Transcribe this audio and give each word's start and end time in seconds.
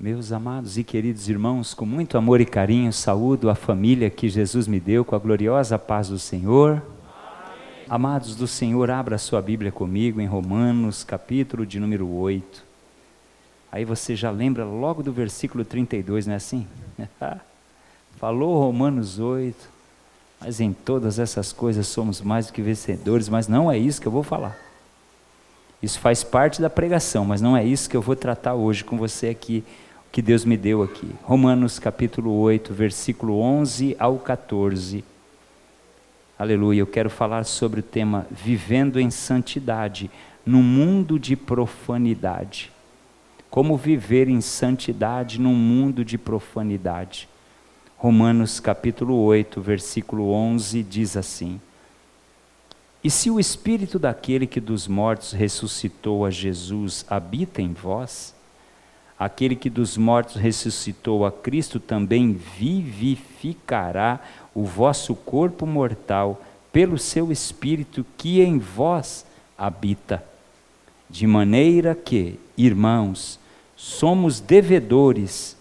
Meus 0.00 0.30
amados 0.30 0.78
e 0.78 0.84
queridos 0.84 1.28
irmãos, 1.28 1.74
com 1.74 1.84
muito 1.84 2.16
amor 2.16 2.40
e 2.40 2.46
carinho, 2.46 2.92
saúdo 2.92 3.50
a 3.50 3.56
família 3.56 4.08
que 4.08 4.28
Jesus 4.28 4.68
me 4.68 4.78
deu 4.78 5.04
com 5.04 5.16
a 5.16 5.18
gloriosa 5.18 5.76
paz 5.76 6.06
do 6.06 6.20
Senhor. 6.20 6.80
Amém. 6.80 7.84
Amados 7.88 8.36
do 8.36 8.46
Senhor, 8.46 8.92
abra 8.92 9.18
sua 9.18 9.42
Bíblia 9.42 9.72
comigo 9.72 10.20
em 10.20 10.26
Romanos, 10.26 11.02
capítulo 11.02 11.66
de 11.66 11.80
número 11.80 12.08
8. 12.08 12.62
Aí 13.72 13.84
você 13.84 14.14
já 14.14 14.30
lembra 14.30 14.64
logo 14.64 15.02
do 15.02 15.12
versículo 15.12 15.64
32, 15.64 16.28
não 16.28 16.34
é 16.34 16.36
assim? 16.36 16.64
Falou 18.18 18.56
Romanos 18.56 19.18
8, 19.18 19.68
mas 20.40 20.60
em 20.60 20.72
todas 20.72 21.18
essas 21.18 21.52
coisas 21.52 21.88
somos 21.88 22.20
mais 22.20 22.46
do 22.46 22.52
que 22.52 22.62
vencedores, 22.62 23.28
mas 23.28 23.48
não 23.48 23.68
é 23.68 23.76
isso 23.76 24.00
que 24.00 24.06
eu 24.06 24.12
vou 24.12 24.22
falar. 24.22 24.56
Isso 25.82 25.98
faz 25.98 26.22
parte 26.22 26.60
da 26.60 26.70
pregação, 26.70 27.24
mas 27.24 27.40
não 27.40 27.56
é 27.56 27.64
isso 27.64 27.90
que 27.90 27.96
eu 27.96 28.02
vou 28.02 28.14
tratar 28.14 28.54
hoje 28.54 28.84
com 28.84 28.96
você 28.96 29.28
aqui 29.28 29.64
que 30.10 30.22
Deus 30.22 30.44
me 30.44 30.56
deu 30.56 30.82
aqui. 30.82 31.08
Romanos 31.22 31.78
capítulo 31.78 32.32
8, 32.40 32.72
versículo 32.72 33.38
11 33.40 33.94
ao 33.98 34.18
14. 34.18 35.04
Aleluia. 36.38 36.80
Eu 36.80 36.86
quero 36.86 37.10
falar 37.10 37.44
sobre 37.44 37.80
o 37.80 37.82
tema 37.82 38.26
vivendo 38.30 38.98
em 38.98 39.10
santidade 39.10 40.10
no 40.46 40.62
mundo 40.62 41.18
de 41.18 41.36
profanidade. 41.36 42.72
Como 43.50 43.76
viver 43.76 44.28
em 44.28 44.40
santidade 44.40 45.40
num 45.40 45.54
mundo 45.54 46.04
de 46.04 46.16
profanidade. 46.16 47.28
Romanos 47.96 48.60
capítulo 48.60 49.16
8, 49.16 49.60
versículo 49.60 50.30
11 50.30 50.82
diz 50.84 51.16
assim: 51.16 51.60
E 53.02 53.10
se 53.10 53.30
o 53.30 53.40
espírito 53.40 53.98
daquele 53.98 54.46
que 54.46 54.60
dos 54.60 54.86
mortos 54.86 55.32
ressuscitou 55.32 56.24
a 56.24 56.30
Jesus 56.30 57.04
habita 57.08 57.60
em 57.60 57.72
vós, 57.72 58.37
Aquele 59.18 59.56
que 59.56 59.68
dos 59.68 59.96
mortos 59.96 60.36
ressuscitou 60.36 61.26
a 61.26 61.32
Cristo 61.32 61.80
também 61.80 62.32
vivificará 62.32 64.20
o 64.54 64.64
vosso 64.64 65.14
corpo 65.14 65.66
mortal 65.66 66.40
pelo 66.72 66.96
seu 66.96 67.32
Espírito 67.32 68.06
que 68.16 68.40
em 68.40 68.58
vós 68.58 69.26
habita. 69.56 70.22
De 71.10 71.26
maneira 71.26 71.96
que, 71.96 72.38
irmãos, 72.56 73.40
somos 73.74 74.38
devedores, 74.38 75.56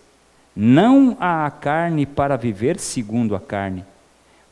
não 0.56 1.18
à 1.20 1.50
carne 1.50 2.06
para 2.06 2.36
viver 2.36 2.80
segundo 2.80 3.36
a 3.36 3.40
carne, 3.40 3.84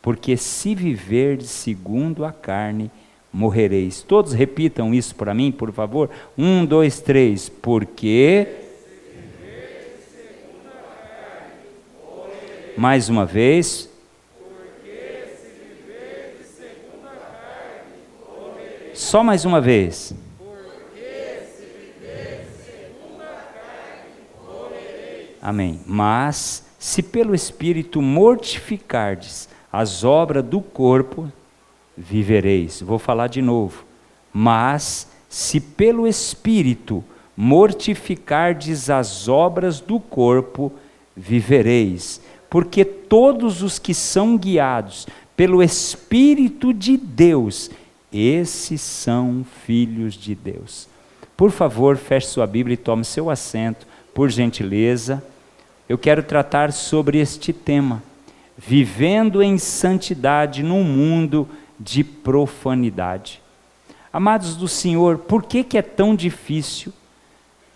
porque 0.01 0.35
se 0.37 0.73
viver 0.73 1.43
segundo 1.43 2.25
a 2.25 2.31
carne, 2.31 2.89
morrereis. 3.31 4.01
Todos 4.01 4.33
repitam 4.33 4.93
isso 4.93 5.13
para 5.13 5.33
mim, 5.33 5.51
por 5.51 5.71
favor. 5.71 6.09
Um, 6.37 6.65
dois, 6.65 7.01
três. 7.01 7.49
Porque 7.49 8.64
Mais 12.77 13.07
uma 13.07 13.25
vez. 13.25 13.89
Só 18.93 19.23
mais 19.23 19.45
uma 19.45 19.61
vez. 19.61 20.13
Amém. 25.41 25.79
Mas, 25.85 26.65
se 26.79 27.03
pelo 27.03 27.35
Espírito 27.35 28.01
mortificardes 28.01 29.47
as 29.71 30.03
obras 30.03 30.43
do 30.43 30.59
corpo, 30.59 31.31
vivereis. 31.95 32.81
Vou 32.81 32.97
falar 32.97 33.27
de 33.27 33.41
novo. 33.41 33.85
Mas, 34.33 35.07
se 35.29 35.59
pelo 35.59 36.07
Espírito 36.07 37.03
mortificardes 37.37 38.89
as 38.89 39.27
obras 39.29 39.79
do 39.79 39.99
corpo, 39.99 40.73
vivereis 41.15 42.19
porque 42.55 42.85
todos 42.85 43.61
os 43.61 43.77
que 43.77 43.93
são 43.93 44.37
guiados 44.37 45.05
pelo 45.35 45.61
Espírito 45.61 46.73
de 46.73 46.95
Deus, 46.95 47.69
esses 48.13 48.79
são 48.79 49.45
filhos 49.65 50.13
de 50.13 50.33
Deus. 50.33 50.87
Por 51.35 51.51
favor, 51.51 51.97
feche 51.97 52.27
sua 52.27 52.47
Bíblia 52.47 52.75
e 52.75 52.77
tome 52.77 53.03
seu 53.03 53.29
assento, 53.29 53.85
por 54.13 54.29
gentileza. 54.29 55.21
Eu 55.89 55.97
quero 55.97 56.23
tratar 56.23 56.71
sobre 56.71 57.17
este 57.17 57.51
tema: 57.51 58.01
vivendo 58.57 59.43
em 59.43 59.57
santidade 59.57 60.63
num 60.63 60.85
mundo 60.85 61.49
de 61.77 62.05
profanidade. 62.05 63.41
Amados 64.13 64.55
do 64.55 64.69
Senhor, 64.69 65.17
por 65.17 65.43
que, 65.43 65.61
que 65.61 65.77
é 65.77 65.81
tão 65.81 66.15
difícil? 66.15 66.93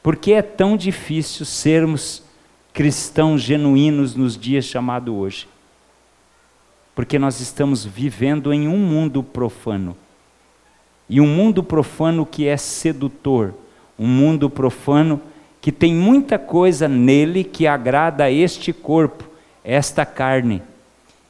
Por 0.02 0.16
que 0.16 0.32
é 0.32 0.42
tão 0.42 0.78
difícil 0.78 1.46
sermos 1.46 2.29
cristãos 2.80 3.42
genuínos 3.42 4.16
nos 4.16 4.38
dias 4.38 4.64
chamado 4.64 5.14
hoje. 5.14 5.50
Porque 6.96 7.20
nós 7.20 7.42
estamos 7.42 7.84
vivendo 7.84 8.54
em 8.54 8.70
um 8.70 8.78
mundo 8.78 9.22
profano. 9.22 9.98
E 11.10 11.20
um 11.20 11.28
mundo 11.28 11.62
profano 11.62 12.26
que 12.26 12.48
é 12.48 12.56
sedutor, 12.56 13.54
um 14.00 14.08
mundo 14.08 14.50
profano 14.50 15.20
que 15.60 15.74
tem 15.74 15.94
muita 15.94 16.40
coisa 16.40 16.88
nele 16.88 17.44
que 17.44 17.68
agrada 17.68 18.24
a 18.24 18.32
este 18.32 18.72
corpo, 18.72 19.26
esta 19.62 20.06
carne. 20.06 20.62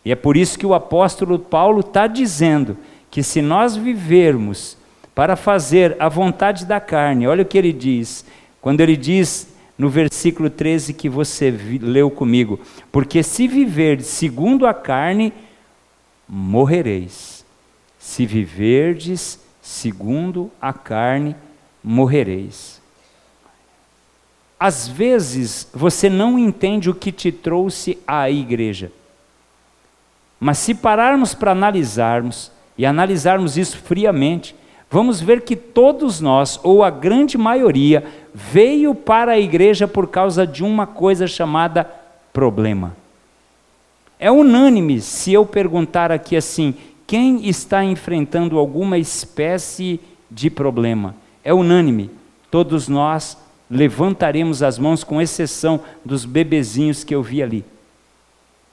E 0.05 0.11
é 0.11 0.15
por 0.15 0.37
isso 0.37 0.59
que 0.59 0.67
o 0.67 0.75
apóstolo 0.75 1.39
Paulo 1.39 1.79
está 1.79 2.05
dizendo 2.05 2.77
que 3.09 3.23
se 3.23 3.41
nós 3.41 3.75
vivermos 3.75 4.77
para 5.15 5.35
fazer 5.35 5.97
a 5.99 6.07
vontade 6.07 6.63
da 6.63 6.79
carne, 6.79 7.25
olha 7.25 7.41
o 7.41 7.45
que 7.47 7.57
ele 7.57 7.73
diz, 7.73 8.23
quando 8.61 8.81
ele 8.81 8.95
diz 8.95 9.49
no 9.79 9.87
versículo 9.89 10.49
13 10.49 10.93
que 10.93 11.07
você 11.07 11.49
leu 11.81 12.11
comigo: 12.11 12.59
Porque 12.91 13.23
se 13.23 13.47
viver 13.47 14.01
segundo 14.01 14.67
a 14.67 14.73
carne, 14.73 15.33
morrereis. 16.27 17.45
Se 17.97 18.25
viverdes 18.25 19.39
segundo 19.61 20.51
a 20.61 20.73
carne, 20.73 21.35
morrereis. 21.81 22.81
Às 24.59 24.89
vezes 24.89 25.69
você 25.73 26.09
não 26.09 26.37
entende 26.37 26.89
o 26.89 26.95
que 26.95 27.13
te 27.13 27.31
trouxe 27.31 27.97
à 28.05 28.29
igreja. 28.29 28.91
Mas 30.37 30.57
se 30.57 30.75
pararmos 30.75 31.33
para 31.33 31.51
analisarmos, 31.51 32.51
e 32.77 32.85
analisarmos 32.85 33.57
isso 33.57 33.77
friamente, 33.77 34.55
vamos 34.89 35.21
ver 35.21 35.41
que 35.41 35.55
todos 35.55 36.19
nós, 36.19 36.59
ou 36.63 36.83
a 36.83 36.89
grande 36.89 37.37
maioria, 37.37 38.03
veio 38.33 38.93
para 38.95 39.33
a 39.33 39.39
igreja 39.39 39.87
por 39.87 40.07
causa 40.07 40.45
de 40.45 40.63
uma 40.63 40.87
coisa 40.87 41.27
chamada 41.27 41.89
problema. 42.33 42.95
É 44.19 44.29
unânime 44.29 44.99
se 44.99 45.31
eu 45.31 45.45
perguntar 45.45 46.11
aqui 46.11 46.35
assim: 46.35 46.73
quem 47.07 47.47
está 47.47 47.83
enfrentando 47.83 48.59
alguma 48.59 48.97
espécie 48.97 49.99
de 50.29 50.49
problema? 50.49 51.15
É 51.43 51.53
unânime. 51.53 52.11
Todos 52.51 52.87
nós 52.87 53.37
levantaremos 53.69 54.63
as 54.63 54.79
mãos, 54.79 55.03
com 55.03 55.21
exceção 55.21 55.79
dos 56.03 56.25
bebezinhos 56.25 57.03
que 57.03 57.13
eu 57.13 57.21
vi 57.21 57.43
ali. 57.43 57.63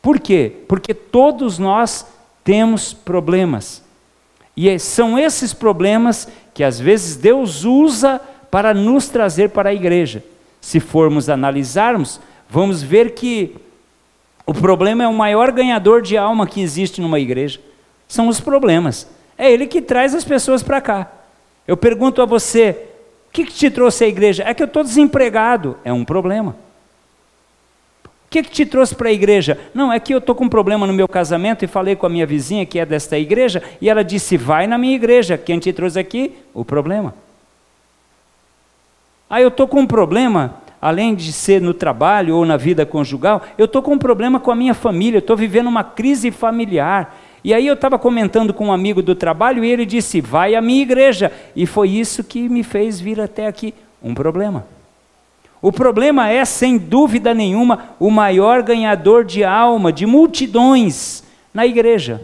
Por 0.00 0.18
quê? 0.18 0.52
Porque 0.66 0.94
todos 0.94 1.58
nós 1.58 2.06
temos 2.42 2.92
problemas. 2.92 3.82
E 4.56 4.68
é, 4.68 4.78
são 4.78 5.18
esses 5.18 5.52
problemas 5.52 6.26
que 6.54 6.64
às 6.64 6.80
vezes 6.80 7.16
Deus 7.16 7.64
usa 7.64 8.20
para 8.50 8.72
nos 8.72 9.08
trazer 9.08 9.50
para 9.50 9.68
a 9.68 9.74
igreja. 9.74 10.24
Se 10.60 10.80
formos 10.80 11.28
analisarmos, 11.28 12.20
vamos 12.48 12.82
ver 12.82 13.10
que 13.10 13.54
o 14.46 14.54
problema 14.54 15.04
é 15.04 15.08
o 15.08 15.12
maior 15.12 15.52
ganhador 15.52 16.00
de 16.00 16.16
alma 16.16 16.46
que 16.46 16.62
existe 16.62 17.00
numa 17.00 17.20
igreja. 17.20 17.60
São 18.08 18.28
os 18.28 18.40
problemas. 18.40 19.08
É 19.36 19.52
ele 19.52 19.66
que 19.66 19.82
traz 19.82 20.14
as 20.14 20.24
pessoas 20.24 20.62
para 20.62 20.80
cá. 20.80 21.12
Eu 21.66 21.76
pergunto 21.76 22.22
a 22.22 22.24
você: 22.24 22.88
o 23.28 23.32
que, 23.32 23.44
que 23.44 23.52
te 23.52 23.70
trouxe 23.70 24.04
à 24.04 24.08
igreja? 24.08 24.44
É 24.44 24.54
que 24.54 24.62
eu 24.62 24.66
estou 24.66 24.82
desempregado. 24.82 25.76
É 25.84 25.92
um 25.92 26.04
problema. 26.04 26.56
Que, 28.36 28.42
que 28.42 28.50
te 28.50 28.66
trouxe 28.66 28.94
para 28.94 29.08
a 29.08 29.12
igreja? 29.12 29.58
Não, 29.72 29.90
é 29.90 29.98
que 29.98 30.12
eu 30.12 30.18
estou 30.18 30.34
com 30.34 30.44
um 30.44 30.48
problema 30.48 30.86
no 30.86 30.92
meu 30.92 31.08
casamento 31.08 31.64
e 31.64 31.66
falei 31.66 31.96
com 31.96 32.04
a 32.04 32.08
minha 32.10 32.26
vizinha 32.26 32.66
que 32.66 32.78
é 32.78 32.84
desta 32.84 33.18
igreja 33.18 33.62
e 33.80 33.88
ela 33.88 34.04
disse: 34.04 34.36
vai 34.36 34.66
na 34.66 34.76
minha 34.76 34.94
igreja. 34.94 35.38
Quem 35.38 35.58
te 35.58 35.72
trouxe 35.72 35.98
aqui? 35.98 36.34
O 36.52 36.62
problema. 36.62 37.14
Ah, 39.30 39.40
eu 39.40 39.48
estou 39.48 39.66
com 39.66 39.80
um 39.80 39.86
problema, 39.86 40.56
além 40.82 41.14
de 41.14 41.32
ser 41.32 41.62
no 41.62 41.72
trabalho 41.72 42.36
ou 42.36 42.44
na 42.44 42.58
vida 42.58 42.84
conjugal, 42.84 43.42
eu 43.56 43.64
estou 43.64 43.80
com 43.80 43.94
um 43.94 43.98
problema 43.98 44.38
com 44.38 44.50
a 44.50 44.54
minha 44.54 44.74
família, 44.74 45.18
estou 45.18 45.34
vivendo 45.34 45.68
uma 45.68 45.82
crise 45.82 46.30
familiar. 46.30 47.16
E 47.42 47.54
aí 47.54 47.66
eu 47.66 47.72
estava 47.72 47.98
comentando 47.98 48.52
com 48.52 48.66
um 48.66 48.72
amigo 48.72 49.00
do 49.00 49.14
trabalho 49.14 49.64
e 49.64 49.70
ele 49.70 49.86
disse: 49.86 50.20
vai 50.20 50.54
à 50.54 50.60
minha 50.60 50.82
igreja. 50.82 51.32
E 51.54 51.64
foi 51.64 51.88
isso 51.88 52.22
que 52.22 52.50
me 52.50 52.62
fez 52.62 53.00
vir 53.00 53.18
até 53.18 53.46
aqui. 53.46 53.72
Um 54.02 54.12
problema. 54.12 54.75
O 55.66 55.72
problema 55.72 56.28
é, 56.28 56.44
sem 56.44 56.78
dúvida 56.78 57.34
nenhuma, 57.34 57.96
o 57.98 58.08
maior 58.08 58.62
ganhador 58.62 59.24
de 59.24 59.42
alma, 59.42 59.92
de 59.92 60.06
multidões 60.06 61.24
na 61.52 61.66
igreja. 61.66 62.22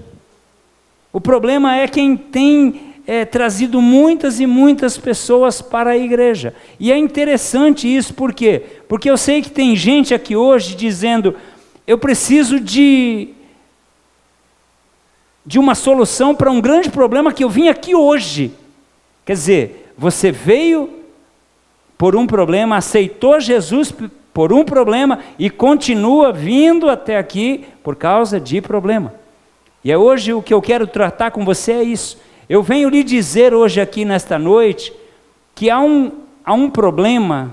O 1.12 1.20
problema 1.20 1.76
é 1.76 1.88
quem 1.88 2.16
tem 2.16 2.94
é, 3.04 3.24
trazido 3.24 3.82
muitas 3.82 4.38
e 4.38 4.46
muitas 4.46 4.96
pessoas 4.96 5.60
para 5.60 5.90
a 5.90 5.98
igreja. 5.98 6.54
E 6.78 6.92
é 6.92 6.96
interessante 6.96 7.92
isso, 7.92 8.14
por 8.14 8.32
quê? 8.32 8.62
Porque 8.86 9.10
eu 9.10 9.16
sei 9.16 9.42
que 9.42 9.50
tem 9.50 9.74
gente 9.74 10.14
aqui 10.14 10.36
hoje 10.36 10.76
dizendo: 10.76 11.34
eu 11.84 11.98
preciso 11.98 12.60
de 12.60 13.30
de 15.44 15.58
uma 15.58 15.74
solução 15.74 16.32
para 16.32 16.48
um 16.48 16.60
grande 16.60 16.90
problema 16.90 17.32
que 17.32 17.42
eu 17.42 17.50
vim 17.50 17.66
aqui 17.66 17.92
hoje. 17.92 18.52
Quer 19.26 19.32
dizer, 19.32 19.92
você 19.98 20.30
veio 20.30 21.01
por 22.02 22.16
um 22.16 22.26
problema, 22.26 22.78
aceitou 22.78 23.38
Jesus 23.38 23.94
por 24.34 24.52
um 24.52 24.64
problema 24.64 25.20
e 25.38 25.48
continua 25.48 26.32
vindo 26.32 26.90
até 26.90 27.16
aqui 27.16 27.64
por 27.80 27.94
causa 27.94 28.40
de 28.40 28.60
problema. 28.60 29.14
E 29.84 29.92
é 29.92 29.96
hoje 29.96 30.32
o 30.32 30.42
que 30.42 30.52
eu 30.52 30.60
quero 30.60 30.84
tratar 30.84 31.30
com 31.30 31.44
você 31.44 31.70
é 31.70 31.82
isso. 31.84 32.18
Eu 32.48 32.60
venho 32.60 32.88
lhe 32.88 33.04
dizer 33.04 33.54
hoje 33.54 33.80
aqui 33.80 34.04
nesta 34.04 34.36
noite 34.36 34.92
que 35.54 35.70
há 35.70 35.78
um, 35.78 36.10
há 36.44 36.52
um 36.52 36.68
problema, 36.68 37.52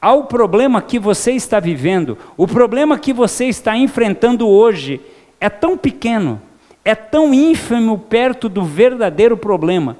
há 0.00 0.14
o 0.14 0.24
problema 0.24 0.80
que 0.80 0.98
você 0.98 1.32
está 1.32 1.60
vivendo, 1.60 2.16
o 2.38 2.48
problema 2.48 2.98
que 2.98 3.12
você 3.12 3.44
está 3.44 3.76
enfrentando 3.76 4.48
hoje 4.48 4.98
é 5.38 5.50
tão 5.50 5.76
pequeno, 5.76 6.40
é 6.82 6.94
tão 6.94 7.34
ínfimo 7.34 7.98
perto 7.98 8.48
do 8.48 8.64
verdadeiro 8.64 9.36
problema. 9.36 9.98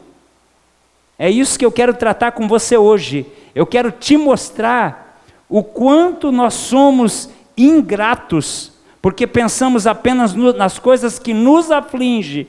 É 1.19 1.31
isso 1.31 1.59
que 1.59 1.65
eu 1.65 1.73
quero 1.73 1.95
tratar 1.95 2.33
com 2.33 2.49
você 2.49 2.77
hoje. 2.77 3.27
Eu 3.55 3.67
quero 3.67 3.91
te 3.91 4.17
mostrar 4.17 5.23
o 5.49 5.63
quanto 5.63 6.33
nós 6.33 6.55
somos 6.55 7.29
ingratos, 7.57 8.73
porque 9.01 9.27
pensamos 9.27 9.87
apenas 9.87 10.33
no, 10.35 10.53
nas 10.53 10.79
coisas 10.79 11.19
que 11.19 11.35
nos 11.35 11.71
afligem 11.71 12.49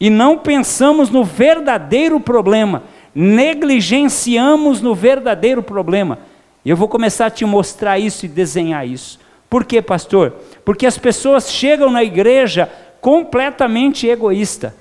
e 0.00 0.10
não 0.10 0.36
pensamos 0.36 1.10
no 1.10 1.22
verdadeiro 1.22 2.18
problema, 2.18 2.82
negligenciamos 3.14 4.80
no 4.80 4.94
verdadeiro 4.94 5.62
problema. 5.62 6.18
E 6.64 6.70
eu 6.70 6.76
vou 6.76 6.88
começar 6.88 7.26
a 7.26 7.30
te 7.30 7.44
mostrar 7.44 8.00
isso 8.00 8.24
e 8.26 8.28
desenhar 8.28 8.86
isso. 8.86 9.20
Por 9.48 9.64
quê, 9.64 9.80
pastor? 9.80 10.34
Porque 10.64 10.86
as 10.86 10.98
pessoas 10.98 11.52
chegam 11.52 11.90
na 11.90 12.02
igreja 12.02 12.68
completamente 13.00 14.08
egoísta. 14.08 14.74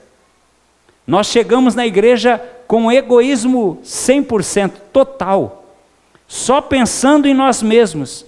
Nós 1.05 1.27
chegamos 1.27 1.75
na 1.75 1.85
igreja 1.85 2.41
com 2.71 2.89
egoísmo 2.89 3.81
100%, 3.83 4.71
total, 4.93 5.65
só 6.25 6.61
pensando 6.61 7.27
em 7.27 7.33
nós 7.33 7.61
mesmos. 7.61 8.25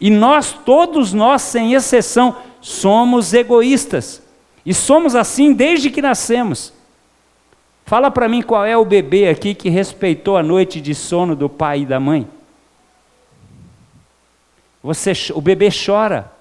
E 0.00 0.08
nós, 0.08 0.54
todos 0.64 1.12
nós, 1.12 1.42
sem 1.42 1.74
exceção, 1.74 2.34
somos 2.62 3.34
egoístas. 3.34 4.22
E 4.64 4.72
somos 4.72 5.14
assim 5.14 5.52
desde 5.52 5.90
que 5.90 6.00
nascemos. 6.00 6.72
Fala 7.84 8.10
para 8.10 8.26
mim 8.26 8.40
qual 8.40 8.64
é 8.64 8.74
o 8.74 8.86
bebê 8.86 9.28
aqui 9.28 9.54
que 9.54 9.68
respeitou 9.68 10.38
a 10.38 10.42
noite 10.42 10.80
de 10.80 10.94
sono 10.94 11.36
do 11.36 11.50
pai 11.50 11.80
e 11.80 11.86
da 11.86 12.00
mãe. 12.00 12.26
Você, 14.82 15.12
o 15.34 15.42
bebê 15.42 15.68
chora. 15.68 16.32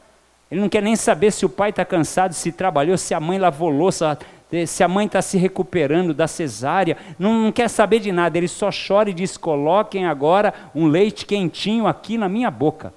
Ele 0.50 0.62
não 0.62 0.69
quer 0.69 0.81
nem 0.81 0.96
saber 0.96 1.31
se 1.31 1.46
o 1.46 1.50
pai 1.50 1.72
está 1.72 1.84
cansado, 1.84 2.34
se 2.34 2.54
trabalhou, 2.54 2.98
se 2.98 3.13
a 3.13 3.19
mãe 3.19 3.38
lavou 3.38 3.69
louça, 3.69 4.18
se 4.67 4.83
a 4.83 4.88
mãe 4.88 5.05
está 5.05 5.21
se 5.21 5.38
recuperando 5.38 6.13
da 6.13 6.27
cesárea. 6.27 6.97
Não, 7.17 7.33
não 7.41 7.51
quer 7.51 7.69
saber 7.69 8.00
de 8.00 8.11
nada. 8.11 8.38
Ele 8.38 8.47
só 8.47 8.69
chora 8.69 9.09
e 9.09 9.13
diz: 9.13 9.38
coloquem 9.38 10.05
agora 10.05 10.53
um 10.75 10.88
leite 10.88 11.25
quentinho 11.25 11.88
aqui 11.88 12.17
na 12.17 12.29
minha 12.29 12.51
boca. 12.51 12.94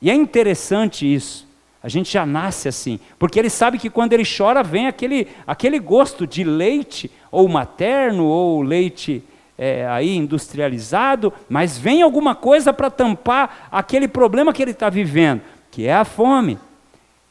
E 0.00 0.10
é 0.10 0.14
interessante 0.14 1.12
isso. 1.12 1.46
A 1.82 1.88
gente 1.88 2.12
já 2.12 2.26
nasce 2.26 2.68
assim, 2.68 2.98
porque 3.18 3.38
ele 3.38 3.48
sabe 3.48 3.78
que 3.78 3.88
quando 3.88 4.12
ele 4.12 4.24
chora 4.24 4.64
vem 4.64 4.88
aquele, 4.88 5.28
aquele 5.46 5.78
gosto 5.78 6.26
de 6.26 6.42
leite, 6.42 7.10
ou 7.30 7.48
materno, 7.48 8.24
ou 8.24 8.62
leite 8.62 9.22
é, 9.56 9.86
aí 9.86 10.16
industrializado, 10.16 11.32
mas 11.48 11.78
vem 11.78 12.02
alguma 12.02 12.34
coisa 12.34 12.72
para 12.72 12.90
tampar 12.90 13.68
aquele 13.70 14.08
problema 14.08 14.52
que 14.52 14.60
ele 14.60 14.72
está 14.72 14.90
vivendo, 14.90 15.40
que 15.70 15.86
é 15.86 15.94
a 15.94 16.04
fome. 16.04 16.58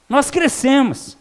Nós 0.08 0.32
crescemos, 0.32 1.17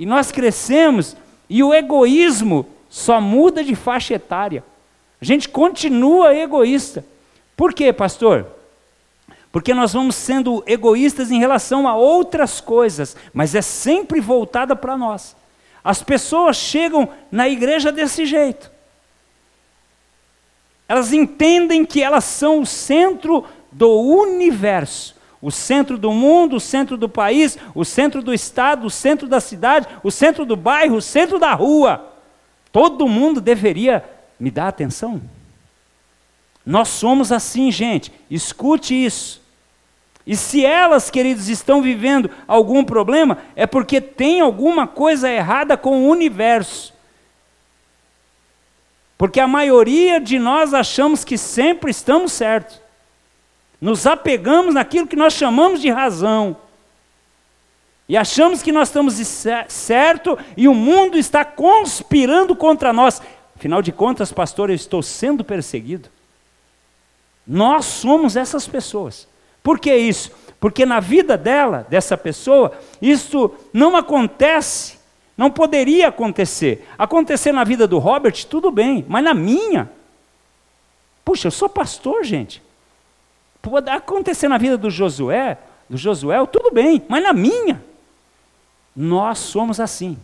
e 0.00 0.06
nós 0.06 0.32
crescemos, 0.32 1.14
e 1.46 1.62
o 1.62 1.74
egoísmo 1.74 2.66
só 2.88 3.20
muda 3.20 3.62
de 3.62 3.74
faixa 3.74 4.14
etária. 4.14 4.64
A 5.20 5.24
gente 5.26 5.46
continua 5.46 6.34
egoísta. 6.34 7.04
Por 7.54 7.74
quê, 7.74 7.92
pastor? 7.92 8.46
Porque 9.52 9.74
nós 9.74 9.92
vamos 9.92 10.16
sendo 10.16 10.64
egoístas 10.66 11.30
em 11.30 11.38
relação 11.38 11.86
a 11.86 11.94
outras 11.94 12.62
coisas, 12.62 13.14
mas 13.34 13.54
é 13.54 13.60
sempre 13.60 14.20
voltada 14.20 14.74
para 14.74 14.96
nós. 14.96 15.36
As 15.84 16.02
pessoas 16.02 16.56
chegam 16.56 17.06
na 17.30 17.46
igreja 17.46 17.92
desse 17.92 18.24
jeito. 18.24 18.70
Elas 20.88 21.12
entendem 21.12 21.84
que 21.84 22.02
elas 22.02 22.24
são 22.24 22.60
o 22.60 22.66
centro 22.66 23.44
do 23.70 24.00
universo, 24.00 25.14
o 25.42 25.50
centro 25.50 25.96
do 25.96 26.12
mundo, 26.12 26.56
o 26.56 26.60
centro 26.60 26.96
do 26.96 27.08
país, 27.08 27.56
o 27.74 27.84
centro 27.84 28.22
do 28.22 28.34
estado, 28.34 28.86
o 28.86 28.90
centro 28.90 29.26
da 29.26 29.40
cidade, 29.40 29.86
o 30.02 30.10
centro 30.10 30.44
do 30.44 30.56
bairro, 30.56 30.96
o 30.96 31.02
centro 31.02 31.38
da 31.38 31.54
rua. 31.54 32.12
Todo 32.70 33.08
mundo 33.08 33.40
deveria 33.40 34.04
me 34.38 34.50
dar 34.50 34.68
atenção. 34.68 35.20
Nós 36.64 36.88
somos 36.88 37.32
assim, 37.32 37.70
gente. 37.70 38.12
Escute 38.30 38.94
isso. 38.94 39.40
E 40.26 40.36
se 40.36 40.64
elas, 40.64 41.10
queridos, 41.10 41.48
estão 41.48 41.82
vivendo 41.82 42.30
algum 42.46 42.84
problema, 42.84 43.38
é 43.56 43.66
porque 43.66 44.00
tem 44.00 44.40
alguma 44.40 44.86
coisa 44.86 45.30
errada 45.30 45.76
com 45.76 46.02
o 46.02 46.08
universo. 46.08 46.92
Porque 49.16 49.40
a 49.40 49.48
maioria 49.48 50.20
de 50.20 50.38
nós 50.38 50.72
achamos 50.72 51.24
que 51.24 51.36
sempre 51.36 51.90
estamos 51.90 52.32
certos. 52.32 52.79
Nos 53.80 54.06
apegamos 54.06 54.74
naquilo 54.74 55.06
que 55.06 55.16
nós 55.16 55.32
chamamos 55.32 55.80
de 55.80 55.90
razão. 55.90 56.56
E 58.08 58.16
achamos 58.16 58.60
que 58.62 58.72
nós 58.72 58.88
estamos 58.88 59.14
certo 59.68 60.36
e 60.56 60.66
o 60.66 60.74
mundo 60.74 61.16
está 61.16 61.44
conspirando 61.44 62.56
contra 62.56 62.92
nós. 62.92 63.22
Afinal 63.56 63.80
de 63.80 63.92
contas, 63.92 64.32
pastor, 64.32 64.68
eu 64.68 64.74
estou 64.74 65.02
sendo 65.02 65.44
perseguido. 65.44 66.08
Nós 67.46 67.84
somos 67.84 68.36
essas 68.36 68.66
pessoas. 68.66 69.28
Por 69.62 69.78
que 69.78 69.94
isso? 69.94 70.32
Porque 70.58 70.84
na 70.84 71.00
vida 71.00 71.38
dela, 71.38 71.86
dessa 71.88 72.16
pessoa, 72.16 72.72
isso 73.00 73.50
não 73.72 73.96
acontece, 73.96 74.98
não 75.36 75.50
poderia 75.50 76.08
acontecer. 76.08 76.86
Acontecer 76.98 77.52
na 77.52 77.64
vida 77.64 77.86
do 77.86 77.98
Robert, 77.98 78.44
tudo 78.44 78.70
bem, 78.70 79.04
mas 79.08 79.24
na 79.24 79.32
minha. 79.32 79.90
Puxa, 81.24 81.48
eu 81.48 81.52
sou 81.52 81.68
pastor, 81.68 82.24
gente. 82.24 82.62
Pode 83.62 83.90
acontecer 83.90 84.48
na 84.48 84.58
vida 84.58 84.76
do 84.76 84.90
Josué, 84.90 85.58
do 85.88 85.96
Josué, 85.96 86.36
tudo 86.46 86.70
bem, 86.70 87.02
mas 87.08 87.22
na 87.22 87.32
minha. 87.32 87.82
Nós 88.94 89.38
somos 89.38 89.80
assim. 89.80 90.18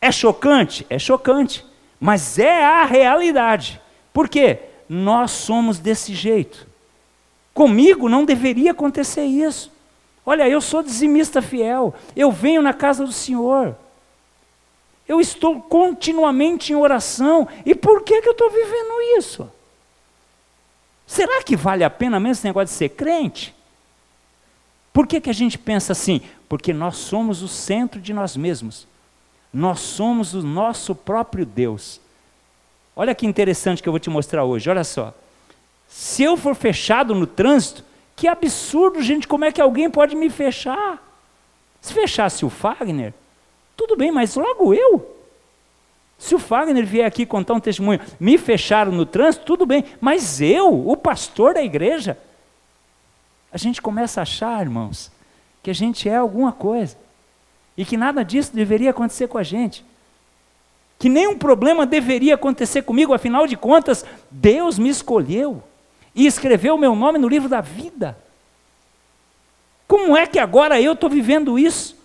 É 0.00 0.10
chocante? 0.10 0.86
É 0.88 0.98
chocante. 0.98 1.64
Mas 1.98 2.38
é 2.38 2.64
a 2.64 2.84
realidade. 2.84 3.80
Por 4.12 4.28
quê? 4.28 4.58
Nós 4.88 5.30
somos 5.30 5.78
desse 5.78 6.14
jeito. 6.14 6.66
Comigo 7.52 8.08
não 8.08 8.24
deveria 8.24 8.70
acontecer 8.70 9.24
isso. 9.24 9.70
Olha, 10.24 10.48
eu 10.48 10.60
sou 10.60 10.82
dizimista 10.82 11.42
fiel, 11.42 11.94
eu 12.14 12.30
venho 12.30 12.62
na 12.62 12.72
casa 12.72 13.04
do 13.04 13.12
Senhor. 13.12 13.76
Eu 15.08 15.20
estou 15.20 15.60
continuamente 15.60 16.72
em 16.72 16.76
oração. 16.76 17.48
E 17.66 17.74
por 17.74 18.02
que, 18.02 18.22
que 18.22 18.28
eu 18.28 18.32
estou 18.32 18.48
vivendo 18.48 19.18
isso? 19.18 19.50
Será 21.10 21.42
que 21.42 21.56
vale 21.56 21.82
a 21.82 21.90
pena 21.90 22.20
mesmo 22.20 22.34
esse 22.34 22.44
negócio 22.44 22.72
de 22.72 22.78
ser 22.78 22.90
crente? 22.90 23.52
Por 24.92 25.08
que, 25.08 25.20
que 25.20 25.28
a 25.28 25.32
gente 25.32 25.58
pensa 25.58 25.90
assim? 25.90 26.20
Porque 26.48 26.72
nós 26.72 26.98
somos 26.98 27.42
o 27.42 27.48
centro 27.48 28.00
de 28.00 28.14
nós 28.14 28.36
mesmos. 28.36 28.86
Nós 29.52 29.80
somos 29.80 30.34
o 30.34 30.42
nosso 30.44 30.94
próprio 30.94 31.44
Deus. 31.44 32.00
Olha 32.94 33.12
que 33.12 33.26
interessante 33.26 33.82
que 33.82 33.88
eu 33.88 33.92
vou 33.92 33.98
te 33.98 34.08
mostrar 34.08 34.44
hoje, 34.44 34.70
olha 34.70 34.84
só. 34.84 35.12
Se 35.88 36.22
eu 36.22 36.36
for 36.36 36.54
fechado 36.54 37.12
no 37.12 37.26
trânsito, 37.26 37.84
que 38.14 38.28
absurdo, 38.28 39.02
gente, 39.02 39.26
como 39.26 39.44
é 39.44 39.50
que 39.50 39.60
alguém 39.60 39.90
pode 39.90 40.14
me 40.14 40.30
fechar? 40.30 41.04
Se 41.80 41.92
fechasse 41.92 42.44
o 42.44 42.48
Fagner, 42.48 43.12
tudo 43.76 43.96
bem, 43.96 44.12
mas 44.12 44.36
logo 44.36 44.72
eu. 44.72 45.19
Se 46.20 46.34
o 46.34 46.38
Fagner 46.38 46.84
vier 46.84 47.06
aqui 47.06 47.24
contar 47.24 47.54
um 47.54 47.60
testemunho, 47.60 47.98
me 48.20 48.36
fecharam 48.36 48.92
no 48.92 49.06
trânsito, 49.06 49.46
tudo 49.46 49.64
bem, 49.64 49.86
mas 49.98 50.38
eu, 50.38 50.86
o 50.86 50.94
pastor 50.94 51.54
da 51.54 51.62
igreja, 51.62 52.18
a 53.50 53.56
gente 53.56 53.80
começa 53.80 54.20
a 54.20 54.22
achar, 54.22 54.60
irmãos, 54.60 55.10
que 55.62 55.70
a 55.70 55.74
gente 55.74 56.10
é 56.10 56.16
alguma 56.16 56.52
coisa 56.52 56.94
e 57.74 57.86
que 57.86 57.96
nada 57.96 58.22
disso 58.22 58.54
deveria 58.54 58.90
acontecer 58.90 59.28
com 59.28 59.38
a 59.38 59.42
gente. 59.42 59.82
Que 60.98 61.08
nenhum 61.08 61.38
problema 61.38 61.86
deveria 61.86 62.34
acontecer 62.34 62.82
comigo, 62.82 63.14
afinal 63.14 63.46
de 63.46 63.56
contas, 63.56 64.04
Deus 64.30 64.78
me 64.78 64.90
escolheu 64.90 65.62
e 66.14 66.26
escreveu 66.26 66.74
o 66.74 66.78
meu 66.78 66.94
nome 66.94 67.18
no 67.18 67.28
livro 67.28 67.48
da 67.48 67.62
vida. 67.62 68.18
Como 69.88 70.14
é 70.14 70.26
que 70.26 70.38
agora 70.38 70.78
eu 70.78 70.92
estou 70.92 71.08
vivendo 71.08 71.58
isso? 71.58 71.96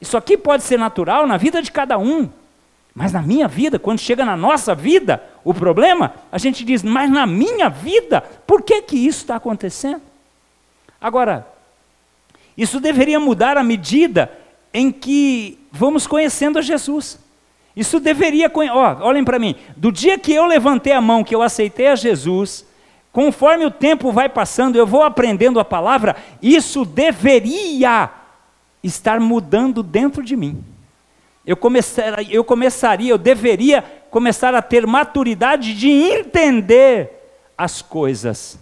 Isso 0.00 0.16
aqui 0.16 0.36
pode 0.36 0.64
ser 0.64 0.80
natural 0.80 1.28
na 1.28 1.36
vida 1.36 1.62
de 1.62 1.70
cada 1.70 1.96
um, 1.96 2.28
mas 2.98 3.12
na 3.12 3.20
minha 3.20 3.46
vida, 3.46 3.78
quando 3.78 3.98
chega 3.98 4.24
na 4.24 4.38
nossa 4.38 4.74
vida, 4.74 5.22
o 5.44 5.52
problema, 5.52 6.14
a 6.32 6.38
gente 6.38 6.64
diz, 6.64 6.82
mas 6.82 7.10
na 7.10 7.26
minha 7.26 7.68
vida, 7.68 8.22
por 8.46 8.62
que, 8.62 8.80
que 8.80 8.96
isso 8.96 9.18
está 9.18 9.36
acontecendo? 9.36 10.00
Agora, 10.98 11.46
isso 12.56 12.80
deveria 12.80 13.20
mudar 13.20 13.58
à 13.58 13.62
medida 13.62 14.32
em 14.72 14.90
que 14.90 15.58
vamos 15.70 16.06
conhecendo 16.06 16.58
a 16.58 16.62
Jesus. 16.62 17.18
Isso 17.76 18.00
deveria, 18.00 18.50
ó, 18.72 19.06
olhem 19.06 19.24
para 19.24 19.38
mim, 19.38 19.54
do 19.76 19.92
dia 19.92 20.18
que 20.18 20.32
eu 20.32 20.46
levantei 20.46 20.94
a 20.94 21.00
mão, 21.00 21.22
que 21.22 21.34
eu 21.34 21.42
aceitei 21.42 21.88
a 21.88 21.96
Jesus, 21.96 22.64
conforme 23.12 23.66
o 23.66 23.70
tempo 23.70 24.10
vai 24.10 24.30
passando, 24.30 24.76
eu 24.76 24.86
vou 24.86 25.02
aprendendo 25.02 25.60
a 25.60 25.64
palavra, 25.66 26.16
isso 26.40 26.82
deveria 26.82 28.08
estar 28.82 29.20
mudando 29.20 29.82
dentro 29.82 30.22
de 30.22 30.34
mim. 30.34 30.64
Eu 31.46 31.56
começaria, 31.56 32.34
eu 32.34 32.42
começaria, 32.42 33.10
eu 33.10 33.18
deveria 33.18 33.82
começar 34.10 34.54
a 34.54 34.60
ter 34.60 34.86
maturidade 34.86 35.74
de 35.74 35.88
entender 35.88 37.12
as 37.56 37.80
coisas. 37.80 38.58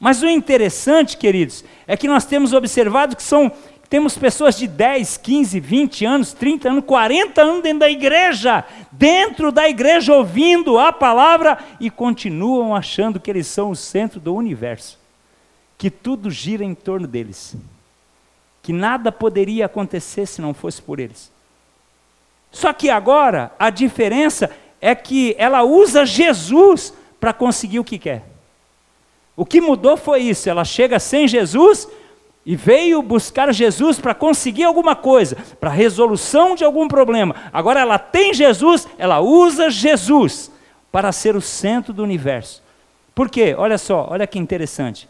Mas 0.00 0.22
o 0.22 0.28
interessante, 0.28 1.16
queridos, 1.16 1.64
é 1.86 1.96
que 1.96 2.08
nós 2.08 2.24
temos 2.24 2.52
observado 2.52 3.14
que 3.14 3.22
são 3.22 3.52
temos 3.88 4.18
pessoas 4.18 4.56
de 4.56 4.66
10, 4.66 5.18
15, 5.18 5.60
20 5.60 6.04
anos, 6.04 6.32
30 6.32 6.68
anos, 6.68 6.84
40 6.84 7.40
anos 7.40 7.62
dentro 7.62 7.78
da 7.78 7.88
igreja, 7.88 8.64
dentro 8.90 9.52
da 9.52 9.68
igreja 9.68 10.12
ouvindo 10.12 10.78
a 10.78 10.92
palavra 10.92 11.58
e 11.78 11.88
continuam 11.90 12.74
achando 12.74 13.20
que 13.20 13.30
eles 13.30 13.46
são 13.46 13.70
o 13.70 13.76
centro 13.76 14.18
do 14.18 14.34
universo, 14.34 14.98
que 15.78 15.90
tudo 15.90 16.28
gira 16.28 16.64
em 16.64 16.74
torno 16.74 17.06
deles, 17.06 17.56
que 18.62 18.72
nada 18.72 19.12
poderia 19.12 19.66
acontecer 19.66 20.26
se 20.26 20.40
não 20.40 20.52
fosse 20.52 20.82
por 20.82 20.98
eles. 20.98 21.33
Só 22.54 22.72
que 22.72 22.88
agora 22.88 23.50
a 23.58 23.68
diferença 23.68 24.48
é 24.80 24.94
que 24.94 25.34
ela 25.36 25.64
usa 25.64 26.06
Jesus 26.06 26.94
para 27.18 27.32
conseguir 27.32 27.80
o 27.80 27.84
que 27.84 27.98
quer. 27.98 28.22
O 29.36 29.44
que 29.44 29.60
mudou 29.60 29.96
foi 29.96 30.20
isso, 30.20 30.48
ela 30.48 30.64
chega 30.64 31.00
sem 31.00 31.26
Jesus 31.26 31.88
e 32.46 32.54
veio 32.54 33.02
buscar 33.02 33.52
Jesus 33.52 33.98
para 33.98 34.14
conseguir 34.14 34.62
alguma 34.62 34.94
coisa, 34.94 35.36
para 35.58 35.68
resolução 35.68 36.54
de 36.54 36.62
algum 36.62 36.86
problema. 36.86 37.34
Agora 37.52 37.80
ela 37.80 37.98
tem 37.98 38.32
Jesus, 38.32 38.86
ela 38.96 39.18
usa 39.18 39.68
Jesus 39.68 40.48
para 40.92 41.10
ser 41.10 41.34
o 41.34 41.40
centro 41.40 41.92
do 41.92 42.04
universo. 42.04 42.62
Por 43.16 43.28
quê? 43.28 43.52
Olha 43.58 43.78
só, 43.78 44.06
olha 44.08 44.28
que 44.28 44.38
interessante. 44.38 45.08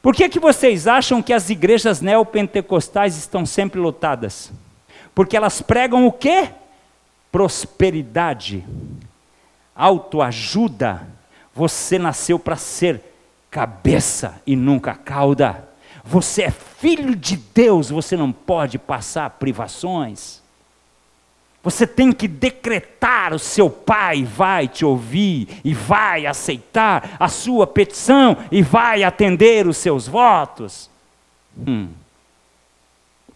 Por 0.00 0.14
que, 0.14 0.26
que 0.26 0.40
vocês 0.40 0.86
acham 0.86 1.20
que 1.20 1.34
as 1.34 1.50
igrejas 1.50 2.00
neopentecostais 2.00 3.18
estão 3.18 3.44
sempre 3.44 3.78
lotadas? 3.78 4.50
Porque 5.16 5.34
elas 5.34 5.62
pregam 5.62 6.06
o 6.06 6.12
quê? 6.12 6.50
Prosperidade, 7.32 8.62
autoajuda. 9.74 11.08
Você 11.54 11.98
nasceu 11.98 12.38
para 12.38 12.54
ser 12.54 13.00
cabeça 13.50 14.42
e 14.46 14.54
nunca 14.54 14.92
cauda. 14.94 15.66
Você 16.04 16.42
é 16.42 16.50
filho 16.50 17.16
de 17.16 17.38
Deus, 17.38 17.88
você 17.88 18.14
não 18.14 18.30
pode 18.30 18.78
passar 18.78 19.30
privações. 19.30 20.42
Você 21.62 21.86
tem 21.86 22.12
que 22.12 22.28
decretar, 22.28 23.32
o 23.32 23.38
seu 23.38 23.70
pai 23.70 24.22
vai 24.22 24.68
te 24.68 24.84
ouvir 24.84 25.48
e 25.64 25.72
vai 25.72 26.26
aceitar 26.26 27.16
a 27.18 27.28
sua 27.28 27.66
petição 27.66 28.36
e 28.52 28.60
vai 28.60 29.02
atender 29.02 29.66
os 29.66 29.78
seus 29.78 30.06
votos. 30.06 30.90
Hum. 31.66 31.88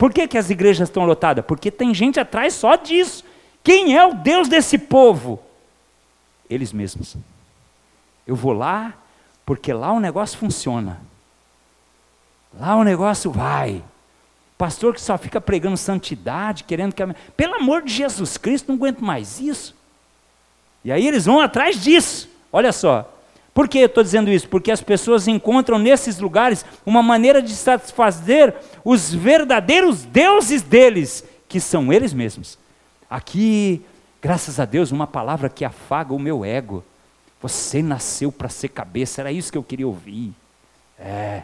Por 0.00 0.14
que, 0.14 0.26
que 0.26 0.38
as 0.38 0.48
igrejas 0.48 0.88
estão 0.88 1.04
lotadas? 1.04 1.44
Porque 1.44 1.70
tem 1.70 1.92
gente 1.92 2.18
atrás 2.18 2.54
só 2.54 2.74
disso. 2.74 3.22
Quem 3.62 3.94
é 3.94 4.02
o 4.02 4.14
Deus 4.14 4.48
desse 4.48 4.78
povo? 4.78 5.38
Eles 6.48 6.72
mesmos. 6.72 7.18
Eu 8.26 8.34
vou 8.34 8.54
lá 8.54 8.94
porque 9.44 9.74
lá 9.74 9.92
o 9.92 10.00
negócio 10.00 10.38
funciona. 10.38 11.02
Lá 12.58 12.76
o 12.76 12.82
negócio 12.82 13.30
vai. 13.30 13.84
Pastor 14.56 14.94
que 14.94 15.02
só 15.02 15.18
fica 15.18 15.38
pregando 15.38 15.76
santidade, 15.76 16.64
querendo 16.64 16.94
que. 16.94 17.02
Pelo 17.36 17.56
amor 17.56 17.82
de 17.82 17.92
Jesus 17.92 18.38
Cristo, 18.38 18.68
não 18.68 18.76
aguento 18.76 19.04
mais 19.04 19.38
isso. 19.38 19.76
E 20.82 20.90
aí 20.90 21.06
eles 21.06 21.26
vão 21.26 21.40
atrás 21.40 21.78
disso. 21.78 22.26
Olha 22.50 22.72
só. 22.72 23.19
Por 23.60 23.68
que 23.68 23.76
eu 23.80 23.86
estou 23.88 24.02
dizendo 24.02 24.30
isso? 24.30 24.48
Porque 24.48 24.70
as 24.70 24.80
pessoas 24.80 25.28
encontram 25.28 25.78
nesses 25.78 26.18
lugares 26.18 26.64
uma 26.86 27.02
maneira 27.02 27.42
de 27.42 27.54
satisfazer 27.54 28.54
os 28.82 29.12
verdadeiros 29.12 30.02
deuses 30.02 30.62
deles, 30.62 31.22
que 31.46 31.60
são 31.60 31.92
eles 31.92 32.14
mesmos. 32.14 32.58
Aqui, 33.10 33.84
graças 34.22 34.58
a 34.58 34.64
Deus, 34.64 34.92
uma 34.92 35.06
palavra 35.06 35.50
que 35.50 35.62
afaga 35.62 36.14
o 36.14 36.18
meu 36.18 36.42
ego. 36.42 36.82
Você 37.42 37.82
nasceu 37.82 38.32
para 38.32 38.48
ser 38.48 38.68
cabeça, 38.68 39.20
era 39.20 39.30
isso 39.30 39.52
que 39.52 39.58
eu 39.58 39.62
queria 39.62 39.86
ouvir. 39.86 40.32
É. 40.98 41.42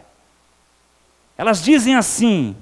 Elas 1.37 1.61
dizem 1.61 1.93
assim: 1.93 2.55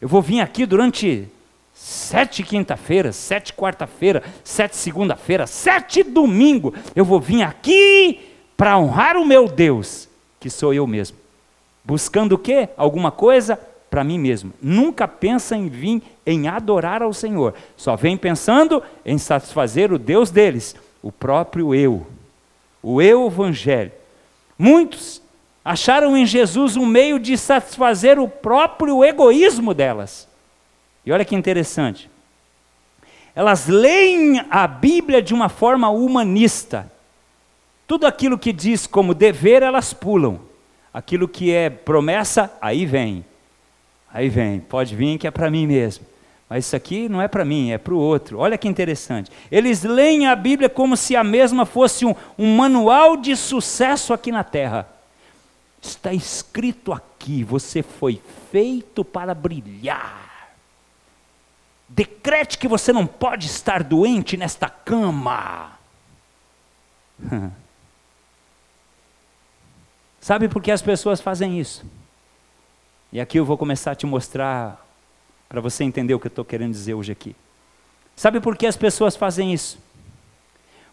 eu 0.00 0.08
vou 0.08 0.22
vir 0.22 0.40
aqui 0.40 0.64
durante 0.64 1.28
sete 1.74 2.42
quinta-feiras, 2.42 3.14
sete 3.14 3.52
quarta-feira, 3.52 4.22
sete 4.42 4.74
segunda-feira, 4.74 5.46
sete 5.46 6.02
domingo. 6.02 6.72
Eu 6.96 7.04
vou 7.04 7.20
vir 7.20 7.42
aqui 7.42 8.30
para 8.56 8.78
honrar 8.78 9.16
o 9.16 9.24
meu 9.24 9.48
Deus, 9.48 10.08
que 10.38 10.48
sou 10.48 10.72
eu 10.72 10.86
mesmo. 10.86 11.16
Buscando 11.84 12.32
o 12.32 12.38
quê? 12.38 12.68
Alguma 12.76 13.10
coisa 13.10 13.58
para 13.90 14.02
mim 14.02 14.18
mesmo. 14.18 14.52
Nunca 14.60 15.06
pensa 15.06 15.56
em 15.56 15.68
vir 15.68 16.02
em 16.26 16.48
adorar 16.48 17.02
ao 17.02 17.12
Senhor. 17.12 17.54
Só 17.76 17.94
vem 17.94 18.16
pensando 18.16 18.82
em 19.04 19.18
satisfazer 19.18 19.92
o 19.92 19.98
Deus 19.98 20.30
deles, 20.30 20.74
o 21.02 21.12
próprio 21.12 21.74
eu. 21.74 22.06
O 22.82 23.00
eu 23.00 23.26
evangelho. 23.26 23.92
Muitos 24.58 25.22
acharam 25.64 26.16
em 26.16 26.26
Jesus 26.26 26.76
um 26.76 26.86
meio 26.86 27.18
de 27.18 27.36
satisfazer 27.38 28.18
o 28.18 28.28
próprio 28.28 29.04
egoísmo 29.04 29.74
delas. 29.74 30.28
E 31.04 31.12
olha 31.12 31.24
que 31.24 31.34
interessante. 31.34 32.10
Elas 33.34 33.66
leem 33.66 34.44
a 34.48 34.66
Bíblia 34.66 35.20
de 35.20 35.34
uma 35.34 35.48
forma 35.48 35.88
humanista. 35.88 36.90
Tudo 37.86 38.06
aquilo 38.06 38.38
que 38.38 38.52
diz 38.52 38.86
como 38.86 39.14
dever, 39.14 39.62
elas 39.62 39.92
pulam. 39.92 40.40
Aquilo 40.92 41.28
que 41.28 41.52
é 41.52 41.68
promessa, 41.68 42.52
aí 42.60 42.86
vem. 42.86 43.24
Aí 44.12 44.28
vem, 44.28 44.60
pode 44.60 44.94
vir 44.94 45.18
que 45.18 45.26
é 45.26 45.30
para 45.30 45.50
mim 45.50 45.66
mesmo. 45.66 46.06
Mas 46.48 46.66
isso 46.66 46.76
aqui 46.76 47.08
não 47.08 47.20
é 47.20 47.26
para 47.26 47.44
mim, 47.44 47.72
é 47.72 47.78
para 47.78 47.92
o 47.92 47.98
outro. 47.98 48.38
Olha 48.38 48.56
que 48.56 48.68
interessante. 48.68 49.30
Eles 49.50 49.82
leem 49.82 50.26
a 50.26 50.36
Bíblia 50.36 50.68
como 50.68 50.96
se 50.96 51.16
a 51.16 51.24
mesma 51.24 51.66
fosse 51.66 52.06
um, 52.06 52.14
um 52.38 52.56
manual 52.56 53.16
de 53.16 53.34
sucesso 53.34 54.12
aqui 54.12 54.30
na 54.30 54.44
terra. 54.44 54.88
Está 55.82 56.12
escrito 56.12 56.92
aqui: 56.92 57.42
você 57.42 57.82
foi 57.82 58.22
feito 58.52 59.04
para 59.04 59.34
brilhar. 59.34 60.54
Decrete 61.88 62.56
que 62.56 62.68
você 62.68 62.92
não 62.92 63.06
pode 63.06 63.46
estar 63.46 63.82
doente 63.82 64.36
nesta 64.36 64.68
cama. 64.68 65.72
Sabe 70.24 70.48
por 70.48 70.62
que 70.62 70.70
as 70.70 70.80
pessoas 70.80 71.20
fazem 71.20 71.60
isso? 71.60 71.84
E 73.12 73.20
aqui 73.20 73.38
eu 73.38 73.44
vou 73.44 73.58
começar 73.58 73.90
a 73.90 73.94
te 73.94 74.06
mostrar, 74.06 74.82
para 75.50 75.60
você 75.60 75.84
entender 75.84 76.14
o 76.14 76.18
que 76.18 76.28
eu 76.28 76.30
estou 76.30 76.46
querendo 76.46 76.72
dizer 76.72 76.94
hoje 76.94 77.12
aqui. 77.12 77.36
Sabe 78.16 78.40
por 78.40 78.56
que 78.56 78.66
as 78.66 78.74
pessoas 78.74 79.16
fazem 79.16 79.52
isso? 79.52 79.78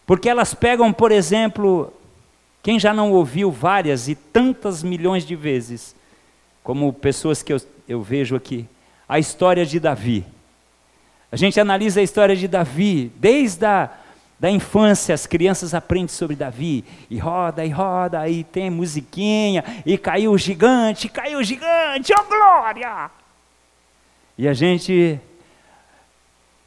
Porque 0.04 0.28
elas 0.28 0.52
pegam, 0.52 0.92
por 0.92 1.10
exemplo, 1.10 1.90
quem 2.62 2.78
já 2.78 2.92
não 2.92 3.10
ouviu 3.10 3.50
várias 3.50 4.06
e 4.06 4.14
tantas 4.14 4.82
milhões 4.82 5.24
de 5.24 5.34
vezes, 5.34 5.96
como 6.62 6.92
pessoas 6.92 7.42
que 7.42 7.54
eu, 7.54 7.60
eu 7.88 8.02
vejo 8.02 8.36
aqui, 8.36 8.68
a 9.08 9.18
história 9.18 9.64
de 9.64 9.80
Davi. 9.80 10.26
A 11.32 11.36
gente 11.36 11.58
analisa 11.58 12.00
a 12.00 12.02
história 12.02 12.36
de 12.36 12.46
Davi, 12.46 13.10
desde 13.16 13.64
a 13.64 13.88
da 14.42 14.50
infância, 14.50 15.14
as 15.14 15.24
crianças 15.24 15.72
aprendem 15.72 16.08
sobre 16.08 16.34
Davi, 16.34 16.84
e 17.08 17.16
roda, 17.16 17.64
e 17.64 17.68
roda, 17.68 18.18
aí 18.18 18.42
tem 18.42 18.68
musiquinha, 18.70 19.62
e 19.86 19.96
caiu 19.96 20.32
o 20.32 20.36
gigante, 20.36 21.08
caiu 21.08 21.38
o 21.38 21.44
gigante, 21.44 22.12
oh 22.12 22.24
glória! 22.24 23.08
E 24.36 24.48
a 24.48 24.52
gente 24.52 25.16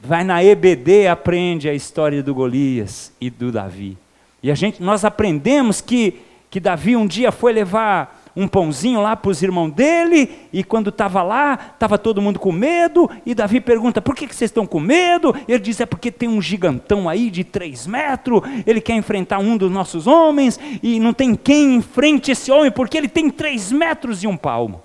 vai 0.00 0.24
na 0.24 0.42
EBD, 0.42 1.06
aprende 1.06 1.68
a 1.68 1.74
história 1.74 2.22
do 2.22 2.34
Golias 2.34 3.12
e 3.20 3.28
do 3.28 3.52
Davi. 3.52 3.98
E 4.42 4.50
a 4.50 4.54
gente, 4.54 4.82
nós 4.82 5.04
aprendemos 5.04 5.82
que, 5.82 6.22
que 6.50 6.58
Davi 6.58 6.96
um 6.96 7.06
dia 7.06 7.30
foi 7.30 7.52
levar 7.52 8.15
um 8.36 8.46
pãozinho 8.46 9.00
lá 9.00 9.16
para 9.16 9.30
os 9.30 9.42
irmãos 9.42 9.70
dele, 9.70 10.30
e 10.52 10.62
quando 10.62 10.90
estava 10.90 11.22
lá, 11.22 11.58
estava 11.72 11.96
todo 11.96 12.20
mundo 12.20 12.38
com 12.38 12.52
medo, 12.52 13.10
e 13.24 13.34
Davi 13.34 13.62
pergunta, 13.62 14.02
por 14.02 14.14
que, 14.14 14.26
que 14.26 14.34
vocês 14.34 14.50
estão 14.50 14.66
com 14.66 14.78
medo? 14.78 15.34
Ele 15.48 15.58
diz, 15.58 15.80
é 15.80 15.86
porque 15.86 16.10
tem 16.10 16.28
um 16.28 16.42
gigantão 16.42 17.08
aí 17.08 17.30
de 17.30 17.42
três 17.42 17.86
metros, 17.86 18.42
ele 18.66 18.82
quer 18.82 18.94
enfrentar 18.94 19.38
um 19.38 19.56
dos 19.56 19.72
nossos 19.72 20.06
homens, 20.06 20.60
e 20.82 21.00
não 21.00 21.14
tem 21.14 21.34
quem 21.34 21.76
enfrente 21.76 22.30
esse 22.30 22.52
homem, 22.52 22.70
porque 22.70 22.98
ele 22.98 23.08
tem 23.08 23.30
três 23.30 23.72
metros 23.72 24.22
e 24.22 24.26
um 24.26 24.36
palmo. 24.36 24.82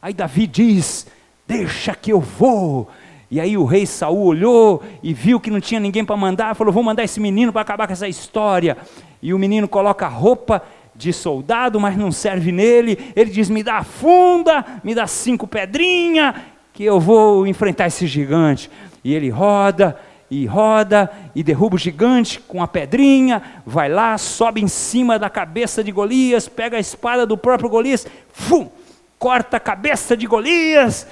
Aí 0.00 0.14
Davi 0.14 0.46
diz, 0.46 1.08
deixa 1.46 1.92
que 1.92 2.12
eu 2.12 2.20
vou, 2.20 2.88
E 3.32 3.40
aí 3.40 3.56
o 3.56 3.64
rei 3.64 3.86
Saul 3.86 4.26
olhou 4.26 4.82
e 5.02 5.14
viu 5.14 5.40
que 5.40 5.50
não 5.50 5.58
tinha 5.58 5.80
ninguém 5.80 6.04
para 6.04 6.14
mandar, 6.18 6.54
falou: 6.54 6.70
"Vou 6.70 6.82
mandar 6.82 7.02
esse 7.02 7.18
menino 7.18 7.50
para 7.50 7.62
acabar 7.62 7.86
com 7.86 7.94
essa 7.94 8.06
história". 8.06 8.76
E 9.22 9.32
o 9.32 9.38
menino 9.38 9.66
coloca 9.66 10.04
a 10.04 10.08
roupa 10.10 10.62
de 10.94 11.12
soldado, 11.12 11.80
mas 11.80 11.96
não 11.96 12.12
serve 12.12 12.52
nele. 12.52 12.98
Ele 13.16 13.30
diz: 13.30 13.48
"Me 13.48 13.62
dá 13.62 13.78
a 13.78 13.84
funda, 13.84 14.64
me 14.84 14.94
dá 14.94 15.06
cinco 15.06 15.46
pedrinhas, 15.46 16.34
que 16.72 16.84
eu 16.84 17.00
vou 17.00 17.46
enfrentar 17.46 17.86
esse 17.86 18.06
gigante". 18.06 18.70
E 19.04 19.14
ele 19.14 19.30
roda 19.30 19.98
e 20.30 20.46
roda 20.46 21.10
e 21.34 21.42
derruba 21.42 21.76
o 21.76 21.78
gigante 21.78 22.40
com 22.40 22.62
a 22.62 22.66
pedrinha, 22.66 23.42
vai 23.66 23.90
lá, 23.90 24.16
sobe 24.16 24.62
em 24.62 24.68
cima 24.68 25.18
da 25.18 25.28
cabeça 25.28 25.84
de 25.84 25.92
Golias, 25.92 26.48
pega 26.48 26.78
a 26.78 26.80
espada 26.80 27.26
do 27.26 27.36
próprio 27.36 27.68
Golias, 27.68 28.06
fum, 28.32 28.70
corta 29.18 29.58
a 29.58 29.60
cabeça 29.60 30.16
de 30.16 30.26
Golias. 30.26 31.06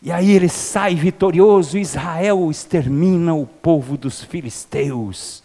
E 0.00 0.10
aí 0.10 0.30
ele 0.30 0.48
sai 0.48 0.94
vitorioso, 0.94 1.76
Israel 1.76 2.50
extermina 2.50 3.34
o 3.34 3.46
povo 3.46 3.96
dos 3.98 4.24
filisteus. 4.24 5.42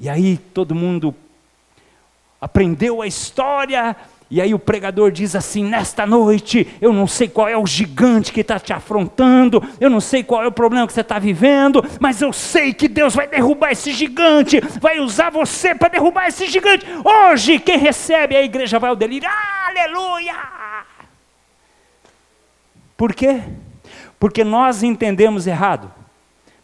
E 0.00 0.08
aí 0.08 0.38
todo 0.38 0.74
mundo 0.74 1.14
aprendeu 2.42 3.00
a 3.00 3.06
história 3.06 3.96
e 4.28 4.40
aí 4.40 4.52
o 4.52 4.58
pregador 4.58 5.12
diz 5.12 5.36
assim: 5.36 5.62
nesta 5.62 6.04
noite, 6.04 6.66
eu 6.80 6.92
não 6.92 7.06
sei 7.06 7.28
qual 7.28 7.48
é 7.48 7.56
o 7.56 7.66
gigante 7.66 8.32
que 8.32 8.40
está 8.40 8.58
te 8.58 8.72
afrontando, 8.72 9.62
eu 9.78 9.88
não 9.88 10.00
sei 10.00 10.24
qual 10.24 10.42
é 10.42 10.46
o 10.48 10.52
problema 10.52 10.86
que 10.86 10.92
você 10.92 11.02
está 11.02 11.18
vivendo, 11.18 11.84
mas 12.00 12.20
eu 12.20 12.32
sei 12.32 12.72
que 12.72 12.88
Deus 12.88 13.14
vai 13.14 13.28
derrubar 13.28 13.70
esse 13.70 13.92
gigante, 13.92 14.58
vai 14.80 14.98
usar 14.98 15.30
você 15.30 15.74
para 15.74 15.88
derrubar 15.88 16.26
esse 16.26 16.46
gigante. 16.46 16.84
Hoje, 17.04 17.58
quem 17.58 17.78
recebe, 17.78 18.34
a 18.34 18.42
igreja 18.42 18.78
vai 18.78 18.90
ao 18.90 18.96
delírio, 18.96 19.28
aleluia! 19.68 20.34
Por 22.96 23.14
quê? 23.14 23.42
Porque 24.18 24.42
nós 24.42 24.82
entendemos 24.82 25.46
errado, 25.46 25.92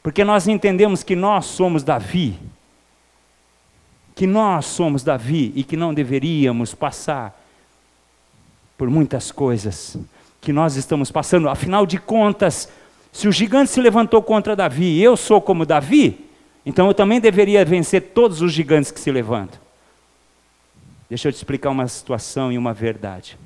porque 0.03 0.25
nós 0.25 0.49
entendemos 0.49 1.03
que 1.03 1.15
nós 1.15 1.45
somos 1.45 1.85
Davi, 1.85 2.39
que 4.19 4.27
nós 4.27 4.67
somos 4.67 5.05
Davi 5.05 5.53
e 5.55 5.63
que 5.63 5.77
não 5.77 5.95
deveríamos 5.95 6.75
passar 6.75 7.41
por 8.77 8.91
muitas 8.91 9.31
coisas 9.31 9.97
que 10.41 10.53
nós 10.53 10.75
estamos 10.75 11.09
passando. 11.09 11.49
Afinal 11.49 11.87
de 11.87 11.99
contas, 11.99 12.69
se 13.13 13.29
o 13.29 13.33
gigante 13.33 13.71
se 13.71 13.81
levantou 13.81 14.21
contra 14.21 14.57
Davi 14.57 14.87
e 14.87 15.05
eu 15.05 15.17
sou 15.17 15.41
como 15.41 15.65
Davi, 15.65 16.27
então 16.67 16.89
eu 16.89 16.95
também 16.95 17.21
deveria 17.21 17.65
vencer 17.65 18.11
todos 18.13 18.43
os 18.43 18.53
gigantes 18.53 18.91
que 18.91 18.99
se 18.99 19.13
levantam. 19.13 19.61
Deixa 21.09 21.29
eu 21.29 21.33
te 21.33 21.37
explicar 21.37 21.71
uma 21.71 21.87
situação 21.87 22.51
e 22.51 22.59
uma 22.59 22.75
verdade. 22.75 23.39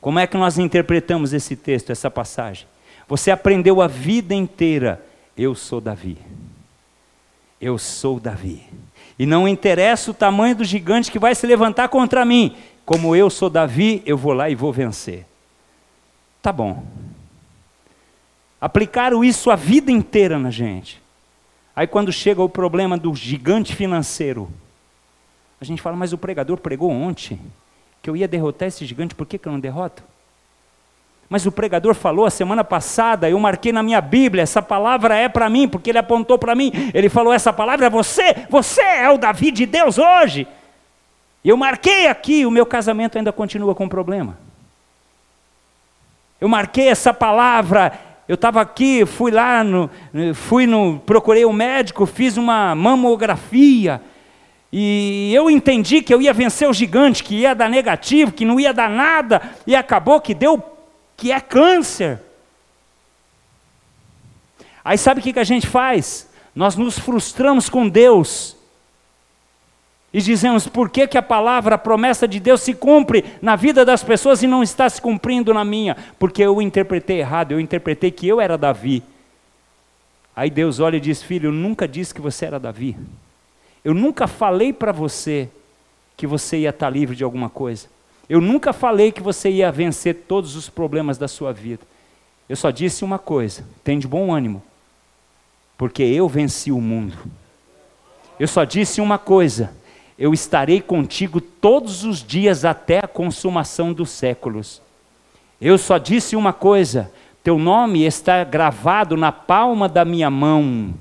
Como 0.00 0.18
é 0.18 0.26
que 0.26 0.36
nós 0.36 0.58
interpretamos 0.58 1.32
esse 1.32 1.54
texto, 1.54 1.90
essa 1.90 2.10
passagem? 2.10 2.66
Você 3.06 3.30
aprendeu 3.30 3.80
a 3.80 3.86
vida 3.86 4.34
inteira, 4.34 5.00
eu 5.38 5.54
sou 5.54 5.80
Davi. 5.80 6.18
Eu 7.60 7.78
sou 7.78 8.20
Davi. 8.20 8.66
E 9.18 9.24
não 9.24 9.48
interessa 9.48 10.10
o 10.10 10.14
tamanho 10.14 10.56
do 10.56 10.64
gigante 10.64 11.10
que 11.10 11.18
vai 11.18 11.34
se 11.34 11.46
levantar 11.46 11.88
contra 11.88 12.24
mim, 12.24 12.56
como 12.84 13.16
eu 13.16 13.28
sou 13.30 13.50
Davi, 13.50 14.02
eu 14.06 14.16
vou 14.16 14.32
lá 14.32 14.48
e 14.48 14.54
vou 14.54 14.72
vencer. 14.72 15.26
Tá 16.42 16.52
bom. 16.52 16.84
Aplicaram 18.60 19.24
isso 19.24 19.50
a 19.50 19.56
vida 19.56 19.90
inteira 19.90 20.38
na 20.38 20.50
gente. 20.50 21.02
Aí 21.74 21.86
quando 21.86 22.12
chega 22.12 22.42
o 22.42 22.48
problema 22.48 22.96
do 22.96 23.14
gigante 23.14 23.74
financeiro, 23.74 24.48
a 25.60 25.64
gente 25.64 25.82
fala, 25.82 25.96
mas 25.96 26.12
o 26.12 26.18
pregador 26.18 26.58
pregou 26.58 26.90
ontem 26.90 27.40
que 28.02 28.08
eu 28.08 28.16
ia 28.16 28.28
derrotar 28.28 28.68
esse 28.68 28.84
gigante, 28.86 29.14
por 29.14 29.26
que, 29.26 29.38
que 29.38 29.48
eu 29.48 29.52
não 29.52 29.60
derroto? 29.60 30.02
Mas 31.28 31.44
o 31.44 31.52
pregador 31.52 31.94
falou 31.94 32.24
a 32.24 32.30
semana 32.30 32.62
passada, 32.62 33.28
eu 33.28 33.38
marquei 33.38 33.72
na 33.72 33.82
minha 33.82 34.00
Bíblia, 34.00 34.42
essa 34.42 34.62
palavra 34.62 35.16
é 35.16 35.28
para 35.28 35.50
mim, 35.50 35.66
porque 35.66 35.90
ele 35.90 35.98
apontou 35.98 36.38
para 36.38 36.54
mim. 36.54 36.72
Ele 36.94 37.08
falou: 37.08 37.32
essa 37.32 37.52
palavra 37.52 37.86
é 37.86 37.90
você, 37.90 38.46
você 38.48 38.80
é 38.80 39.10
o 39.10 39.18
Davi 39.18 39.50
de 39.50 39.66
Deus 39.66 39.98
hoje. 39.98 40.46
Eu 41.44 41.56
marquei 41.56 42.06
aqui, 42.06 42.46
o 42.46 42.50
meu 42.50 42.66
casamento 42.66 43.18
ainda 43.18 43.32
continua 43.32 43.74
com 43.74 43.88
problema. 43.88 44.36
Eu 46.40 46.48
marquei 46.48 46.88
essa 46.88 47.14
palavra, 47.14 47.98
eu 48.28 48.34
estava 48.34 48.60
aqui, 48.60 49.06
fui 49.06 49.30
lá, 49.30 49.64
no, 49.64 49.90
fui 50.34 50.66
no, 50.66 50.98
procurei 50.98 51.44
um 51.44 51.52
médico, 51.52 52.04
fiz 52.04 52.36
uma 52.36 52.74
mamografia, 52.74 54.02
e 54.72 55.32
eu 55.34 55.48
entendi 55.48 56.02
que 56.02 56.12
eu 56.12 56.20
ia 56.20 56.32
vencer 56.32 56.68
o 56.68 56.74
gigante, 56.74 57.22
que 57.22 57.36
ia 57.36 57.54
dar 57.54 57.70
negativo, 57.70 58.32
que 58.32 58.44
não 58.44 58.60
ia 58.60 58.74
dar 58.74 58.90
nada, 58.90 59.40
e 59.66 59.74
acabou 59.74 60.20
que 60.20 60.34
deu, 60.34 60.62
que 61.16 61.32
é 61.32 61.40
câncer. 61.40 62.20
Aí 64.84 64.98
sabe 64.98 65.20
o 65.20 65.22
que, 65.22 65.32
que 65.32 65.38
a 65.38 65.44
gente 65.44 65.66
faz? 65.66 66.28
Nós 66.54 66.76
nos 66.76 66.98
frustramos 66.98 67.68
com 67.68 67.88
Deus 67.88 68.56
e 70.16 70.20
dizemos 70.22 70.66
por 70.66 70.88
que, 70.88 71.06
que 71.06 71.18
a 71.18 71.22
palavra, 71.22 71.74
a 71.74 71.78
promessa 71.78 72.26
de 72.26 72.40
Deus 72.40 72.62
se 72.62 72.72
cumpre 72.72 73.22
na 73.42 73.54
vida 73.54 73.84
das 73.84 74.02
pessoas 74.02 74.42
e 74.42 74.46
não 74.46 74.62
está 74.62 74.88
se 74.88 74.98
cumprindo 74.98 75.52
na 75.52 75.62
minha? 75.62 75.94
Porque 76.18 76.42
eu 76.42 76.62
interpretei 76.62 77.18
errado, 77.20 77.52
eu 77.52 77.60
interpretei 77.60 78.10
que 78.10 78.26
eu 78.26 78.40
era 78.40 78.56
Davi. 78.56 79.02
Aí 80.34 80.48
Deus 80.48 80.80
olha 80.80 80.96
e 80.96 81.00
diz: 81.00 81.22
Filho, 81.22 81.48
eu 81.48 81.52
nunca 81.52 81.86
disse 81.86 82.14
que 82.14 82.20
você 82.22 82.46
era 82.46 82.58
Davi. 82.58 82.96
Eu 83.84 83.92
nunca 83.92 84.26
falei 84.26 84.72
para 84.72 84.90
você 84.90 85.50
que 86.16 86.26
você 86.26 86.60
ia 86.60 86.70
estar 86.70 86.88
livre 86.88 87.14
de 87.14 87.22
alguma 87.22 87.50
coisa. 87.50 87.86
Eu 88.28 88.40
nunca 88.40 88.72
falei 88.72 89.12
que 89.12 89.22
você 89.22 89.50
ia 89.50 89.70
vencer 89.70 90.24
todos 90.26 90.56
os 90.56 90.68
problemas 90.68 91.16
da 91.16 91.28
sua 91.28 91.52
vida. 91.52 91.82
Eu 92.48 92.56
só 92.56 92.70
disse 92.70 93.04
uma 93.04 93.18
coisa: 93.18 93.64
tem 93.84 93.98
de 93.98 94.08
bom 94.08 94.32
ânimo, 94.32 94.62
porque 95.78 96.02
eu 96.02 96.28
venci 96.28 96.72
o 96.72 96.80
mundo. 96.80 97.16
Eu 98.38 98.48
só 98.48 98.64
disse 98.64 99.00
uma 99.00 99.18
coisa: 99.18 99.72
eu 100.18 100.32
estarei 100.32 100.80
contigo 100.80 101.40
todos 101.40 102.04
os 102.04 102.22
dias 102.22 102.64
até 102.64 102.98
a 102.98 103.08
consumação 103.08 103.92
dos 103.92 104.10
séculos. 104.10 104.82
Eu 105.60 105.78
só 105.78 105.98
disse 105.98 106.34
uma 106.34 106.52
coisa: 106.52 107.12
teu 107.42 107.58
nome 107.58 108.04
está 108.04 108.42
gravado 108.42 109.16
na 109.16 109.30
palma 109.30 109.88
da 109.88 110.04
minha 110.04 110.30
mão. 110.30 110.94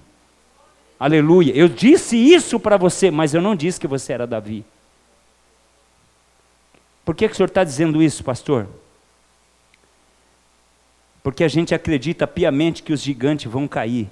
Aleluia. 1.00 1.52
Eu 1.56 1.68
disse 1.68 2.16
isso 2.16 2.60
para 2.60 2.78
você, 2.78 3.10
mas 3.12 3.34
eu 3.34 3.42
não 3.42 3.56
disse 3.56 3.80
que 3.80 3.88
você 3.88 4.14
era 4.14 4.28
Davi. 4.28 4.64
Por 7.06 7.16
que, 7.16 7.28
que 7.28 7.34
o 7.34 7.38
senhor 7.38 7.48
está 7.48 7.64
dizendo 7.64 8.02
isso, 8.02 8.24
pastor? 8.24 8.68
Porque 11.22 11.44
a 11.44 11.48
gente 11.48 11.74
acredita 11.74 12.26
piamente 12.26 12.82
que 12.82 12.92
os 12.92 13.02
gigantes 13.02 13.50
vão 13.50 13.68
cair. 13.68 14.10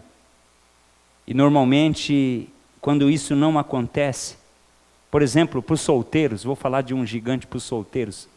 E 1.26 1.34
normalmente, 1.34 2.48
quando 2.80 3.10
isso 3.10 3.36
não 3.36 3.58
acontece, 3.58 4.38
por 5.10 5.22
exemplo, 5.22 5.62
para 5.62 5.74
os 5.74 5.82
solteiros, 5.82 6.44
vou 6.44 6.56
falar 6.56 6.82
de 6.82 6.94
um 6.94 7.06
gigante 7.06 7.48
para 7.48 7.58
os 7.58 7.64
solteiros, 7.64 8.28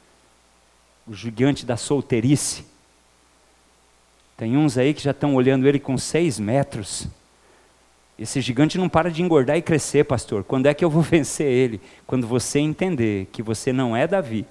o 1.07 1.15
gigante 1.15 1.67
da 1.67 1.77
solteirice. 1.77 2.67
Tem 4.37 4.57
uns 4.57 4.77
aí 4.77 4.93
que 4.93 5.03
já 5.03 5.11
estão 5.11 5.35
olhando 5.35 5.67
ele 5.67 5.79
com 5.79 5.97
seis 5.97 6.39
metros. 6.39 7.09
Esse 8.19 8.41
gigante 8.41 8.79
não 8.79 8.89
para 8.89 9.11
de 9.11 9.23
engordar 9.23 9.57
e 9.57 9.63
crescer, 9.63 10.05
pastor. 10.05 10.43
Quando 10.43 10.67
é 10.67 10.75
que 10.75 10.85
eu 10.85 10.91
vou 10.91 11.03
vencer 11.03 11.47
ele? 11.47 11.81
Quando 12.07 12.27
você 12.27 12.59
entender 12.59 13.29
que 13.33 13.43
você 13.43 13.73
não 13.73 13.97
é 13.97 14.07
Davi. 14.07 14.47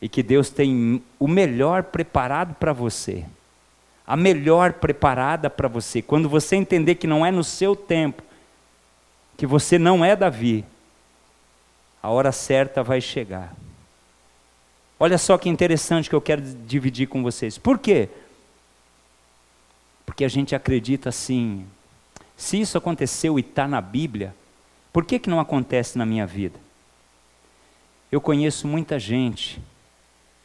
E 0.00 0.08
que 0.08 0.22
Deus 0.22 0.50
tem 0.50 1.00
o 1.18 1.28
melhor 1.28 1.84
preparado 1.84 2.54
para 2.54 2.72
você. 2.72 3.24
A 4.04 4.16
melhor 4.16 4.72
preparada 4.72 5.48
para 5.48 5.68
você. 5.68 6.02
Quando 6.02 6.28
você 6.28 6.56
entender 6.56 6.96
que 6.96 7.06
não 7.06 7.24
é 7.24 7.30
no 7.30 7.44
seu 7.44 7.76
tempo, 7.76 8.22
que 9.36 9.46
você 9.46 9.78
não 9.78 10.04
é 10.04 10.16
Davi, 10.16 10.64
a 12.02 12.10
hora 12.10 12.32
certa 12.32 12.82
vai 12.82 13.00
chegar. 13.00 13.54
Olha 14.98 15.18
só 15.18 15.38
que 15.38 15.48
interessante 15.48 16.08
que 16.08 16.14
eu 16.14 16.20
quero 16.20 16.42
dividir 16.42 17.06
com 17.06 17.22
vocês. 17.22 17.58
Por 17.58 17.78
quê? 17.78 18.08
Porque 20.04 20.24
a 20.24 20.28
gente 20.28 20.54
acredita 20.54 21.08
assim: 21.08 21.66
se 22.36 22.60
isso 22.60 22.76
aconteceu 22.76 23.38
e 23.38 23.42
está 23.42 23.66
na 23.68 23.80
Bíblia, 23.80 24.34
por 24.92 25.04
que, 25.04 25.18
que 25.18 25.30
não 25.30 25.40
acontece 25.40 25.96
na 25.96 26.04
minha 26.04 26.26
vida? 26.26 26.58
Eu 28.10 28.20
conheço 28.20 28.68
muita 28.68 28.98
gente 28.98 29.60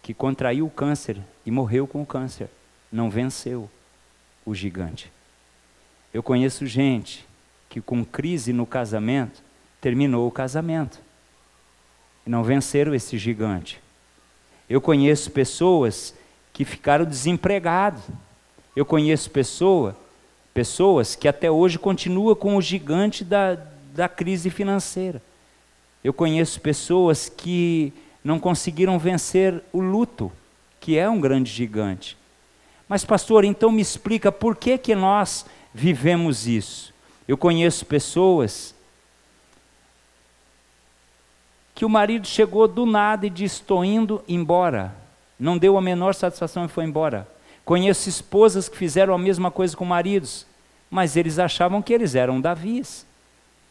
que 0.01 0.13
contraiu 0.13 0.65
o 0.65 0.69
câncer 0.69 1.17
e 1.45 1.51
morreu 1.51 1.85
com 1.85 2.01
o 2.01 2.05
câncer, 2.05 2.49
não 2.91 3.09
venceu 3.09 3.69
o 4.45 4.55
gigante. 4.55 5.11
Eu 6.13 6.23
conheço 6.23 6.65
gente 6.65 7.27
que 7.69 7.81
com 7.81 8.05
crise 8.05 8.53
no 8.53 8.65
casamento 8.65 9.43
terminou 9.81 10.27
o 10.27 10.31
casamento. 10.31 10.99
E 12.25 12.29
não 12.29 12.43
venceram 12.43 12.95
esse 12.95 13.17
gigante. 13.17 13.81
Eu 14.69 14.81
conheço 14.81 15.31
pessoas 15.31 16.13
que 16.51 16.65
ficaram 16.65 17.05
desempregadas. 17.05 18.01
Eu 18.77 18.85
conheço 18.85 19.31
pessoa, 19.31 19.97
pessoas 20.53 21.15
que 21.15 21.27
até 21.27 21.49
hoje 21.49 21.79
continuam 21.79 22.35
com 22.35 22.55
o 22.55 22.61
gigante 22.61 23.23
da, 23.23 23.57
da 23.91 24.07
crise 24.07 24.51
financeira. 24.51 25.19
Eu 26.03 26.13
conheço 26.13 26.61
pessoas 26.61 27.27
que 27.27 27.91
não 28.23 28.39
conseguiram 28.39 28.99
vencer 28.99 29.63
o 29.73 29.81
luto, 29.81 30.31
que 30.79 30.95
é 30.95 31.09
um 31.09 31.19
grande 31.19 31.51
gigante. 31.51 32.15
Mas, 32.87 33.03
pastor, 33.03 33.43
então 33.43 33.71
me 33.71 33.81
explica 33.81 34.31
por 34.31 34.55
que, 34.55 34.77
que 34.77 34.93
nós 34.93 35.43
vivemos 35.73 36.45
isso. 36.45 36.93
Eu 37.27 37.35
conheço 37.35 37.83
pessoas 37.83 38.75
que 41.73 41.83
o 41.83 41.89
marido 41.89 42.27
chegou 42.27 42.67
do 42.67 42.85
nada 42.85 43.25
e 43.25 43.31
disse: 43.31 43.55
Estou 43.55 43.83
indo 43.83 44.23
embora. 44.27 44.93
Não 45.39 45.57
deu 45.57 45.79
a 45.79 45.81
menor 45.81 46.13
satisfação 46.13 46.65
e 46.65 46.67
foi 46.67 46.83
embora. 46.85 47.27
Conheço 47.67 48.07
esposas 48.07 48.69
que 48.69 48.77
fizeram 48.77 49.13
a 49.13 49.17
mesma 49.17 49.51
coisa 49.51 49.75
com 49.75 49.83
maridos, 49.83 50.45
mas 50.89 51.17
eles 51.17 51.37
achavam 51.37 51.81
que 51.81 51.91
eles 51.91 52.15
eram 52.15 52.39
Davis 52.39 53.05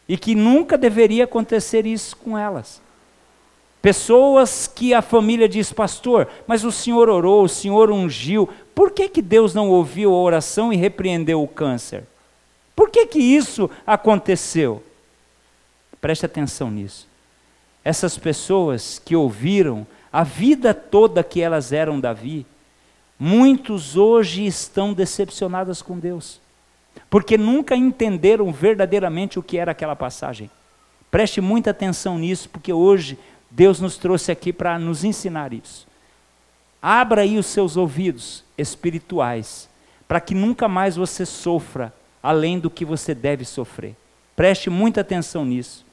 e 0.07 0.15
que 0.15 0.35
nunca 0.35 0.77
deveria 0.77 1.23
acontecer 1.23 1.83
isso 1.87 2.15
com 2.15 2.37
elas. 2.37 2.79
Pessoas 3.81 4.67
que 4.67 4.93
a 4.93 5.01
família 5.01 5.49
diz, 5.49 5.73
pastor, 5.73 6.29
mas 6.45 6.63
o 6.63 6.71
senhor 6.71 7.09
orou, 7.09 7.43
o 7.43 7.49
senhor 7.49 7.89
ungiu, 7.89 8.47
por 8.75 8.91
que, 8.91 9.09
que 9.09 9.19
Deus 9.19 9.55
não 9.55 9.67
ouviu 9.71 10.13
a 10.13 10.21
oração 10.21 10.71
e 10.71 10.75
repreendeu 10.75 11.41
o 11.41 11.47
câncer? 11.47 12.03
Por 12.75 12.91
que, 12.91 13.07
que 13.07 13.17
isso 13.17 13.67
aconteceu? 13.83 14.83
Preste 15.99 16.23
atenção 16.23 16.69
nisso. 16.69 17.07
Essas 17.83 18.15
pessoas 18.15 19.01
que 19.03 19.15
ouviram 19.15 19.87
a 20.13 20.23
vida 20.23 20.71
toda 20.71 21.23
que 21.23 21.41
elas 21.41 21.73
eram 21.73 21.99
Davi, 21.99 22.45
muitos 23.19 23.95
hoje 23.95 24.45
estão 24.45 24.93
decepcionadas 24.93 25.81
com 25.81 25.97
Deus, 25.97 26.39
porque 27.09 27.37
nunca 27.37 27.75
entenderam 27.75 28.51
verdadeiramente 28.51 29.39
o 29.39 29.43
que 29.43 29.57
era 29.57 29.71
aquela 29.71 29.95
passagem. 29.95 30.49
Preste 31.09 31.39
muita 31.41 31.71
atenção 31.71 32.17
nisso, 32.17 32.49
porque 32.49 32.71
hoje 32.73 33.17
Deus 33.49 33.79
nos 33.79 33.97
trouxe 33.97 34.31
aqui 34.31 34.51
para 34.51 34.77
nos 34.77 35.03
ensinar 35.03 35.53
isso. 35.53 35.87
Abra 36.81 37.21
aí 37.21 37.37
os 37.37 37.47
seus 37.47 37.75
ouvidos 37.75 38.43
espirituais, 38.57 39.69
para 40.07 40.19
que 40.21 40.35
nunca 40.35 40.67
mais 40.67 40.95
você 40.95 41.25
sofra 41.25 41.93
além 42.21 42.59
do 42.59 42.69
que 42.69 42.85
você 42.85 43.15
deve 43.15 43.45
sofrer. 43.45 43.95
Preste 44.35 44.69
muita 44.69 45.01
atenção 45.01 45.43
nisso. 45.45 45.85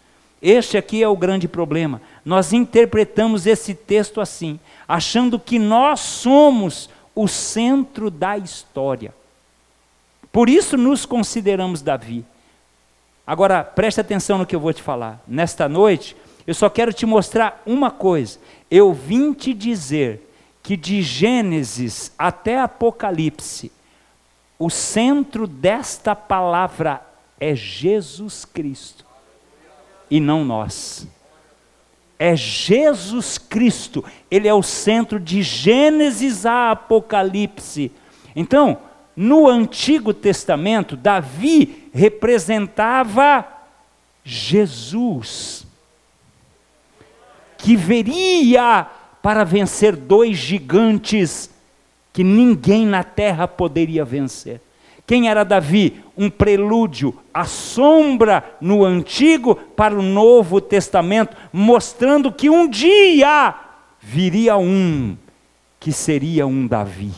Este 0.42 0.76
aqui 0.76 1.02
é 1.02 1.08
o 1.08 1.16
grande 1.16 1.48
problema. 1.48 2.02
Nós 2.24 2.52
interpretamos 2.52 3.46
esse 3.46 3.74
texto 3.74 4.20
assim, 4.20 4.60
achando 4.86 5.38
que 5.38 5.58
nós 5.58 6.00
somos 6.00 6.90
o 7.14 7.28
centro 7.28 8.10
da 8.10 8.36
história. 8.36 9.14
Por 10.32 10.48
isso 10.48 10.76
nos 10.76 11.06
consideramos 11.06 11.80
Davi. 11.80 12.24
Agora, 13.26 13.62
preste 13.62 14.00
atenção 14.00 14.38
no 14.38 14.46
que 14.46 14.54
eu 14.54 14.60
vou 14.60 14.72
te 14.72 14.82
falar. 14.82 15.22
Nesta 15.26 15.68
noite, 15.68 16.16
eu 16.46 16.54
só 16.54 16.68
quero 16.68 16.92
te 16.92 17.06
mostrar 17.06 17.62
uma 17.64 17.90
coisa. 17.90 18.38
Eu 18.70 18.92
vim 18.92 19.32
te 19.32 19.54
dizer 19.54 20.30
que 20.62 20.76
de 20.76 21.02
Gênesis 21.02 22.12
até 22.18 22.58
Apocalipse, 22.60 23.70
o 24.58 24.70
centro 24.70 25.46
desta 25.46 26.14
palavra 26.14 27.02
é 27.38 27.54
Jesus 27.54 28.44
Cristo 28.44 29.04
e 30.10 30.20
não 30.20 30.44
nós. 30.44 31.06
É 32.18 32.36
Jesus 32.36 33.38
Cristo, 33.38 34.04
Ele 34.30 34.46
é 34.46 34.54
o 34.54 34.62
centro 34.62 35.18
de 35.18 35.42
Gênesis 35.42 36.46
a 36.46 36.70
Apocalipse. 36.70 37.90
Então, 38.36 38.78
no 39.16 39.48
Antigo 39.48 40.12
Testamento, 40.12 40.96
Davi 40.96 41.88
representava 41.92 43.46
Jesus 44.24 45.66
que 47.58 47.76
veria 47.76 48.86
para 49.22 49.42
vencer 49.44 49.96
dois 49.96 50.36
gigantes 50.36 51.50
que 52.12 52.22
ninguém 52.22 52.86
na 52.86 53.02
terra 53.02 53.48
poderia 53.48 54.04
vencer. 54.04 54.60
Quem 55.06 55.28
era 55.28 55.44
Davi? 55.44 56.02
Um 56.16 56.30
prelúdio, 56.30 57.14
a 57.32 57.44
sombra 57.44 58.56
no 58.60 58.84
Antigo 58.84 59.54
para 59.54 59.94
o 59.94 60.02
Novo 60.02 60.60
Testamento, 60.60 61.36
mostrando 61.52 62.32
que 62.32 62.48
um 62.48 62.68
dia 62.68 63.54
viria 64.00 64.56
um 64.56 65.16
que 65.78 65.92
seria 65.92 66.46
um 66.46 66.66
Davi. 66.66 67.12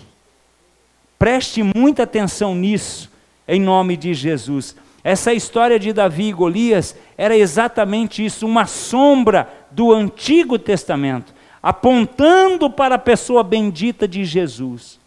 Preste 1.19 1.63
muita 1.63 2.03
atenção 2.03 2.55
nisso, 2.55 3.11
em 3.47 3.61
nome 3.61 3.97
de 3.97 4.13
Jesus. 4.13 4.75
Essa 5.05 5.33
história 5.33 5.79
de 5.79 5.93
Davi 5.93 6.25
e 6.25 6.33
Golias 6.33 6.97
era 7.17 7.37
exatamente 7.37 8.25
isso, 8.25 8.45
uma 8.45 8.67
sombra 8.67 9.49
do 9.71 9.93
Antigo 9.93 10.59
Testamento, 10.59 11.33
apontando 11.63 12.69
para 12.69 12.97
a 12.97 12.99
pessoa 12.99 13.45
bendita 13.45 14.09
de 14.09 14.25
Jesus. 14.25 14.99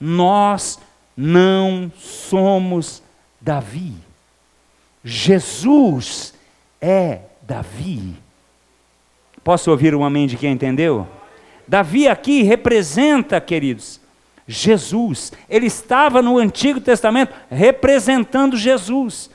Nós 0.00 0.80
não 1.20 1.90
somos 1.98 3.02
Davi. 3.40 3.92
Jesus 5.02 6.32
é 6.80 7.22
Davi. 7.42 8.14
Posso 9.42 9.68
ouvir 9.68 9.96
um 9.96 10.04
amém 10.04 10.28
de 10.28 10.36
quem 10.36 10.52
entendeu? 10.52 11.08
Davi 11.66 12.06
aqui 12.06 12.44
representa, 12.44 13.40
queridos, 13.40 14.00
Jesus. 14.46 15.32
Ele 15.50 15.66
estava 15.66 16.22
no 16.22 16.38
Antigo 16.38 16.80
Testamento 16.80 17.34
representando 17.50 18.56
Jesus, 18.56 19.28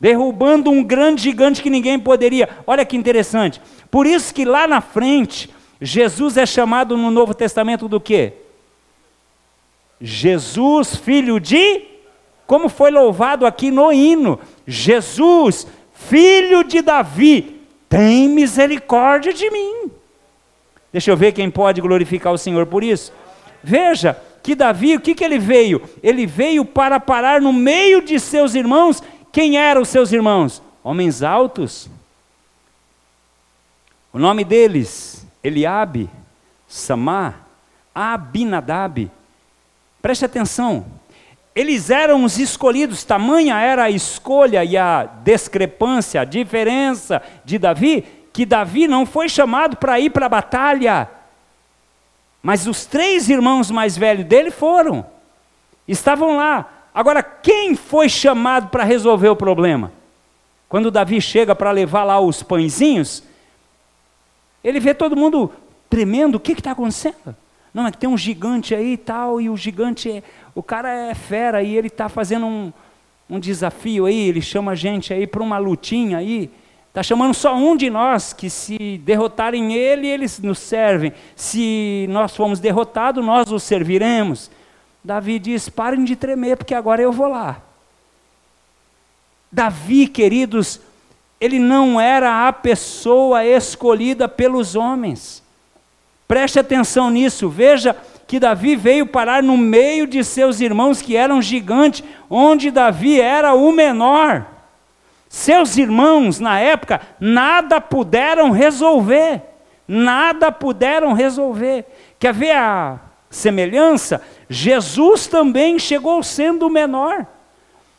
derrubando 0.00 0.72
um 0.72 0.82
grande 0.82 1.22
gigante 1.22 1.62
que 1.62 1.70
ninguém 1.70 2.00
poderia. 2.00 2.48
Olha 2.66 2.84
que 2.84 2.96
interessante. 2.96 3.62
Por 3.92 4.08
isso 4.08 4.34
que 4.34 4.44
lá 4.44 4.66
na 4.66 4.80
frente, 4.80 5.48
Jesus 5.80 6.36
é 6.36 6.44
chamado 6.44 6.96
no 6.96 7.12
Novo 7.12 7.32
Testamento 7.32 7.86
do 7.86 8.00
quê? 8.00 8.32
Jesus, 10.00 10.96
filho 10.96 11.40
de 11.40 11.88
como 12.46 12.70
foi 12.70 12.90
louvado 12.90 13.44
aqui 13.44 13.70
no 13.70 13.92
hino, 13.92 14.40
Jesus, 14.66 15.66
filho 15.92 16.64
de 16.64 16.80
Davi, 16.80 17.60
tem 17.90 18.26
misericórdia 18.26 19.34
de 19.34 19.50
mim. 19.50 19.90
Deixa 20.90 21.10
eu 21.10 21.16
ver 21.16 21.32
quem 21.32 21.50
pode 21.50 21.82
glorificar 21.82 22.32
o 22.32 22.38
Senhor 22.38 22.64
por 22.64 22.82
isso. 22.82 23.12
Veja, 23.62 24.18
que 24.42 24.54
Davi, 24.54 24.96
o 24.96 25.00
que, 25.00 25.14
que 25.14 25.22
ele 25.22 25.38
veio? 25.38 25.82
Ele 26.02 26.24
veio 26.24 26.64
para 26.64 26.98
parar 26.98 27.38
no 27.38 27.52
meio 27.52 28.00
de 28.00 28.18
seus 28.18 28.54
irmãos. 28.54 29.02
Quem 29.30 29.58
eram 29.58 29.82
os 29.82 29.88
seus 29.88 30.10
irmãos? 30.10 30.62
Homens 30.82 31.22
altos. 31.22 31.90
O 34.10 34.18
nome 34.18 34.42
deles, 34.42 35.26
Eliabe, 35.44 36.08
Samá, 36.66 37.34
Abinadab. 37.94 39.10
Preste 40.00 40.24
atenção. 40.24 40.86
Eles 41.54 41.90
eram 41.90 42.24
os 42.24 42.38
escolhidos, 42.38 43.02
tamanha 43.02 43.58
era 43.58 43.84
a 43.84 43.90
escolha 43.90 44.62
e 44.64 44.76
a 44.76 45.08
discrepância, 45.24 46.20
a 46.20 46.24
diferença 46.24 47.20
de 47.44 47.58
Davi, 47.58 48.04
que 48.32 48.46
Davi 48.46 48.86
não 48.86 49.04
foi 49.04 49.28
chamado 49.28 49.76
para 49.76 49.98
ir 49.98 50.10
para 50.10 50.26
a 50.26 50.28
batalha. 50.28 51.10
Mas 52.40 52.68
os 52.68 52.86
três 52.86 53.28
irmãos 53.28 53.70
mais 53.70 53.96
velhos 53.96 54.24
dele 54.24 54.52
foram, 54.52 55.04
estavam 55.88 56.36
lá. 56.36 56.70
Agora, 56.94 57.22
quem 57.22 57.74
foi 57.74 58.08
chamado 58.08 58.68
para 58.68 58.84
resolver 58.84 59.28
o 59.28 59.36
problema? 59.36 59.92
Quando 60.68 60.90
Davi 60.90 61.20
chega 61.20 61.54
para 61.54 61.72
levar 61.72 62.04
lá 62.04 62.20
os 62.20 62.42
pãezinhos, 62.42 63.22
ele 64.62 64.78
vê 64.78 64.94
todo 64.94 65.16
mundo 65.16 65.52
tremendo: 65.90 66.36
o 66.36 66.40
que 66.40 66.52
está 66.52 66.72
acontecendo? 66.72 67.34
Não, 67.72 67.86
é 67.86 67.90
que 67.90 67.98
tem 67.98 68.08
um 68.08 68.16
gigante 68.16 68.74
aí 68.74 68.94
e 68.94 68.96
tal, 68.96 69.40
e 69.40 69.48
o 69.50 69.56
gigante, 69.56 70.10
é, 70.10 70.22
o 70.54 70.62
cara 70.62 70.90
é 70.90 71.14
fera 71.14 71.62
e 71.62 71.76
ele 71.76 71.88
está 71.88 72.08
fazendo 72.08 72.46
um, 72.46 72.72
um 73.28 73.38
desafio 73.38 74.06
aí, 74.06 74.28
ele 74.28 74.40
chama 74.40 74.72
a 74.72 74.74
gente 74.74 75.12
aí 75.12 75.26
para 75.26 75.42
uma 75.42 75.58
lutinha 75.58 76.18
aí. 76.18 76.50
Está 76.88 77.02
chamando 77.02 77.34
só 77.34 77.54
um 77.54 77.76
de 77.76 77.90
nós, 77.90 78.32
que 78.32 78.48
se 78.48 78.98
derrotarem 79.04 79.74
ele, 79.74 80.06
eles 80.06 80.38
nos 80.40 80.58
servem. 80.58 81.12
Se 81.36 82.06
nós 82.08 82.34
formos 82.34 82.58
derrotados, 82.58 83.24
nós 83.24 83.52
os 83.52 83.62
serviremos. 83.62 84.50
Davi 85.04 85.38
diz: 85.38 85.68
parem 85.68 86.02
de 86.02 86.16
tremer, 86.16 86.56
porque 86.56 86.74
agora 86.74 87.00
eu 87.00 87.12
vou 87.12 87.28
lá. 87.28 87.62
Davi, 89.52 90.06
queridos, 90.06 90.80
ele 91.40 91.58
não 91.58 92.00
era 92.00 92.48
a 92.48 92.52
pessoa 92.52 93.44
escolhida 93.44 94.28
pelos 94.28 94.74
homens. 94.74 95.42
Preste 96.28 96.60
atenção 96.60 97.08
nisso, 97.08 97.48
veja 97.48 97.96
que 98.26 98.38
Davi 98.38 98.76
veio 98.76 99.06
parar 99.06 99.42
no 99.42 99.56
meio 99.56 100.06
de 100.06 100.22
seus 100.22 100.60
irmãos 100.60 101.00
que 101.00 101.16
eram 101.16 101.40
gigantes, 101.40 102.04
onde 102.28 102.70
Davi 102.70 103.18
era 103.18 103.54
o 103.54 103.72
menor. 103.72 104.46
Seus 105.30 105.78
irmãos, 105.78 106.38
na 106.38 106.60
época, 106.60 107.00
nada 107.18 107.80
puderam 107.80 108.50
resolver. 108.50 109.42
Nada 109.88 110.52
puderam 110.52 111.14
resolver. 111.14 111.86
Quer 112.18 112.34
ver 112.34 112.52
a 112.52 113.00
semelhança? 113.30 114.20
Jesus 114.50 115.26
também 115.26 115.78
chegou 115.78 116.22
sendo 116.22 116.66
o 116.66 116.70
menor. 116.70 117.26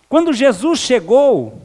Quando 0.08 0.32
Jesus 0.32 0.78
chegou 0.80 1.60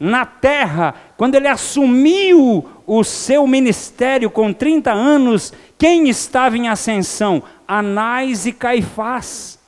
na 0.00 0.24
terra, 0.24 0.94
quando 1.16 1.34
ele 1.34 1.48
assumiu 1.48 2.66
o 2.86 3.02
seu 3.02 3.46
ministério 3.46 4.30
com 4.30 4.52
30 4.52 4.92
anos, 4.92 5.52
quem 5.76 6.08
estava 6.08 6.56
em 6.56 6.68
ascensão? 6.68 7.42
Anás 7.66 8.46
e 8.46 8.52
Caifás. 8.52 9.58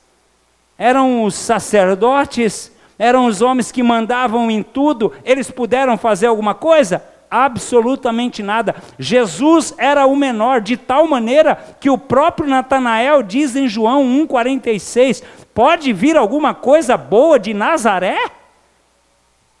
eram 0.77 1.23
os 1.23 1.35
sacerdotes, 1.35 2.71
eram 2.97 3.25
os 3.25 3.41
homens 3.41 3.71
que 3.71 3.83
mandavam 3.83 4.49
em 4.49 4.63
tudo, 4.63 5.11
eles 5.25 5.51
puderam 5.51 5.97
fazer 5.97 6.27
alguma 6.27 6.55
coisa? 6.55 7.03
Absolutamente 7.29 8.41
nada. 8.41 8.75
Jesus 8.97 9.73
era 9.77 10.05
o 10.05 10.15
menor, 10.15 10.61
de 10.61 10.77
tal 10.77 11.07
maneira 11.07 11.55
que 11.79 11.89
o 11.89 11.97
próprio 11.97 12.49
Natanael 12.49 13.21
diz 13.21 13.55
em 13.55 13.67
João 13.67 14.03
1,46: 14.25 15.21
pode 15.53 15.93
vir 15.93 16.17
alguma 16.17 16.53
coisa 16.53 16.97
boa 16.97 17.37
de 17.37 17.53
Nazaré? 17.53 18.38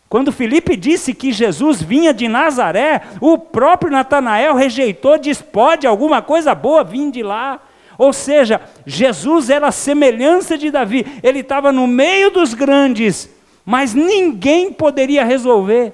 Quando 0.09 0.31
Felipe 0.31 0.75
disse 0.75 1.13
que 1.13 1.31
Jesus 1.31 1.81
vinha 1.83 2.11
de 2.11 2.27
Nazaré, 2.27 3.03
o 3.21 3.37
próprio 3.37 3.91
Natanael 3.91 4.55
rejeitou, 4.55 5.19
diz: 5.19 5.39
pode 5.39 5.85
alguma 5.85 6.19
coisa 6.19 6.55
boa 6.55 6.83
vir 6.83 7.11
de 7.11 7.21
lá. 7.21 7.61
Ou 7.95 8.11
seja, 8.11 8.59
Jesus 8.85 9.49
era 9.51 9.67
a 9.67 9.71
semelhança 9.71 10.57
de 10.57 10.71
Davi, 10.71 11.05
ele 11.21 11.39
estava 11.39 11.71
no 11.71 11.85
meio 11.85 12.31
dos 12.31 12.53
grandes, 12.53 13.29
mas 13.63 13.93
ninguém 13.93 14.73
poderia 14.73 15.23
resolver. 15.23 15.93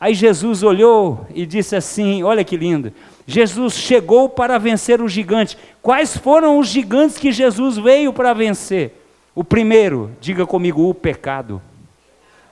Aí 0.00 0.14
Jesus 0.14 0.62
olhou 0.62 1.26
e 1.34 1.44
disse 1.44 1.76
assim: 1.76 2.22
Olha 2.22 2.44
que 2.44 2.56
lindo. 2.56 2.92
Jesus 3.26 3.74
chegou 3.74 4.28
para 4.28 4.56
vencer 4.56 5.02
o 5.02 5.08
gigante. 5.08 5.58
Quais 5.82 6.16
foram 6.16 6.58
os 6.58 6.68
gigantes 6.68 7.18
que 7.18 7.32
Jesus 7.32 7.76
veio 7.76 8.12
para 8.12 8.32
vencer? 8.32 8.92
O 9.34 9.42
primeiro, 9.42 10.12
diga 10.20 10.46
comigo, 10.46 10.88
o 10.88 10.94
pecado. 10.94 11.60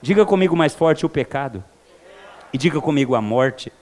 Diga 0.05 0.23
comigo 0.23 0.55
mais 0.55 0.75
forte, 0.75 1.03
o 1.03 1.09
pecado. 1.09 1.63
E 2.53 2.59
diga 2.59 2.79
comigo, 2.79 3.15
a 3.15 3.21
morte. 3.21 3.73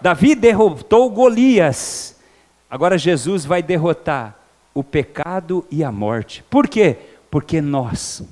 Davi 0.00 0.36
derrotou 0.36 1.10
Golias. 1.10 2.16
Agora 2.70 2.96
Jesus 2.96 3.44
vai 3.44 3.60
derrotar 3.60 4.38
o 4.72 4.84
pecado 4.84 5.66
e 5.68 5.82
a 5.82 5.90
morte. 5.90 6.44
Por 6.48 6.68
quê? 6.68 6.96
Porque 7.28 7.60
nós 7.60 8.22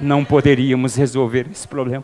não 0.00 0.24
poderíamos 0.24 0.96
resolver 0.96 1.46
esse 1.48 1.68
problema. 1.68 2.02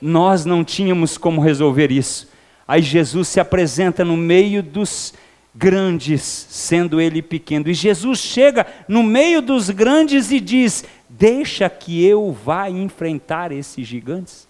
Nós 0.00 0.44
não 0.44 0.62
tínhamos 0.62 1.18
como 1.18 1.40
resolver 1.40 1.90
isso. 1.90 2.30
Aí 2.68 2.82
Jesus 2.82 3.26
se 3.26 3.40
apresenta 3.40 4.04
no 4.04 4.16
meio 4.16 4.62
dos 4.62 5.12
grandes, 5.54 6.22
sendo 6.22 7.00
ele 7.00 7.22
pequeno. 7.22 7.68
E 7.68 7.74
Jesus 7.74 8.18
chega 8.18 8.66
no 8.88 9.02
meio 9.02 9.40
dos 9.40 9.70
grandes 9.70 10.30
e 10.30 10.40
diz: 10.40 10.84
Deixa 11.08 11.68
que 11.68 12.04
eu 12.04 12.32
vá 12.32 12.68
enfrentar 12.68 13.52
esses 13.52 13.86
gigantes. 13.86 14.48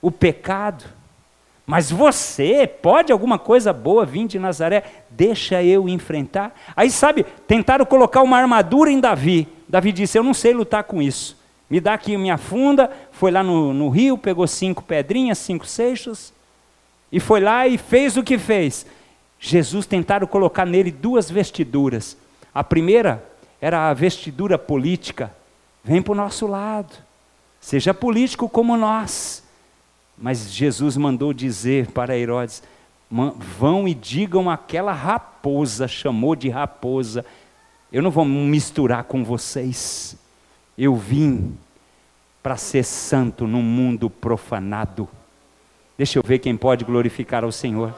O 0.00 0.10
pecado, 0.10 0.84
mas 1.68 1.90
você, 1.90 2.66
pode 2.66 3.12
alguma 3.12 3.38
coisa 3.38 3.74
boa 3.74 4.06
vir 4.06 4.26
de 4.26 4.38
Nazaré? 4.38 4.84
Deixa 5.10 5.62
eu 5.62 5.86
enfrentar. 5.86 6.58
Aí, 6.74 6.90
sabe, 6.90 7.26
tentaram 7.46 7.84
colocar 7.84 8.22
uma 8.22 8.38
armadura 8.38 8.90
em 8.90 8.98
Davi. 8.98 9.46
Davi 9.68 9.92
disse: 9.92 10.18
Eu 10.18 10.22
não 10.22 10.32
sei 10.32 10.54
lutar 10.54 10.84
com 10.84 11.02
isso. 11.02 11.36
Me 11.68 11.78
dá 11.78 11.92
aqui 11.92 12.16
minha 12.16 12.38
funda. 12.38 12.90
Foi 13.12 13.30
lá 13.30 13.42
no, 13.42 13.74
no 13.74 13.90
rio, 13.90 14.16
pegou 14.16 14.46
cinco 14.46 14.82
pedrinhas, 14.82 15.36
cinco 15.36 15.66
seixos, 15.66 16.32
e 17.12 17.20
foi 17.20 17.40
lá 17.40 17.68
e 17.68 17.76
fez 17.76 18.16
o 18.16 18.22
que 18.22 18.38
fez. 18.38 18.86
Jesus 19.38 19.86
tentaram 19.86 20.26
colocar 20.26 20.66
nele 20.66 20.90
duas 20.90 21.30
vestiduras. 21.30 22.16
A 22.54 22.64
primeira 22.64 23.24
era 23.60 23.88
a 23.88 23.94
vestidura 23.94 24.58
política. 24.58 25.32
Vem 25.84 26.02
para 26.02 26.12
o 26.12 26.16
nosso 26.16 26.46
lado. 26.46 26.94
Seja 27.60 27.94
político 27.94 28.48
como 28.48 28.76
nós. 28.76 29.42
Mas 30.16 30.52
Jesus 30.52 30.96
mandou 30.96 31.32
dizer 31.32 31.88
para 31.88 32.18
Herodes: 32.18 32.62
vão 33.10 33.86
e 33.86 33.94
digam 33.94 34.50
aquela 34.50 34.92
raposa, 34.92 35.86
chamou 35.86 36.34
de 36.34 36.48
raposa, 36.48 37.24
eu 37.92 38.02
não 38.02 38.10
vou 38.10 38.24
misturar 38.24 39.04
com 39.04 39.24
vocês. 39.24 40.16
Eu 40.76 40.94
vim 40.94 41.56
para 42.42 42.56
ser 42.56 42.84
santo 42.84 43.46
num 43.46 43.62
mundo 43.62 44.10
profanado. 44.10 45.08
Deixa 45.96 46.18
eu 46.18 46.22
ver 46.24 46.38
quem 46.38 46.56
pode 46.56 46.84
glorificar 46.84 47.44
ao 47.44 47.50
Senhor. 47.50 47.94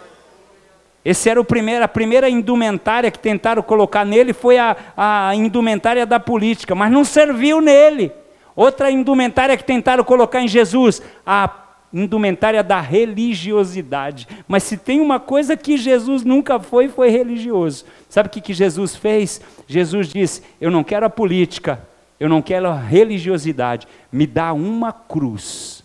Esse 1.04 1.30
era 1.30 1.40
o 1.40 1.44
primeiro, 1.44 1.82
a 1.82 1.88
primeira 1.88 2.28
indumentária 2.28 3.10
que 3.10 3.18
tentaram 3.18 3.62
colocar 3.62 4.04
nele 4.04 4.32
foi 4.32 4.58
a, 4.58 4.76
a 4.96 5.34
indumentária 5.34 6.04
da 6.04 6.20
política, 6.20 6.74
mas 6.74 6.92
não 6.92 7.04
serviu 7.04 7.60
nele. 7.60 8.12
Outra 8.54 8.90
indumentária 8.90 9.56
que 9.56 9.64
tentaram 9.64 10.04
colocar 10.04 10.42
em 10.42 10.48
Jesus, 10.48 11.00
a 11.24 11.48
indumentária 11.92 12.62
da 12.62 12.80
religiosidade. 12.80 14.28
Mas 14.46 14.62
se 14.62 14.76
tem 14.76 15.00
uma 15.00 15.18
coisa 15.18 15.56
que 15.56 15.76
Jesus 15.76 16.22
nunca 16.22 16.60
foi, 16.60 16.88
foi 16.88 17.08
religioso. 17.08 17.84
Sabe 18.08 18.28
o 18.28 18.30
que, 18.30 18.40
que 18.40 18.54
Jesus 18.54 18.94
fez? 18.94 19.40
Jesus 19.66 20.08
disse: 20.08 20.42
Eu 20.60 20.70
não 20.70 20.84
quero 20.84 21.06
a 21.06 21.10
política, 21.10 21.80
eu 22.18 22.28
não 22.28 22.42
quero 22.42 22.68
a 22.68 22.76
religiosidade, 22.76 23.88
me 24.12 24.26
dá 24.26 24.52
uma 24.52 24.92
cruz, 24.92 25.82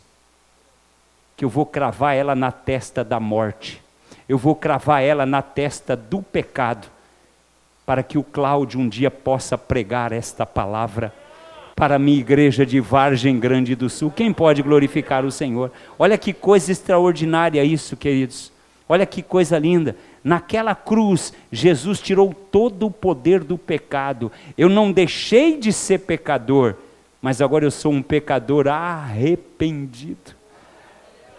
que 1.38 1.46
eu 1.46 1.50
vou 1.50 1.66
cravar 1.66 2.16
ela 2.16 2.36
na 2.36 2.52
testa 2.52 3.04
da 3.04 3.20
morte, 3.20 3.82
eu 4.28 4.38
vou 4.38 4.56
cravar 4.56 5.04
ela 5.04 5.26
na 5.26 5.42
testa 5.42 5.96
do 5.96 6.22
pecado, 6.22 6.88
para 7.86 8.02
que 8.02 8.18
o 8.18 8.24
Cláudio 8.24 8.80
um 8.80 8.90
dia 8.90 9.12
possa 9.12 9.58
pregar 9.58 10.12
esta 10.12 10.46
palavra 10.46 11.14
para 11.76 11.96
a 11.96 12.00
minha 12.00 12.20
igreja 12.20 12.66
de 12.66 12.80
Vargem 12.80 13.38
Grande 13.38 13.76
do 13.76 13.90
Sul. 13.90 14.10
Quem 14.10 14.32
pode 14.32 14.64
glorificar 14.64 15.26
o 15.26 15.32
Senhor? 15.32 15.72
Olha 16.00 16.18
que 16.18 16.32
coisa 16.34 16.72
extraordinária 16.72 17.64
isso, 17.64 17.98
queridos. 17.98 18.52
Olha 18.88 19.06
que 19.06 19.22
coisa 19.22 19.60
linda. 19.60 19.96
Naquela 20.24 20.74
cruz, 20.74 21.34
Jesus 21.52 22.00
tirou 22.00 22.34
todo 22.34 22.86
o 22.88 22.92
poder 22.92 23.44
do 23.44 23.58
pecado. 23.58 24.32
Eu 24.58 24.70
não 24.70 24.92
deixei 24.92 25.58
de 25.58 25.74
ser 25.74 26.00
pecador, 26.00 26.76
mas 27.22 27.42
agora 27.42 27.66
eu 27.66 27.72
sou 27.72 27.92
um 27.92 28.02
pecador 28.02 28.68
arrependido. 28.68 30.35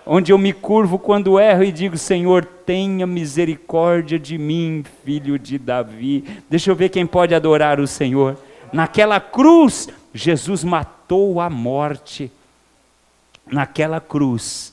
Onde 0.08 0.32
eu 0.32 0.38
me 0.38 0.52
curvo 0.52 1.00
quando 1.00 1.40
erro 1.40 1.64
e 1.64 1.72
digo: 1.72 1.98
Senhor, 1.98 2.44
tenha 2.44 3.04
misericórdia 3.04 4.16
de 4.16 4.38
mim, 4.38 4.84
filho 5.04 5.36
de 5.36 5.58
Davi. 5.58 6.24
Deixa 6.48 6.70
eu 6.70 6.76
ver 6.76 6.90
quem 6.90 7.04
pode 7.04 7.34
adorar 7.34 7.80
o 7.80 7.88
Senhor. 7.88 8.38
Naquela 8.72 9.18
cruz, 9.18 9.88
Jesus 10.14 10.62
matou 10.62 11.40
a 11.40 11.50
morte. 11.50 12.30
Naquela 13.50 14.00
cruz, 14.00 14.72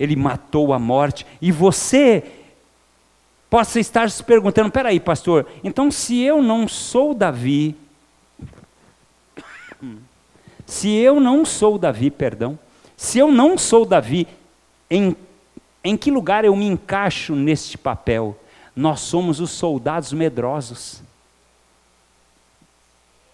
ele 0.00 0.16
matou 0.16 0.72
a 0.72 0.78
morte. 0.78 1.26
E 1.42 1.52
você 1.52 2.22
possa 3.50 3.78
estar 3.78 4.10
se 4.10 4.24
perguntando: 4.24 4.70
peraí, 4.70 4.98
pastor, 4.98 5.46
então 5.62 5.90
se 5.90 6.22
eu 6.22 6.40
não 6.40 6.66
sou 6.66 7.12
Davi, 7.12 7.76
se 10.64 10.88
eu 10.88 11.20
não 11.20 11.44
sou 11.44 11.76
Davi, 11.76 12.10
perdão, 12.10 12.58
se 12.96 13.18
eu 13.18 13.30
não 13.30 13.58
sou 13.58 13.84
Davi, 13.84 14.26
em, 14.90 15.16
em 15.82 15.96
que 15.96 16.10
lugar 16.10 16.44
eu 16.44 16.54
me 16.54 16.66
encaixo 16.66 17.34
neste 17.34 17.76
papel? 17.76 18.38
Nós 18.74 19.00
somos 19.00 19.40
os 19.40 19.50
soldados 19.50 20.12
medrosos 20.12 21.02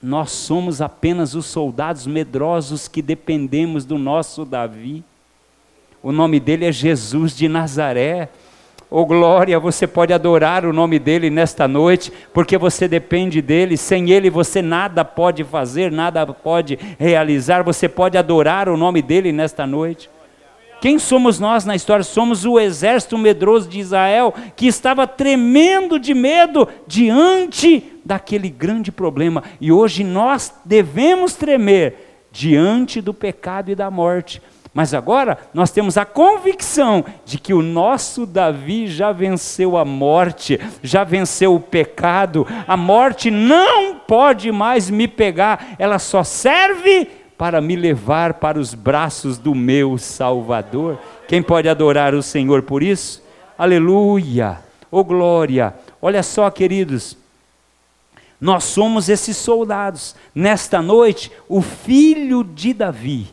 nós 0.03 0.31
somos 0.31 0.81
apenas 0.81 1.35
os 1.35 1.45
soldados 1.45 2.07
medrosos 2.07 2.89
que 2.89 3.03
dependemos 3.03 3.85
do 3.85 3.99
nosso 3.99 4.47
Davi. 4.47 5.05
O 6.03 6.11
nome 6.11 6.41
dele 6.41 6.65
é 6.65 6.73
Jesus 6.73 7.37
de 7.37 7.49
Nazaré. 7.49 8.31
Oh 8.91 9.05
glória, 9.05 9.61
você 9.61 9.87
pode 9.87 10.13
adorar 10.13 10.65
o 10.65 10.73
nome 10.73 10.99
dele 10.99 11.29
nesta 11.29 11.69
noite, 11.69 12.11
porque 12.33 12.57
você 12.57 12.89
depende 12.89 13.43
dele. 13.43 13.77
Sem 13.77 14.11
ele 14.11 14.31
você 14.31 14.63
nada 14.63 15.05
pode 15.05 15.45
fazer, 15.45 15.93
nada 15.93 16.27
pode 16.27 16.79
realizar. 16.99 17.63
Você 17.63 17.87
pode 17.87 18.17
adorar 18.17 18.71
o 18.71 18.79
nome 18.79 19.03
dele 19.03 19.33
nesta 19.33 19.67
noite. 19.67 20.09
Quem 20.81 20.99
somos 20.99 21.39
nós 21.39 21.65
na 21.65 21.77
história? 21.77 22.03
Somos 22.03 22.45
o 22.45 22.59
exército 22.59 23.19
medroso 23.19 23.69
de 23.69 23.79
Israel 23.79 24.33
que 24.57 24.67
estava 24.67 25.07
tremendo 25.07 25.99
de 25.99 26.15
medo 26.15 26.67
diante 26.87 27.85
daquele 28.05 28.49
grande 28.49 28.91
problema. 28.91 29.45
E 29.61 29.71
hoje 29.71 30.03
nós 30.03 30.55
devemos 30.65 31.35
tremer 31.35 32.29
diante 32.33 33.01
do 33.01 33.13
pecado 33.13 33.71
e 33.71 33.75
da 33.75 33.91
morte. 33.91 34.41
Mas 34.73 34.95
agora 34.95 35.37
nós 35.53 35.71
temos 35.71 35.99
a 35.99 36.05
convicção 36.05 37.05
de 37.25 37.39
que 37.39 37.53
o 37.53 37.61
nosso 37.61 38.25
Davi 38.25 38.87
já 38.87 39.11
venceu 39.11 39.77
a 39.77 39.85
morte, 39.85 40.61
já 40.81 41.03
venceu 41.03 41.57
o 41.57 41.61
pecado. 41.61 42.47
A 42.69 42.77
morte 42.77 43.31
não 43.31 43.97
pode 43.97 44.53
mais 44.53 44.89
me 44.89 45.09
pegar, 45.09 45.75
ela 45.79 45.99
só 45.99 46.23
serve 46.23 47.09
para 47.41 47.59
me 47.59 47.75
levar 47.75 48.35
para 48.35 48.61
os 48.61 48.75
braços 48.75 49.39
do 49.39 49.55
meu 49.55 49.97
Salvador. 49.97 50.99
Quem 51.27 51.43
pode 51.43 51.71
adorar 51.71 52.15
o 52.15 52.23
Senhor 52.23 52.61
por 52.61 52.83
isso? 52.83 53.23
Aleluia! 53.57 54.59
Oh 54.91 55.03
glória! 55.03 55.73
Olha 56.03 56.23
só, 56.23 56.51
queridos, 56.51 57.17
nós 58.39 58.65
somos 58.65 59.09
esses 59.09 59.39
soldados. 59.39 60.15
Nesta 60.35 60.83
noite, 60.83 61.33
o 61.49 61.63
filho 61.63 62.45
de 62.45 62.75
Davi, 62.75 63.29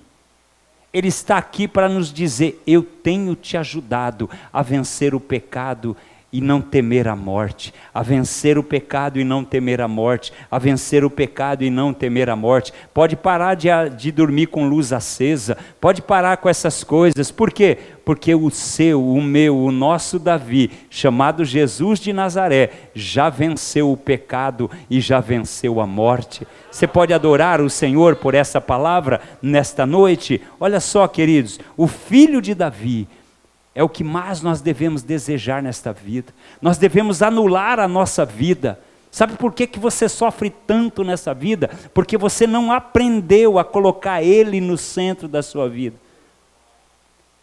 ele 0.94 1.10
está 1.10 1.38
aqui 1.38 1.68
para 1.68 1.90
nos 1.90 2.14
dizer: 2.14 2.64
Eu 2.66 2.84
tenho 2.84 3.36
te 3.36 3.58
ajudado 3.58 4.30
a 4.54 4.62
vencer 4.62 5.14
o 5.14 5.20
pecado 5.20 5.98
e 6.32 6.42
não 6.42 6.60
temer 6.62 7.08
a 7.08 7.16
morte, 7.16 7.74
a 7.94 8.04
vencer 8.04 8.58
o 8.58 8.64
pecado 8.64 9.18
e 9.18 9.24
não 9.24 9.46
temer 9.46 9.80
a 9.80 9.88
morte, 9.88 10.34
a 10.52 10.60
vencer 10.60 11.06
o 11.06 11.10
pecado 11.10 11.64
e 11.64 11.70
não 11.70 11.94
temer 11.94 12.30
a 12.30 12.36
morte. 12.36 12.74
Pode 12.94 13.16
parar 13.16 13.56
de, 13.56 13.70
de 13.96 14.12
dormir 14.12 14.48
com 14.48 14.68
luz 14.68 14.92
acesa, 14.92 15.58
pode 15.80 16.02
parar 16.02 16.38
com 16.38 16.50
essas 16.50 16.84
coisas, 16.84 17.32
por 17.32 17.52
quê? 17.52 17.78
Porque 18.04 18.36
o 18.36 18.50
seu, 18.50 19.04
o 19.04 19.22
meu, 19.22 19.58
o 19.58 19.72
nosso 19.72 20.20
Davi, 20.20 20.70
chamado 20.90 21.46
Jesus 21.46 22.00
de 22.00 22.12
Nazaré, 22.12 22.72
já 22.94 23.30
venceu 23.30 23.92
o 23.92 23.98
pecado 23.98 24.70
e 24.90 25.00
já 25.00 25.22
venceu 25.22 25.80
a 25.80 25.88
morte. 25.88 26.46
Você 26.70 26.86
pode 26.86 27.14
adorar 27.14 27.62
o 27.62 27.70
Senhor 27.70 28.18
por 28.18 28.36
essa 28.36 28.60
palavra 28.60 29.22
nesta 29.42 29.86
noite? 29.86 30.42
Olha 30.60 30.80
só, 30.80 31.08
queridos, 31.08 31.60
o 31.76 31.88
filho 31.88 32.42
de 32.42 32.54
Davi, 32.54 33.08
é 33.78 33.84
o 33.84 33.88
que 33.88 34.04
mais 34.04 34.42
nós 34.42 34.60
devemos 34.60 35.04
desejar 35.04 35.62
nesta 35.62 35.94
vida. 35.94 36.34
Nós 36.60 36.80
devemos 36.80 37.22
anular 37.22 37.80
a 37.80 37.88
nossa 37.88 38.26
vida. 38.26 38.80
Sabe 39.12 39.38
por 39.38 39.54
que, 39.54 39.68
que 39.68 39.78
você 39.78 40.10
sofre 40.10 40.50
tanto 40.50 41.04
nessa 41.04 41.32
vida? 41.32 41.70
Porque 41.94 42.18
você 42.18 42.48
não 42.48 42.72
aprendeu 42.72 43.60
a 43.60 43.64
colocar 43.64 44.24
Ele 44.24 44.60
no 44.60 44.80
centro 44.80 45.28
da 45.28 45.44
sua 45.44 45.70
vida. 45.70 45.96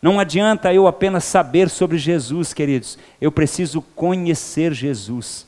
Não 0.02 0.18
adianta 0.18 0.74
eu 0.74 0.88
apenas 0.88 1.22
saber 1.22 1.70
sobre 1.70 1.98
Jesus, 1.98 2.52
queridos, 2.52 2.98
eu 3.20 3.30
preciso 3.30 3.80
conhecer 3.80 4.72
Jesus. 4.72 5.46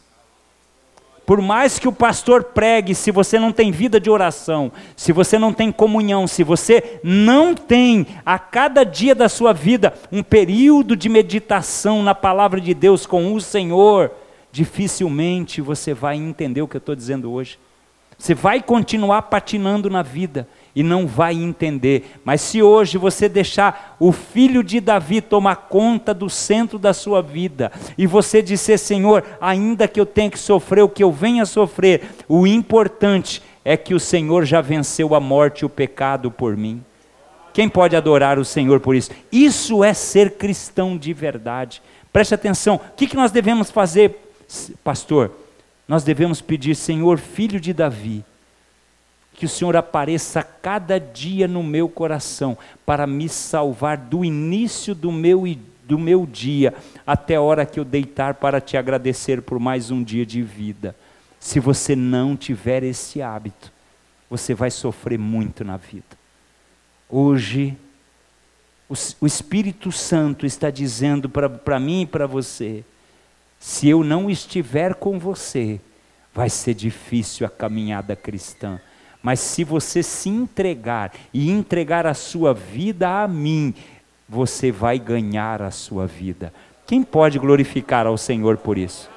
Por 1.26 1.42
mais 1.42 1.76
que 1.76 1.88
o 1.88 1.92
pastor 1.92 2.44
pregue, 2.44 2.94
se 2.94 3.10
você 3.10 3.36
não 3.36 3.50
tem 3.50 3.72
vida 3.72 3.98
de 3.98 4.08
oração, 4.08 4.70
se 4.94 5.10
você 5.10 5.36
não 5.36 5.52
tem 5.52 5.72
comunhão, 5.72 6.24
se 6.28 6.44
você 6.44 7.00
não 7.02 7.52
tem 7.52 8.06
a 8.24 8.38
cada 8.38 8.84
dia 8.84 9.12
da 9.12 9.28
sua 9.28 9.52
vida 9.52 9.92
um 10.12 10.22
período 10.22 10.94
de 10.94 11.08
meditação 11.08 12.00
na 12.00 12.14
palavra 12.14 12.60
de 12.60 12.72
Deus 12.72 13.06
com 13.06 13.34
o 13.34 13.40
Senhor, 13.40 14.12
dificilmente 14.52 15.60
você 15.60 15.92
vai 15.92 16.14
entender 16.14 16.62
o 16.62 16.68
que 16.68 16.76
eu 16.76 16.78
estou 16.78 16.94
dizendo 16.94 17.32
hoje. 17.32 17.58
Você 18.16 18.32
vai 18.32 18.62
continuar 18.62 19.22
patinando 19.22 19.90
na 19.90 20.02
vida 20.02 20.46
e 20.76 20.82
não 20.82 21.06
vai 21.06 21.32
entender. 21.32 22.18
Mas 22.22 22.42
se 22.42 22.62
hoje 22.62 22.98
você 22.98 23.30
deixar 23.30 23.96
o 23.98 24.12
filho 24.12 24.62
de 24.62 24.78
Davi 24.78 25.22
tomar 25.22 25.56
conta 25.56 26.12
do 26.12 26.28
centro 26.28 26.78
da 26.78 26.92
sua 26.92 27.22
vida, 27.22 27.72
e 27.96 28.06
você 28.06 28.42
disser, 28.42 28.78
Senhor, 28.78 29.24
ainda 29.40 29.88
que 29.88 29.98
eu 29.98 30.04
tenha 30.04 30.30
que 30.30 30.38
sofrer 30.38 30.84
o 30.84 30.88
que 30.88 31.02
eu 31.02 31.10
venha 31.10 31.46
sofrer, 31.46 32.02
o 32.28 32.46
importante 32.46 33.42
é 33.64 33.74
que 33.74 33.94
o 33.94 34.00
Senhor 34.00 34.44
já 34.44 34.60
venceu 34.60 35.14
a 35.14 35.20
morte 35.20 35.60
e 35.60 35.64
o 35.64 35.70
pecado 35.70 36.30
por 36.30 36.54
mim. 36.54 36.84
Quem 37.54 37.70
pode 37.70 37.96
adorar 37.96 38.38
o 38.38 38.44
Senhor 38.44 38.78
por 38.78 38.94
isso? 38.94 39.10
Isso 39.32 39.82
é 39.82 39.94
ser 39.94 40.32
cristão 40.32 40.94
de 40.94 41.14
verdade. 41.14 41.82
Preste 42.12 42.34
atenção, 42.34 42.76
o 42.76 42.94
que, 42.94 43.06
que 43.06 43.16
nós 43.16 43.32
devemos 43.32 43.70
fazer, 43.70 44.30
pastor? 44.84 45.30
Nós 45.88 46.04
devemos 46.04 46.42
pedir, 46.42 46.74
Senhor, 46.74 47.18
filho 47.18 47.58
de 47.58 47.72
Davi, 47.72 48.22
que 49.36 49.44
o 49.44 49.48
Senhor 49.48 49.76
apareça 49.76 50.42
cada 50.42 50.98
dia 50.98 51.46
no 51.46 51.62
meu 51.62 51.90
coração 51.90 52.56
para 52.86 53.06
me 53.06 53.28
salvar 53.28 53.98
do 53.98 54.24
início 54.24 54.94
do 54.94 55.12
meu, 55.12 55.44
do 55.84 55.98
meu 55.98 56.26
dia 56.26 56.72
até 57.06 57.34
a 57.36 57.42
hora 57.42 57.66
que 57.66 57.78
eu 57.78 57.84
deitar 57.84 58.34
para 58.34 58.62
te 58.62 58.78
agradecer 58.78 59.42
por 59.42 59.60
mais 59.60 59.90
um 59.90 60.02
dia 60.02 60.24
de 60.24 60.40
vida. 60.40 60.96
Se 61.38 61.60
você 61.60 61.94
não 61.94 62.34
tiver 62.34 62.82
esse 62.82 63.20
hábito, 63.20 63.70
você 64.28 64.54
vai 64.54 64.70
sofrer 64.70 65.18
muito 65.18 65.62
na 65.62 65.76
vida. 65.76 66.16
Hoje, 67.08 67.76
o, 68.88 68.94
o 69.20 69.26
Espírito 69.26 69.92
Santo 69.92 70.46
está 70.46 70.70
dizendo 70.70 71.28
para 71.28 71.78
mim 71.78 72.02
e 72.02 72.06
para 72.06 72.26
você: 72.26 72.82
se 73.60 73.86
eu 73.86 74.02
não 74.02 74.30
estiver 74.30 74.94
com 74.94 75.18
você, 75.18 75.78
vai 76.34 76.48
ser 76.48 76.72
difícil 76.72 77.46
a 77.46 77.50
caminhada 77.50 78.16
cristã. 78.16 78.80
Mas 79.26 79.40
se 79.40 79.64
você 79.64 80.04
se 80.04 80.28
entregar 80.28 81.12
e 81.34 81.50
entregar 81.50 82.06
a 82.06 82.14
sua 82.14 82.54
vida 82.54 83.24
a 83.24 83.26
mim, 83.26 83.74
você 84.28 84.70
vai 84.70 85.00
ganhar 85.00 85.62
a 85.62 85.72
sua 85.72 86.06
vida. 86.06 86.54
Quem 86.86 87.02
pode 87.02 87.36
glorificar 87.36 88.06
ao 88.06 88.16
Senhor 88.16 88.56
por 88.56 88.78
isso? 88.78 89.10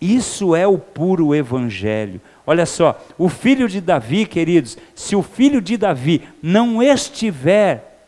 Isso 0.00 0.54
é 0.54 0.68
o 0.68 0.78
puro 0.78 1.34
evangelho. 1.34 2.20
Olha 2.46 2.64
só, 2.64 3.04
o 3.18 3.28
filho 3.28 3.68
de 3.68 3.80
Davi, 3.80 4.24
queridos, 4.24 4.78
se 4.94 5.16
o 5.16 5.22
filho 5.22 5.60
de 5.60 5.76
Davi 5.76 6.22
não 6.40 6.80
estiver 6.80 8.06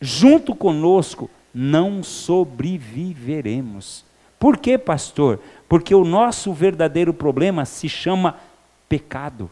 junto 0.00 0.54
conosco, 0.54 1.28
não 1.52 2.04
sobreviveremos. 2.04 4.04
Por 4.38 4.56
quê, 4.56 4.78
pastor? 4.78 5.40
Porque 5.68 5.96
o 5.96 6.04
nosso 6.04 6.52
verdadeiro 6.52 7.12
problema 7.12 7.64
se 7.64 7.88
chama 7.88 8.36
pecado 8.88 9.50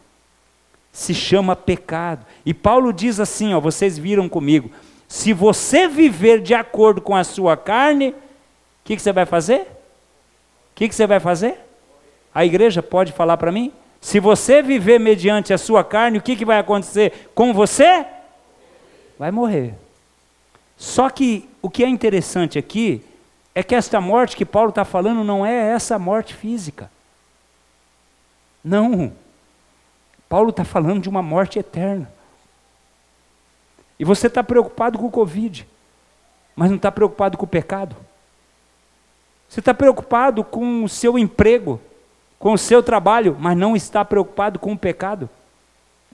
se 0.91 1.13
chama 1.13 1.55
pecado. 1.55 2.25
E 2.45 2.53
Paulo 2.53 2.91
diz 2.91 3.19
assim, 3.19 3.53
ó, 3.53 3.59
vocês 3.59 3.97
viram 3.97 4.27
comigo, 4.27 4.71
se 5.07 5.33
você 5.33 5.87
viver 5.87 6.41
de 6.41 6.53
acordo 6.53 7.01
com 7.01 7.15
a 7.15 7.23
sua 7.23 7.57
carne, 7.57 8.09
o 8.09 8.15
que, 8.83 8.95
que, 8.95 9.01
você 9.01 9.11
vai 9.11 9.25
fazer? 9.25 9.61
O 9.61 10.75
que, 10.75 10.87
que 10.87 10.95
você 10.95 11.07
vai 11.07 11.19
fazer? 11.19 11.59
A 12.33 12.45
igreja 12.45 12.83
pode 12.83 13.11
falar 13.11 13.37
para 13.37 13.51
mim? 13.51 13.71
Se 13.99 14.19
você 14.19 14.61
viver 14.61 14.99
mediante 14.99 15.53
a 15.53 15.57
sua 15.57 15.83
carne, 15.83 16.19
o 16.19 16.21
que, 16.21 16.35
que 16.35 16.45
vai 16.45 16.59
acontecer 16.59 17.29
com 17.33 17.53
você? 17.53 18.05
Vai 19.17 19.31
morrer. 19.31 19.73
Só 20.77 21.09
que 21.09 21.49
o 21.61 21.69
que 21.69 21.83
é 21.83 21.89
interessante 21.89 22.57
aqui 22.57 23.03
é 23.53 23.61
que 23.61 23.75
esta 23.75 23.99
morte 23.99 24.37
que 24.37 24.45
Paulo 24.45 24.69
está 24.69 24.85
falando 24.85 25.23
não 25.23 25.45
é 25.45 25.73
essa 25.73 25.99
morte 25.99 26.33
física. 26.33 26.89
Não. 28.63 29.11
Paulo 30.29 30.51
está 30.51 30.63
falando 30.63 31.01
de 31.01 31.09
uma 31.09 31.23
morte 31.23 31.57
eterna. 31.57 32.09
E 33.99 34.05
você 34.05 34.27
está 34.27 34.43
preocupado 34.43 34.99
com 34.99 35.07
o 35.07 35.11
Covid, 35.11 35.67
mas 36.55 36.69
não 36.69 36.77
está 36.77 36.91
preocupado 36.91 37.37
com 37.37 37.45
o 37.45 37.49
pecado. 37.49 37.95
Você 39.49 39.59
está 39.59 39.73
preocupado 39.73 40.43
com 40.43 40.83
o 40.83 40.89
seu 40.89 41.17
emprego, 41.17 41.81
com 42.37 42.53
o 42.53 42.57
seu 42.57 42.83
trabalho, 42.83 43.35
mas 43.39 43.57
não 43.57 43.75
está 43.75 44.05
preocupado 44.05 44.59
com 44.59 44.73
o 44.73 44.77
pecado. 44.77 45.27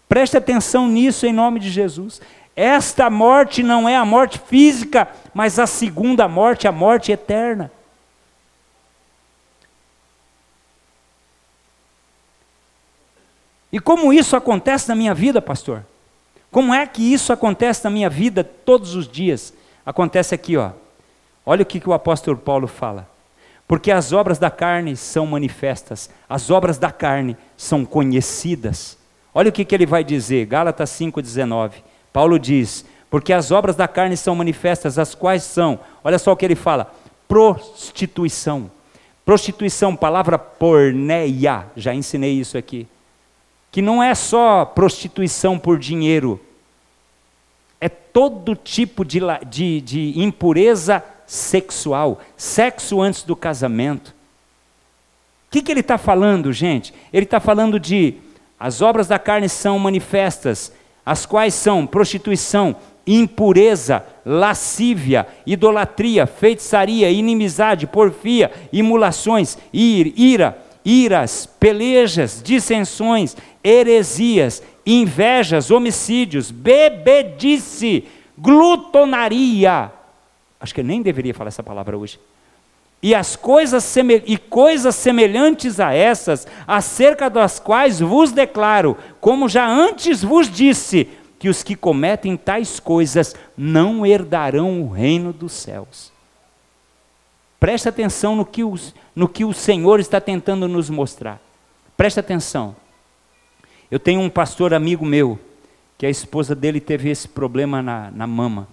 Preste 0.08 0.38
atenção 0.38 0.88
nisso 0.88 1.25
em 1.25 1.34
nome 1.34 1.60
de 1.60 1.69
Jesus. 1.69 2.21
Esta 2.56 3.10
morte 3.10 3.62
não 3.62 3.88
é 3.88 3.97
a 3.97 4.06
morte 4.06 4.39
física, 4.39 5.10
mas 5.34 5.60
a 5.60 5.67
segunda 5.67 6.28
morte, 6.28 6.67
a 6.67 6.71
morte 6.71 7.12
eterna. 7.12 7.69
E 13.76 13.80
como 13.82 14.14
isso 14.14 14.38
acontece 14.38 14.88
na 14.88 14.96
minha 14.96 15.14
vida, 15.14 15.42
pastor? 15.42 15.86
Como 16.50 16.74
é 16.74 16.88
que 16.88 17.14
isso 17.14 17.34
acontece 17.34 17.84
na 17.84 17.90
minha 17.90 18.10
vida 18.10 18.42
todos 18.42 18.96
os 18.96 19.06
dias? 19.06 19.54
Acontece 19.86 20.34
aqui, 20.34 20.56
ó. 20.56 20.72
Olha 21.46 21.64
o 21.64 21.66
que, 21.66 21.82
que 21.82 21.90
o 21.90 21.92
apóstolo 21.92 22.38
Paulo 22.38 22.68
fala. 22.68 23.06
Porque 23.68 23.92
as 23.92 24.14
obras 24.14 24.40
da 24.40 24.50
carne 24.50 24.96
são 24.96 25.28
manifestas, 25.28 26.10
as 26.30 26.50
obras 26.50 26.78
da 26.78 26.90
carne 26.90 27.36
são 27.58 27.84
conhecidas. 27.84 28.98
Olha 29.34 29.50
o 29.50 29.52
que, 29.52 29.66
que 29.66 29.76
ele 29.76 29.86
vai 29.86 30.06
dizer, 30.06 30.46
Gálatas 30.46 30.92
5,19. 30.92 31.74
Paulo 32.14 32.40
diz: 32.40 32.86
Porque 33.10 33.34
as 33.34 33.52
obras 33.52 33.76
da 33.76 33.90
carne 33.90 34.16
são 34.16 34.34
manifestas, 34.36 34.98
as 34.98 35.14
quais 35.14 35.44
são, 35.44 35.82
olha 36.02 36.18
só 36.18 36.32
o 36.32 36.38
que 36.38 36.46
ele 36.46 36.56
fala: 36.56 36.94
prostituição. 37.28 38.72
Prostituição, 39.26 39.98
palavra 39.98 40.40
porneia, 40.40 41.66
já 41.76 41.94
ensinei 41.94 42.40
isso 42.40 42.58
aqui 42.58 42.88
que 43.76 43.82
não 43.82 44.02
é 44.02 44.16
só 44.16 44.64
prostituição 44.64 45.60
por 45.60 45.78
dinheiro, 45.78 46.40
é 47.82 47.90
todo 47.90 48.56
tipo 48.56 49.04
de, 49.04 49.20
de, 49.50 49.82
de 49.82 50.14
impureza 50.16 51.04
sexual, 51.28 52.22
sexo 52.38 53.02
antes 53.02 53.24
do 53.24 53.36
casamento. 53.36 54.16
O 55.50 55.52
que, 55.52 55.62
que 55.62 55.74
ele 55.74 55.82
está 55.82 55.98
falando, 55.98 56.54
gente? 56.54 56.94
Ele 57.12 57.26
está 57.26 57.42
falando 57.42 57.78
de 57.78 58.14
as 58.58 58.82
obras 58.82 59.10
da 59.10 59.20
carne 59.20 59.50
são 59.50 59.78
manifestas, 59.78 60.72
as 61.06 61.26
quais 61.26 61.54
são 61.54 61.86
prostituição, 61.86 62.78
impureza, 63.06 64.06
lascívia, 64.26 65.28
idolatria, 65.45 66.26
feitiçaria, 66.26 67.12
inimizade, 67.12 67.88
porfia, 67.88 68.49
imulações, 68.72 69.58
ira, 69.74 70.64
iras, 70.86 71.47
pelejas, 71.60 72.41
dissensões, 72.41 73.36
heresias, 73.66 74.61
invejas, 74.86 75.72
homicídios, 75.72 76.51
bebedice, 76.51 78.05
glutonaria. 78.38 79.91
Acho 80.59 80.76
que 80.76 80.82
eu 80.82 80.86
nem 80.86 81.01
deveria 81.01 81.34
falar 81.34 81.47
essa 81.47 81.63
palavra 81.63 81.97
hoje. 81.97 82.20
E 83.01 83.13
as 83.13 83.36
coisas 83.36 83.95
e 84.26 84.38
coisas 84.38 84.95
semelhantes 84.95 85.80
a 85.80 85.93
essas, 85.93 86.47
acerca 86.68 87.30
das 87.30 87.59
quais 87.59 87.99
vos 87.99 88.32
declaro, 88.32 88.97
como 89.20 89.49
já 89.49 89.68
antes 89.68 90.24
vos 90.24 90.49
disse, 90.49 91.09
que 91.38 91.49
os 91.49 91.61
que 91.61 91.76
cometem 91.76 92.38
tais 92.38 92.80
coisas 92.80 93.36
não 93.57 94.05
herdarão 94.05 94.82
o 94.82 94.89
reino 94.89 95.34
dos 95.34 95.51
céus. 95.51 96.11
Presta 97.59 97.89
atenção 97.89 98.36
no 98.36 98.45
que, 98.45 98.63
o, 98.63 98.76
no 99.16 99.28
que 99.28 99.43
o 99.43 99.53
Senhor 99.53 99.99
está 99.99 100.22
tentando 100.22 100.68
nos 100.68 100.89
mostrar. 100.89 101.39
Presta 101.97 102.20
atenção. 102.20 102.76
Eu 103.92 104.00
tenho 104.00 104.20
um 104.20 104.30
pastor 104.30 104.74
amigo 104.74 105.06
meu, 105.06 105.40
que 105.96 106.08
a 106.08 106.10
esposa 106.10 106.56
dele 106.56 106.80
teve 106.80 107.08
esse 107.10 107.28
problema 107.28 107.84
na, 107.84 108.10
na 108.10 108.26
mama. 108.26 108.68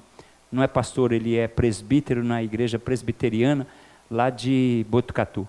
Não 0.51 0.63
é 0.63 0.67
pastor, 0.67 1.13
ele 1.13 1.37
é 1.37 1.47
presbítero 1.47 2.25
na 2.25 2.43
igreja 2.43 2.79
presbiteriana 2.79 3.67
lá 4.11 4.31
de 4.31 4.87
Botucatu. 4.89 5.47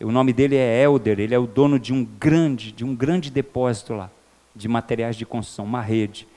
O 0.00 0.12
nome 0.12 0.32
dele 0.32 0.54
é 0.54 0.82
Elder, 0.82 1.18
ele 1.18 1.34
é 1.34 1.38
o 1.38 1.48
dono 1.48 1.80
de 1.80 1.92
um 1.92 2.04
grande, 2.04 2.70
de 2.70 2.84
um 2.84 2.94
grande 2.94 3.28
depósito 3.28 3.92
lá, 3.92 4.08
de 4.54 4.68
materiais 4.68 5.16
de 5.16 5.26
construção, 5.26 5.64
uma 5.64 5.82
rede. 5.82 6.28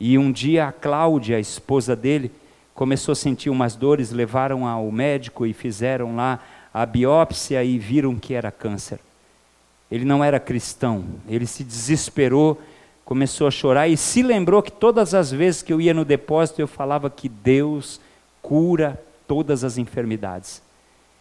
E 0.00 0.18
um 0.18 0.32
dia 0.32 0.66
a 0.66 0.72
Cláudia, 0.72 1.36
a 1.36 1.40
esposa 1.40 1.94
dele, 1.94 2.32
começou 2.74 3.12
a 3.12 3.16
sentir 3.16 3.48
umas 3.48 3.76
dores, 3.76 4.10
levaram 4.10 4.66
ao 4.66 4.90
médico 4.90 5.46
e 5.46 5.52
fizeram 5.52 6.16
lá 6.16 6.40
a 6.74 6.84
biópsia 6.84 7.62
e 7.62 7.78
viram 7.78 8.16
que 8.16 8.34
era 8.34 8.50
câncer. 8.50 8.98
Ele 9.92 10.06
não 10.06 10.24
era 10.24 10.40
cristão, 10.40 11.04
ele 11.28 11.46
se 11.46 11.62
desesperou, 11.62 12.58
começou 13.04 13.46
a 13.46 13.50
chorar 13.50 13.88
e 13.88 13.96
se 13.98 14.22
lembrou 14.22 14.62
que 14.62 14.72
todas 14.72 15.12
as 15.12 15.30
vezes 15.30 15.60
que 15.60 15.70
eu 15.70 15.82
ia 15.82 15.92
no 15.92 16.02
depósito 16.02 16.62
eu 16.62 16.66
falava 16.66 17.10
que 17.10 17.28
Deus 17.28 18.00
cura 18.40 18.98
todas 19.28 19.62
as 19.62 19.76
enfermidades. 19.76 20.62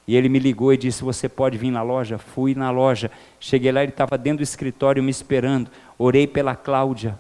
E 0.07 0.15
ele 0.15 0.30
me 0.30 0.39
ligou 0.39 0.72
e 0.72 0.78
disse: 0.78 1.03
Você 1.03 1.28
pode 1.28 1.57
vir 1.57 1.69
na 1.69 1.82
loja? 1.82 2.17
Fui 2.17 2.55
na 2.55 2.72
loja. 2.72 3.11
Cheguei 3.41 3.74
lá, 3.74 3.84
ele 3.84 3.91
estava 3.91 4.17
dentro 4.17 4.38
do 4.38 4.43
escritório 4.43 5.03
me 5.03 5.11
esperando. 5.11 5.69
Orei 5.97 6.26
pela 6.26 6.55
Cláudia. 6.55 7.19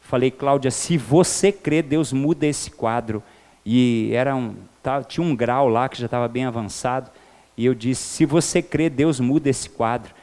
Falei, 0.00 0.30
Cláudia, 0.30 0.70
se 0.70 0.96
você 0.96 1.52
crê, 1.52 1.82
Deus 1.82 2.10
muda 2.10 2.46
esse 2.46 2.70
quadro. 2.70 3.22
E 3.66 4.10
era 4.14 4.34
um, 4.34 4.54
tá, 4.82 5.04
tinha 5.04 5.22
um 5.22 5.36
grau 5.36 5.68
lá 5.68 5.90
que 5.90 5.98
já 5.98 6.06
estava 6.06 6.26
bem 6.26 6.46
avançado. 6.46 7.10
E 7.54 7.66
eu 7.66 7.74
disse: 7.74 8.02
Se 8.02 8.24
você 8.24 8.62
crê, 8.62 8.88
Deus 8.88 9.20
muda 9.20 9.50
esse 9.50 9.68
quadro. 9.68 10.21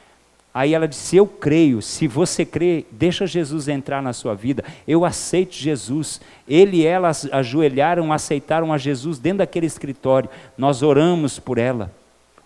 Aí 0.52 0.74
ela 0.74 0.88
disse: 0.88 1.16
Eu 1.16 1.26
creio, 1.26 1.80
se 1.80 2.08
você 2.08 2.44
crê, 2.44 2.84
deixa 2.90 3.26
Jesus 3.26 3.68
entrar 3.68 4.02
na 4.02 4.12
sua 4.12 4.34
vida. 4.34 4.64
Eu 4.86 5.04
aceito 5.04 5.54
Jesus. 5.54 6.20
Ele 6.48 6.78
e 6.78 6.86
ela 6.86 7.12
ajoelharam, 7.32 8.12
aceitaram 8.12 8.72
a 8.72 8.78
Jesus 8.78 9.18
dentro 9.18 9.38
daquele 9.38 9.66
escritório. 9.66 10.28
Nós 10.58 10.82
oramos 10.82 11.38
por 11.38 11.56
ela. 11.58 11.92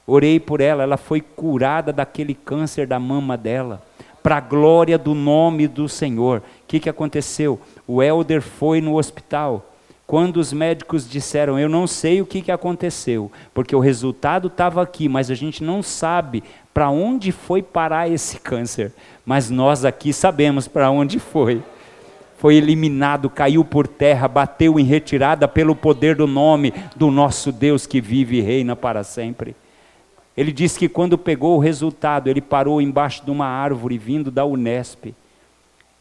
Orei 0.07 0.39
por 0.39 0.61
ela, 0.61 0.83
ela 0.83 0.99
foi 0.99 1.23
curada 1.23 1.91
daquele 1.91 2.35
câncer 2.35 2.87
da 2.87 2.99
mama 2.99 3.39
dela. 3.39 3.83
Para 4.23 4.37
a 4.37 4.41
glória 4.41 4.99
do 4.99 5.15
nome 5.15 5.67
do 5.67 5.89
Senhor. 5.89 6.39
O 6.39 6.67
que, 6.67 6.81
que 6.81 6.91
aconteceu? 6.91 7.59
O 7.87 8.03
Elder 8.03 8.43
foi 8.43 8.83
no 8.83 8.99
hospital. 8.99 9.71
Quando 10.07 10.37
os 10.37 10.53
médicos 10.53 11.09
disseram, 11.09 11.59
eu 11.59 11.69
não 11.69 11.87
sei 11.87 12.21
o 12.21 12.27
que, 12.27 12.43
que 12.43 12.53
aconteceu, 12.53 13.33
porque 13.55 13.75
o 13.75 13.81
resultado 13.81 14.49
estava 14.49 14.83
aqui, 14.83 15.09
mas 15.09 15.31
a 15.31 15.35
gente 15.35 15.65
não 15.65 15.83
sabe 15.83 16.45
para 16.75 16.91
onde 16.91 17.31
foi 17.31 17.63
parar 17.63 18.11
esse 18.11 18.41
câncer, 18.41 18.93
mas 19.25 19.49
nós 19.49 19.85
aqui 19.85 20.13
sabemos 20.13 20.67
para 20.67 20.91
onde 20.91 21.21
foi. 21.21 21.63
Foi 22.37 22.57
eliminado, 22.57 23.31
caiu 23.31 23.65
por 23.65 23.87
terra, 23.87 24.27
bateu 24.27 24.79
em 24.79 24.85
retirada 24.85 25.47
pelo 25.47 25.77
poder 25.77 26.17
do 26.17 26.27
nome 26.27 26.75
do 26.97 27.13
nosso 27.13 27.53
Deus 27.53 27.87
que 27.87 28.01
vive 28.01 28.39
e 28.39 28.41
reina 28.41 28.75
para 28.75 29.05
sempre. 29.05 29.55
Ele 30.37 30.51
disse 30.51 30.77
que 30.77 30.89
quando 30.89 31.17
pegou 31.17 31.57
o 31.57 31.61
resultado, 31.61 32.29
ele 32.29 32.41
parou 32.41 32.83
embaixo 32.83 33.25
de 33.25 33.31
uma 33.31 33.47
árvore 33.47 33.97
vindo 33.97 34.29
da 34.29 34.45
Unesp, 34.45 35.15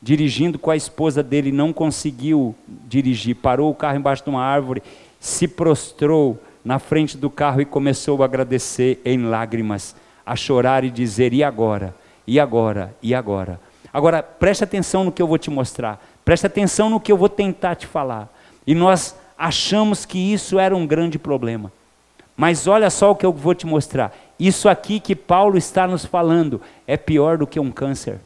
dirigindo 0.01 0.57
com 0.57 0.71
a 0.71 0.75
esposa 0.75 1.21
dele, 1.21 1.51
não 1.51 1.71
conseguiu 1.71 2.55
dirigir, 2.67 3.35
parou 3.35 3.69
o 3.69 3.75
carro 3.75 3.97
embaixo 3.97 4.23
de 4.23 4.29
uma 4.31 4.43
árvore, 4.43 4.81
se 5.19 5.47
prostrou 5.47 6.41
na 6.65 6.79
frente 6.79 7.15
do 7.15 7.29
carro 7.29 7.61
e 7.61 7.65
começou 7.65 8.23
a 8.23 8.25
agradecer 8.25 8.99
em 9.05 9.23
lágrimas 9.23 9.95
a 10.25 10.35
chorar 10.35 10.83
e 10.83 10.89
dizer: 10.89 11.33
e 11.33 11.43
agora? 11.43 11.95
E 12.25 12.39
agora? 12.39 12.95
E 13.01 13.13
agora? 13.13 13.59
Agora, 13.93 14.23
preste 14.23 14.63
atenção 14.63 15.03
no 15.03 15.11
que 15.11 15.21
eu 15.21 15.27
vou 15.27 15.37
te 15.37 15.51
mostrar, 15.51 16.03
preste 16.25 16.47
atenção 16.47 16.89
no 16.89 16.99
que 16.99 17.11
eu 17.11 17.17
vou 17.17 17.29
tentar 17.29 17.75
te 17.75 17.85
falar. 17.85 18.27
E 18.65 18.73
nós 18.73 19.15
achamos 19.37 20.05
que 20.05 20.17
isso 20.17 20.57
era 20.57 20.75
um 20.75 20.87
grande 20.87 21.19
problema. 21.19 21.71
Mas 22.35 22.65
olha 22.65 22.89
só 22.89 23.11
o 23.11 23.15
que 23.15 23.25
eu 23.25 23.31
vou 23.31 23.53
te 23.53 23.65
mostrar. 23.65 24.15
Isso 24.39 24.67
aqui 24.67 24.99
que 24.99 25.15
Paulo 25.15 25.57
está 25.57 25.87
nos 25.87 26.05
falando 26.05 26.59
é 26.87 26.97
pior 26.97 27.37
do 27.37 27.45
que 27.45 27.59
um 27.59 27.71
câncer. 27.71 28.19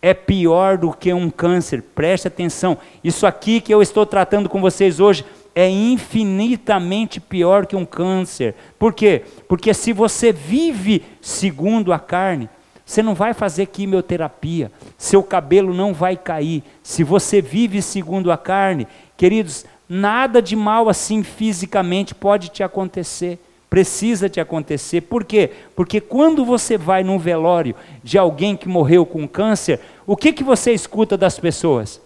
É 0.00 0.14
pior 0.14 0.78
do 0.78 0.92
que 0.92 1.12
um 1.12 1.28
câncer, 1.28 1.82
preste 1.82 2.28
atenção. 2.28 2.78
Isso 3.02 3.26
aqui 3.26 3.60
que 3.60 3.74
eu 3.74 3.82
estou 3.82 4.06
tratando 4.06 4.48
com 4.48 4.60
vocês 4.60 5.00
hoje 5.00 5.24
é 5.56 5.70
infinitamente 5.70 7.18
pior 7.18 7.64
que 7.64 7.74
um 7.74 7.86
câncer. 7.86 8.54
Por 8.78 8.92
quê? 8.92 9.22
Porque 9.48 9.72
se 9.72 9.90
você 9.90 10.30
vive 10.30 11.02
segundo 11.22 11.94
a 11.94 11.98
carne, 11.98 12.50
você 12.84 13.02
não 13.02 13.14
vai 13.14 13.32
fazer 13.32 13.64
quimioterapia, 13.64 14.70
seu 14.98 15.22
cabelo 15.22 15.72
não 15.72 15.94
vai 15.94 16.14
cair. 16.14 16.62
Se 16.82 17.02
você 17.02 17.40
vive 17.40 17.80
segundo 17.80 18.30
a 18.30 18.36
carne, 18.36 18.86
queridos, 19.16 19.64
nada 19.88 20.42
de 20.42 20.54
mal 20.54 20.90
assim 20.90 21.22
fisicamente 21.22 22.14
pode 22.14 22.50
te 22.50 22.62
acontecer. 22.62 23.38
Precisa 23.70 24.28
te 24.28 24.38
acontecer. 24.38 25.00
Por 25.00 25.24
quê? 25.24 25.50
Porque 25.74 26.00
quando 26.02 26.44
você 26.44 26.76
vai 26.76 27.02
num 27.02 27.18
velório 27.18 27.74
de 28.04 28.18
alguém 28.18 28.56
que 28.56 28.68
morreu 28.68 29.06
com 29.06 29.26
câncer, 29.26 29.80
o 30.06 30.16
que, 30.16 30.32
que 30.34 30.44
você 30.44 30.72
escuta 30.72 31.16
das 31.16 31.40
pessoas? 31.40 32.00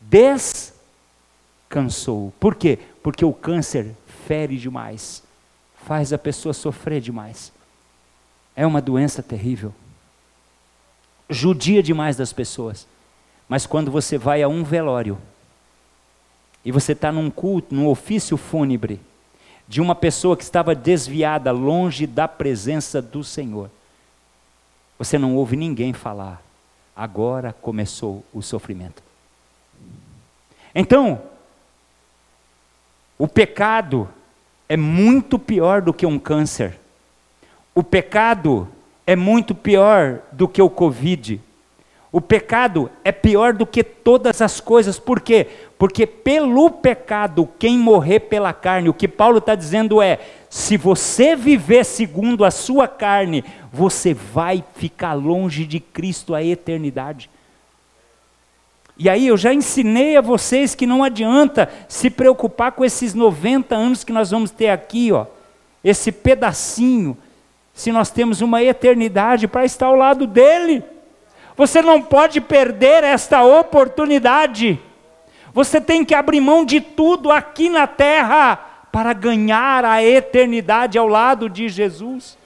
Des 0.00 0.73
cansou. 1.68 2.32
Por 2.38 2.54
quê? 2.54 2.78
Porque 3.02 3.24
o 3.24 3.32
câncer 3.32 3.94
fere 4.26 4.56
demais, 4.56 5.22
faz 5.84 6.12
a 6.12 6.18
pessoa 6.18 6.52
sofrer 6.52 7.00
demais. 7.00 7.52
É 8.56 8.66
uma 8.66 8.80
doença 8.80 9.22
terrível. 9.22 9.74
Judia 11.28 11.82
demais 11.82 12.16
das 12.16 12.32
pessoas. 12.32 12.86
Mas 13.48 13.66
quando 13.66 13.90
você 13.90 14.16
vai 14.16 14.42
a 14.42 14.48
um 14.48 14.64
velório, 14.64 15.18
e 16.64 16.72
você 16.72 16.92
está 16.92 17.12
num 17.12 17.30
culto, 17.30 17.74
num 17.74 17.88
ofício 17.88 18.36
fúnebre, 18.36 19.00
de 19.68 19.80
uma 19.80 19.94
pessoa 19.94 20.36
que 20.36 20.42
estava 20.42 20.74
desviada, 20.74 21.50
longe 21.50 22.06
da 22.06 22.26
presença 22.26 23.02
do 23.02 23.22
Senhor, 23.22 23.70
você 24.98 25.18
não 25.18 25.36
ouve 25.36 25.56
ninguém 25.56 25.92
falar, 25.92 26.42
agora 26.96 27.52
começou 27.52 28.24
o 28.32 28.40
sofrimento. 28.40 29.02
Então, 30.74 31.20
o 33.18 33.28
pecado 33.28 34.08
é 34.68 34.76
muito 34.76 35.38
pior 35.38 35.80
do 35.80 35.92
que 35.92 36.06
um 36.06 36.18
câncer. 36.18 36.78
O 37.74 37.82
pecado 37.82 38.68
é 39.06 39.14
muito 39.14 39.54
pior 39.54 40.20
do 40.32 40.48
que 40.48 40.60
o 40.60 40.70
Covid. 40.70 41.40
O 42.10 42.20
pecado 42.20 42.88
é 43.02 43.10
pior 43.10 43.52
do 43.52 43.66
que 43.66 43.82
todas 43.82 44.40
as 44.40 44.60
coisas. 44.60 45.00
Por 45.00 45.20
quê? 45.20 45.48
Porque 45.76 46.06
pelo 46.06 46.70
pecado, 46.70 47.48
quem 47.58 47.76
morrer 47.76 48.20
pela 48.20 48.52
carne, 48.52 48.88
o 48.88 48.94
que 48.94 49.08
Paulo 49.08 49.38
está 49.38 49.56
dizendo 49.56 50.00
é: 50.00 50.20
se 50.48 50.76
você 50.76 51.34
viver 51.34 51.84
segundo 51.84 52.44
a 52.44 52.52
sua 52.52 52.86
carne, 52.86 53.44
você 53.72 54.14
vai 54.14 54.62
ficar 54.76 55.14
longe 55.14 55.66
de 55.66 55.80
Cristo 55.80 56.34
a 56.34 56.42
eternidade. 56.42 57.28
E 58.96 59.08
aí 59.08 59.26
eu 59.26 59.36
já 59.36 59.52
ensinei 59.52 60.16
a 60.16 60.20
vocês 60.20 60.74
que 60.74 60.86
não 60.86 61.02
adianta 61.02 61.68
se 61.88 62.08
preocupar 62.08 62.72
com 62.72 62.84
esses 62.84 63.12
90 63.12 63.74
anos 63.74 64.04
que 64.04 64.12
nós 64.12 64.30
vamos 64.30 64.50
ter 64.50 64.68
aqui, 64.68 65.10
ó, 65.10 65.26
esse 65.82 66.12
pedacinho, 66.12 67.16
se 67.72 67.90
nós 67.90 68.10
temos 68.10 68.40
uma 68.40 68.62
eternidade 68.62 69.48
para 69.48 69.64
estar 69.64 69.86
ao 69.86 69.96
lado 69.96 70.26
dele. 70.26 70.82
Você 71.56 71.82
não 71.82 72.00
pode 72.00 72.40
perder 72.40 73.02
esta 73.02 73.42
oportunidade. 73.42 74.80
Você 75.52 75.80
tem 75.80 76.04
que 76.04 76.14
abrir 76.14 76.40
mão 76.40 76.64
de 76.64 76.80
tudo 76.80 77.30
aqui 77.30 77.68
na 77.68 77.86
terra 77.86 78.56
para 78.92 79.12
ganhar 79.12 79.84
a 79.84 80.02
eternidade 80.02 80.96
ao 80.96 81.08
lado 81.08 81.48
de 81.48 81.68
Jesus 81.68 82.38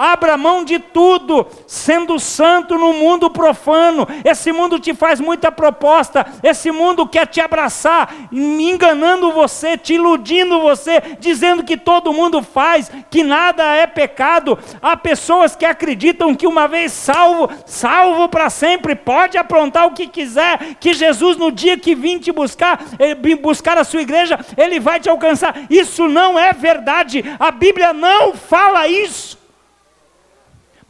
abra 0.00 0.34
mão 0.38 0.64
de 0.64 0.78
tudo, 0.78 1.46
sendo 1.66 2.18
santo 2.18 2.78
no 2.78 2.94
mundo 2.94 3.28
profano. 3.28 4.08
Esse 4.24 4.50
mundo 4.50 4.80
te 4.80 4.94
faz 4.94 5.20
muita 5.20 5.52
proposta, 5.52 6.24
esse 6.42 6.70
mundo 6.70 7.06
quer 7.06 7.26
te 7.26 7.38
abraçar, 7.38 8.10
enganando 8.32 9.30
você, 9.30 9.76
te 9.76 9.94
iludindo 9.94 10.58
você, 10.58 11.02
dizendo 11.18 11.62
que 11.62 11.76
todo 11.76 12.14
mundo 12.14 12.42
faz, 12.42 12.90
que 13.10 13.22
nada 13.22 13.62
é 13.74 13.86
pecado. 13.86 14.58
Há 14.80 14.96
pessoas 14.96 15.54
que 15.54 15.66
acreditam 15.66 16.34
que 16.34 16.46
uma 16.46 16.66
vez 16.66 16.92
salvo, 16.92 17.50
salvo 17.66 18.26
para 18.26 18.48
sempre, 18.48 18.94
pode 18.94 19.36
aprontar 19.36 19.86
o 19.86 19.92
que 19.92 20.06
quiser, 20.06 20.76
que 20.80 20.94
Jesus 20.94 21.36
no 21.36 21.52
dia 21.52 21.76
que 21.76 21.94
vim 21.94 22.18
te 22.18 22.32
buscar, 22.32 22.82
eh, 22.98 23.14
buscar 23.36 23.76
a 23.76 23.84
sua 23.84 24.00
igreja, 24.00 24.40
ele 24.56 24.80
vai 24.80 24.98
te 24.98 25.10
alcançar. 25.10 25.54
Isso 25.68 26.08
não 26.08 26.38
é 26.38 26.54
verdade. 26.54 27.22
A 27.38 27.50
Bíblia 27.50 27.92
não 27.92 28.32
fala 28.32 28.88
isso. 28.88 29.39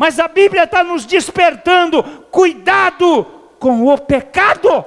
Mas 0.01 0.19
a 0.19 0.27
Bíblia 0.27 0.65
está 0.65 0.83
nos 0.83 1.05
despertando: 1.05 2.03
cuidado 2.31 3.23
com 3.59 3.87
o 3.87 3.99
pecado. 3.99 4.83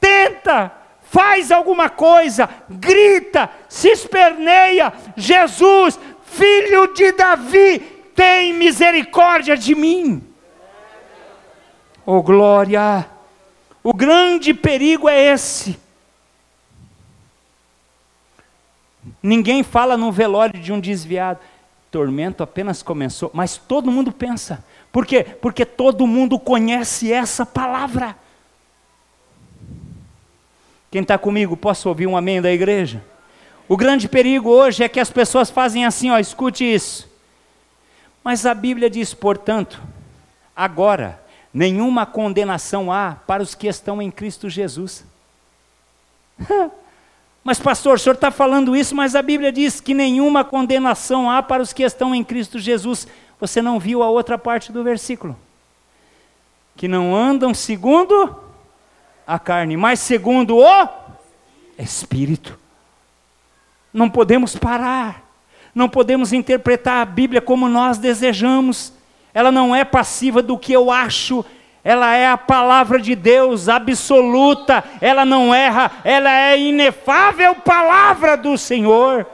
Tenta 0.00 0.72
faz 1.02 1.52
alguma 1.52 1.88
coisa, 1.88 2.50
grita, 2.68 3.48
se 3.68 3.88
esperneia: 3.88 4.92
Jesus, 5.16 5.96
filho 6.24 6.92
de 6.92 7.12
Davi, 7.12 7.78
tem 8.16 8.52
misericórdia 8.52 9.56
de 9.56 9.76
mim. 9.76 10.26
Oh 12.04 12.20
glória! 12.24 13.08
O 13.80 13.94
grande 13.94 14.52
perigo 14.52 15.08
é 15.08 15.22
esse. 15.32 15.78
Ninguém 19.22 19.62
fala 19.62 19.96
no 19.96 20.10
velório 20.10 20.58
de 20.58 20.72
um 20.72 20.80
desviado. 20.80 21.38
Tormento 21.96 22.42
apenas 22.42 22.82
começou, 22.82 23.30
mas 23.32 23.56
todo 23.56 23.90
mundo 23.90 24.12
pensa. 24.12 24.62
Por 24.92 25.06
quê? 25.06 25.24
Porque 25.24 25.64
todo 25.64 26.06
mundo 26.06 26.38
conhece 26.38 27.10
essa 27.10 27.46
palavra. 27.46 28.14
Quem 30.90 31.00
está 31.00 31.16
comigo, 31.16 31.56
posso 31.56 31.88
ouvir 31.88 32.06
um 32.06 32.14
amém 32.14 32.42
da 32.42 32.52
igreja? 32.52 33.02
O 33.66 33.78
grande 33.78 34.10
perigo 34.10 34.50
hoje 34.50 34.84
é 34.84 34.90
que 34.90 35.00
as 35.00 35.08
pessoas 35.08 35.48
fazem 35.48 35.86
assim, 35.86 36.10
ó, 36.10 36.18
escute 36.18 36.64
isso. 36.64 37.08
Mas 38.22 38.44
a 38.44 38.52
Bíblia 38.52 38.90
diz, 38.90 39.14
portanto, 39.14 39.82
agora, 40.54 41.18
nenhuma 41.50 42.04
condenação 42.04 42.92
há 42.92 43.16
para 43.26 43.42
os 43.42 43.54
que 43.54 43.68
estão 43.68 44.02
em 44.02 44.10
Cristo 44.10 44.50
Jesus. 44.50 45.02
mas, 47.46 47.60
pastor, 47.60 47.94
o 47.94 47.98
senhor 47.98 48.16
está 48.16 48.32
falando 48.32 48.74
isso, 48.74 48.92
mas 48.92 49.14
a 49.14 49.22
Bíblia 49.22 49.52
diz 49.52 49.80
que 49.80 49.94
nenhuma 49.94 50.42
condenação 50.42 51.30
há 51.30 51.40
para 51.40 51.62
os 51.62 51.72
que 51.72 51.84
estão 51.84 52.12
em 52.12 52.24
Cristo 52.24 52.58
Jesus. 52.58 53.06
Você 53.38 53.62
não 53.62 53.78
viu 53.78 54.02
a 54.02 54.10
outra 54.10 54.36
parte 54.36 54.72
do 54.72 54.82
versículo? 54.82 55.36
Que 56.74 56.88
não 56.88 57.14
andam 57.14 57.54
segundo 57.54 58.34
a 59.24 59.38
carne, 59.38 59.76
mas 59.76 60.00
segundo 60.00 60.56
o 60.56 60.88
Espírito. 61.78 62.58
Não 63.94 64.10
podemos 64.10 64.56
parar, 64.56 65.22
não 65.72 65.88
podemos 65.88 66.32
interpretar 66.32 67.00
a 67.00 67.04
Bíblia 67.04 67.40
como 67.40 67.68
nós 67.68 67.96
desejamos. 67.96 68.92
Ela 69.32 69.52
não 69.52 69.72
é 69.72 69.84
passiva 69.84 70.42
do 70.42 70.58
que 70.58 70.72
eu 70.72 70.90
acho, 70.90 71.44
ela 71.86 72.16
é 72.16 72.26
a 72.26 72.36
palavra 72.36 72.98
de 72.98 73.14
Deus 73.14 73.68
absoluta, 73.68 74.82
ela 75.00 75.24
não 75.24 75.54
erra, 75.54 75.88
ela 76.02 76.28
é 76.28 76.50
a 76.50 76.56
inefável 76.56 77.54
palavra 77.54 78.36
do 78.36 78.58
Senhor. 78.58 79.24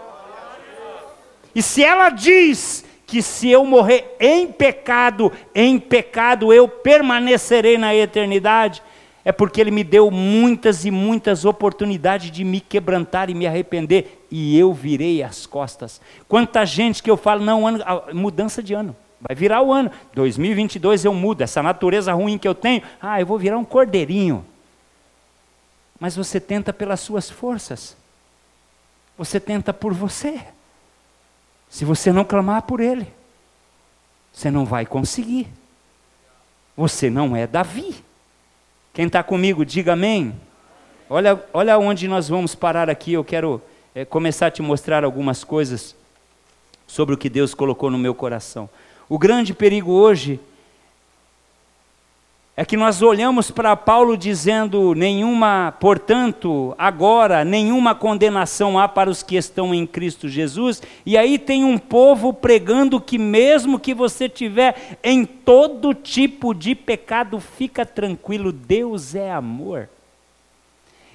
E 1.54 1.62
se 1.62 1.82
ela 1.82 2.10
diz 2.10 2.84
que 3.06 3.22
se 3.22 3.48
eu 3.48 3.64
morrer 3.64 4.16
em 4.20 4.48
pecado, 4.48 5.32
em 5.54 5.78
pecado 5.78 6.52
eu 6.52 6.68
permanecerei 6.68 7.78
na 7.78 7.94
eternidade, 7.94 8.82
é 9.24 9.32
porque 9.32 9.58
Ele 9.58 9.70
me 9.70 9.82
deu 9.82 10.10
muitas 10.10 10.84
e 10.84 10.90
muitas 10.90 11.46
oportunidades 11.46 12.30
de 12.30 12.44
me 12.44 12.60
quebrantar 12.60 13.30
e 13.30 13.34
me 13.34 13.46
arrepender, 13.46 14.26
e 14.30 14.58
eu 14.58 14.74
virei 14.74 15.22
as 15.22 15.46
costas. 15.46 16.02
Quanta 16.28 16.66
gente 16.66 17.02
que 17.02 17.10
eu 17.10 17.16
falo, 17.16 17.42
não, 17.42 17.66
ano, 17.66 17.82
mudança 18.12 18.62
de 18.62 18.74
ano, 18.74 18.94
vai 19.22 19.36
virar 19.36 19.62
o 19.62 19.72
ano, 19.72 19.90
2022 20.14 21.04
eu 21.04 21.14
mudo, 21.14 21.42
essa 21.42 21.62
natureza 21.62 22.12
ruim 22.12 22.36
que 22.36 22.48
eu 22.48 22.54
tenho, 22.54 22.82
ah, 23.00 23.20
eu 23.20 23.26
vou 23.26 23.38
virar 23.38 23.56
um 23.56 23.64
cordeirinho. 23.64 24.44
Mas 25.98 26.16
você 26.16 26.40
tenta 26.40 26.72
pelas 26.72 26.98
suas 26.98 27.30
forças, 27.30 27.96
você 29.16 29.38
tenta 29.38 29.72
por 29.72 29.94
você. 29.94 30.40
Se 31.68 31.84
você 31.84 32.12
não 32.12 32.24
clamar 32.24 32.62
por 32.62 32.80
Ele, 32.80 33.06
você 34.32 34.50
não 34.50 34.64
vai 34.64 34.84
conseguir. 34.84 35.48
Você 36.76 37.08
não 37.08 37.36
é 37.36 37.46
Davi. 37.46 37.94
Quem 38.92 39.06
está 39.06 39.22
comigo, 39.22 39.64
diga 39.64 39.92
amém. 39.92 40.34
Olha, 41.08 41.42
olha 41.52 41.78
onde 41.78 42.08
nós 42.08 42.28
vamos 42.28 42.54
parar 42.54 42.90
aqui. 42.90 43.12
Eu 43.12 43.24
quero 43.24 43.62
é, 43.94 44.04
começar 44.04 44.48
a 44.48 44.50
te 44.50 44.60
mostrar 44.60 45.04
algumas 45.04 45.44
coisas 45.44 45.94
sobre 46.86 47.14
o 47.14 47.18
que 47.18 47.30
Deus 47.30 47.54
colocou 47.54 47.90
no 47.90 47.98
meu 47.98 48.14
coração. 48.14 48.68
O 49.12 49.18
grande 49.18 49.52
perigo 49.52 49.92
hoje 49.92 50.40
é 52.56 52.64
que 52.64 52.78
nós 52.78 53.02
olhamos 53.02 53.50
para 53.50 53.76
Paulo 53.76 54.16
dizendo: 54.16 54.94
nenhuma, 54.94 55.74
portanto, 55.78 56.74
agora, 56.78 57.44
nenhuma 57.44 57.94
condenação 57.94 58.78
há 58.78 58.88
para 58.88 59.10
os 59.10 59.22
que 59.22 59.36
estão 59.36 59.74
em 59.74 59.86
Cristo 59.86 60.30
Jesus, 60.30 60.80
e 61.04 61.18
aí 61.18 61.38
tem 61.38 61.62
um 61.62 61.76
povo 61.76 62.32
pregando 62.32 62.98
que, 62.98 63.18
mesmo 63.18 63.78
que 63.78 63.92
você 63.92 64.30
tiver 64.30 64.96
em 65.04 65.26
todo 65.26 65.92
tipo 65.92 66.54
de 66.54 66.74
pecado, 66.74 67.38
fica 67.38 67.84
tranquilo, 67.84 68.50
Deus 68.50 69.14
é 69.14 69.30
amor. 69.30 69.90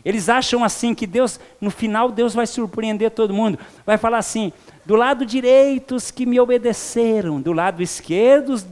Eles 0.06 0.30
acham 0.30 0.64
assim 0.64 0.94
que 0.94 1.08
Deus, 1.08 1.40
no 1.60 1.72
final, 1.72 2.12
Deus 2.12 2.36
vai 2.36 2.46
surpreender 2.46 3.10
todo 3.10 3.34
mundo. 3.34 3.58
Vai 3.88 3.98
falar 3.98 4.20
assim: 4.20 4.54
do 4.88 4.96
lado 4.96 5.26
direito 5.26 5.96
os 5.96 6.12
que 6.12 6.26
me 6.26 6.40
obedeceram, 6.40 7.42
do 7.42 7.52
lado 7.52 7.84
esquerdo 7.84 8.52
os, 8.54 8.66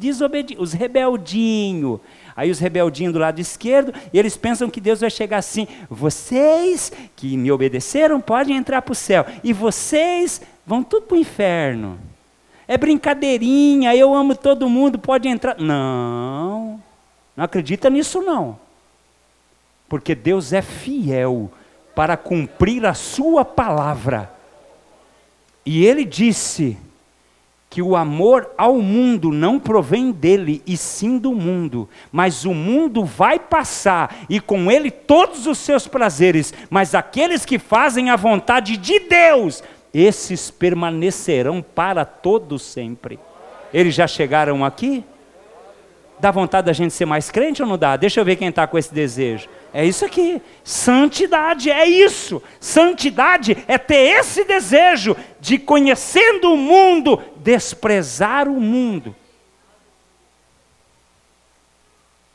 os 0.57 0.71
rebeldinhos. 0.71 1.99
Aí 2.33 2.49
os 2.49 2.57
rebeldinhos 2.57 3.11
do 3.11 3.19
lado 3.19 3.41
esquerdo, 3.41 3.93
e 4.13 4.17
eles 4.17 4.37
pensam 4.37 4.69
que 4.69 4.79
Deus 4.79 5.01
vai 5.01 5.09
chegar 5.09 5.39
assim: 5.39 5.67
vocês 5.89 6.89
que 7.17 7.35
me 7.35 7.51
obedeceram 7.51 8.21
podem 8.21 8.55
entrar 8.55 8.81
para 8.81 8.93
o 8.93 8.95
céu, 8.95 9.25
e 9.43 9.51
vocês 9.51 10.41
vão 10.65 10.81
tudo 10.81 11.05
para 11.05 11.15
o 11.15 11.19
inferno. 11.19 11.99
É 12.65 12.77
brincadeirinha, 12.77 13.93
eu 13.93 14.13
amo 14.13 14.37
todo 14.37 14.69
mundo, 14.69 14.97
pode 14.97 15.27
entrar. 15.27 15.57
Não, 15.59 16.81
não 17.35 17.43
acredita 17.43 17.89
nisso 17.89 18.21
não. 18.21 18.57
Porque 19.89 20.15
Deus 20.15 20.53
é 20.53 20.61
fiel 20.61 21.51
para 21.93 22.15
cumprir 22.15 22.85
a 22.85 22.93
sua 22.93 23.43
palavra. 23.43 24.34
E 25.65 25.85
ele 25.85 26.05
disse: 26.05 26.77
que 27.75 27.81
o 27.81 27.93
amor 27.93 28.51
ao 28.57 28.77
mundo 28.77 29.33
não 29.33 29.59
provém 29.59 30.09
dele, 30.09 30.63
e 30.65 30.77
sim 30.77 31.17
do 31.17 31.33
mundo. 31.33 31.89
Mas 32.09 32.45
o 32.45 32.53
mundo 32.53 33.03
vai 33.03 33.37
passar, 33.37 34.15
e 34.29 34.39
com 34.39 34.71
ele 34.71 34.89
todos 34.89 35.45
os 35.45 35.57
seus 35.57 35.85
prazeres. 35.85 36.53
Mas 36.69 36.95
aqueles 36.95 37.43
que 37.43 37.59
fazem 37.59 38.09
a 38.09 38.15
vontade 38.15 38.77
de 38.77 38.97
Deus, 38.99 39.61
esses 39.93 40.49
permanecerão 40.49 41.61
para 41.61 42.05
todo 42.05 42.57
sempre. 42.57 43.19
Eles 43.73 43.93
já 43.93 44.07
chegaram 44.07 44.63
aqui? 44.63 45.03
Dá 46.17 46.31
vontade 46.31 46.67
da 46.67 46.73
gente 46.73 46.93
ser 46.93 47.05
mais 47.05 47.29
crente 47.29 47.61
ou 47.61 47.67
não 47.67 47.77
dá? 47.77 47.97
Deixa 47.97 48.21
eu 48.21 48.23
ver 48.23 48.37
quem 48.37 48.47
está 48.47 48.65
com 48.65 48.77
esse 48.77 48.93
desejo. 48.93 49.49
É 49.77 49.85
isso 49.85 50.05
aqui. 50.05 50.41
Santidade 50.63 51.69
é 51.69 51.85
isso. 51.85 52.41
Santidade 52.61 53.57
é 53.67 53.77
ter 53.77 54.17
esse 54.17 54.45
desejo 54.45 55.17
de, 55.37 55.59
conhecendo 55.59 56.53
o 56.53 56.55
mundo, 56.55 57.21
desprezar 57.35 58.47
o 58.47 58.61
mundo. 58.61 59.13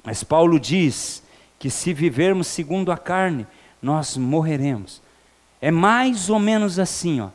Mas 0.04 0.22
Paulo 0.22 0.60
diz 0.60 1.22
que 1.58 1.70
se 1.70 1.94
vivermos 1.94 2.46
segundo 2.46 2.92
a 2.92 2.98
carne, 2.98 3.46
nós 3.80 4.18
morreremos. 4.18 5.00
É 5.62 5.70
mais 5.70 6.28
ou 6.28 6.38
menos 6.38 6.78
assim, 6.78 7.22
ó. 7.22 7.30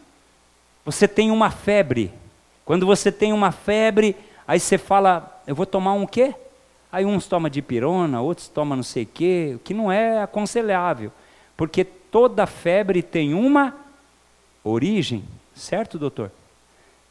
Você 0.86 1.08
tem 1.08 1.32
uma 1.32 1.50
febre. 1.50 2.14
Quando 2.64 2.86
você 2.86 3.12
tem 3.12 3.34
uma 3.34 3.52
febre, 3.52 4.16
aí 4.48 4.60
você 4.60 4.78
fala, 4.78 5.42
eu 5.48 5.56
vou 5.56 5.66
tomar 5.66 5.94
um 5.94 6.06
quê? 6.06 6.36
Aí 6.96 7.04
uns 7.04 7.28
tomam 7.28 7.50
de 7.50 7.62
pirona, 7.62 8.22
outros 8.22 8.48
tomam 8.48 8.78
não 8.78 8.84
sei 8.84 9.04
o 9.04 9.06
quê, 9.06 9.52
o 9.58 9.60
que 9.60 9.74
não 9.74 9.92
é 9.92 10.22
aconselhável. 10.24 11.12
Porque 11.58 11.84
toda 11.84 12.48
febre 12.48 13.04
tem 13.04 13.34
uma 13.34 13.76
origem, 14.64 15.26
certo, 15.54 16.00
doutor? 16.00 16.32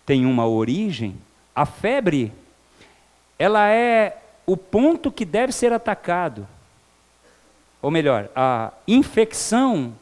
Tem 0.07 0.25
uma 0.25 0.47
origem. 0.47 1.19
A 1.55 1.67
febre, 1.67 2.33
ela 3.39 3.69
é 3.69 4.17
o 4.47 4.57
ponto 4.57 5.13
que 5.13 5.27
deve 5.27 5.53
ser 5.53 5.71
atacado. 5.71 6.49
Ou 7.83 7.91
melhor, 7.91 8.31
a 8.35 8.73
infecção 8.89 9.93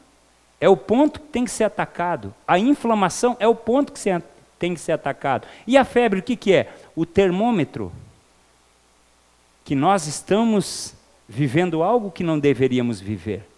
é 0.60 0.68
o 0.68 0.76
ponto 0.76 1.18
que 1.18 1.26
tem 1.26 1.44
que 1.44 1.50
ser 1.50 1.64
atacado. 1.64 2.32
A 2.46 2.56
inflamação 2.56 3.36
é 3.40 3.48
o 3.48 3.54
ponto 3.56 3.92
que 3.92 4.00
tem 4.60 4.74
que 4.74 4.80
ser 4.80 4.92
atacado. 4.92 5.48
E 5.66 5.76
a 5.76 5.84
febre, 5.84 6.20
o 6.20 6.22
que, 6.22 6.36
que 6.36 6.52
é? 6.52 6.72
O 6.94 7.04
termômetro 7.04 7.90
que 9.64 9.74
nós 9.74 10.06
estamos 10.06 10.94
vivendo 11.28 11.82
algo 11.82 12.10
que 12.10 12.24
não 12.24 12.38
deveríamos 12.38 13.00
viver. 13.00 13.48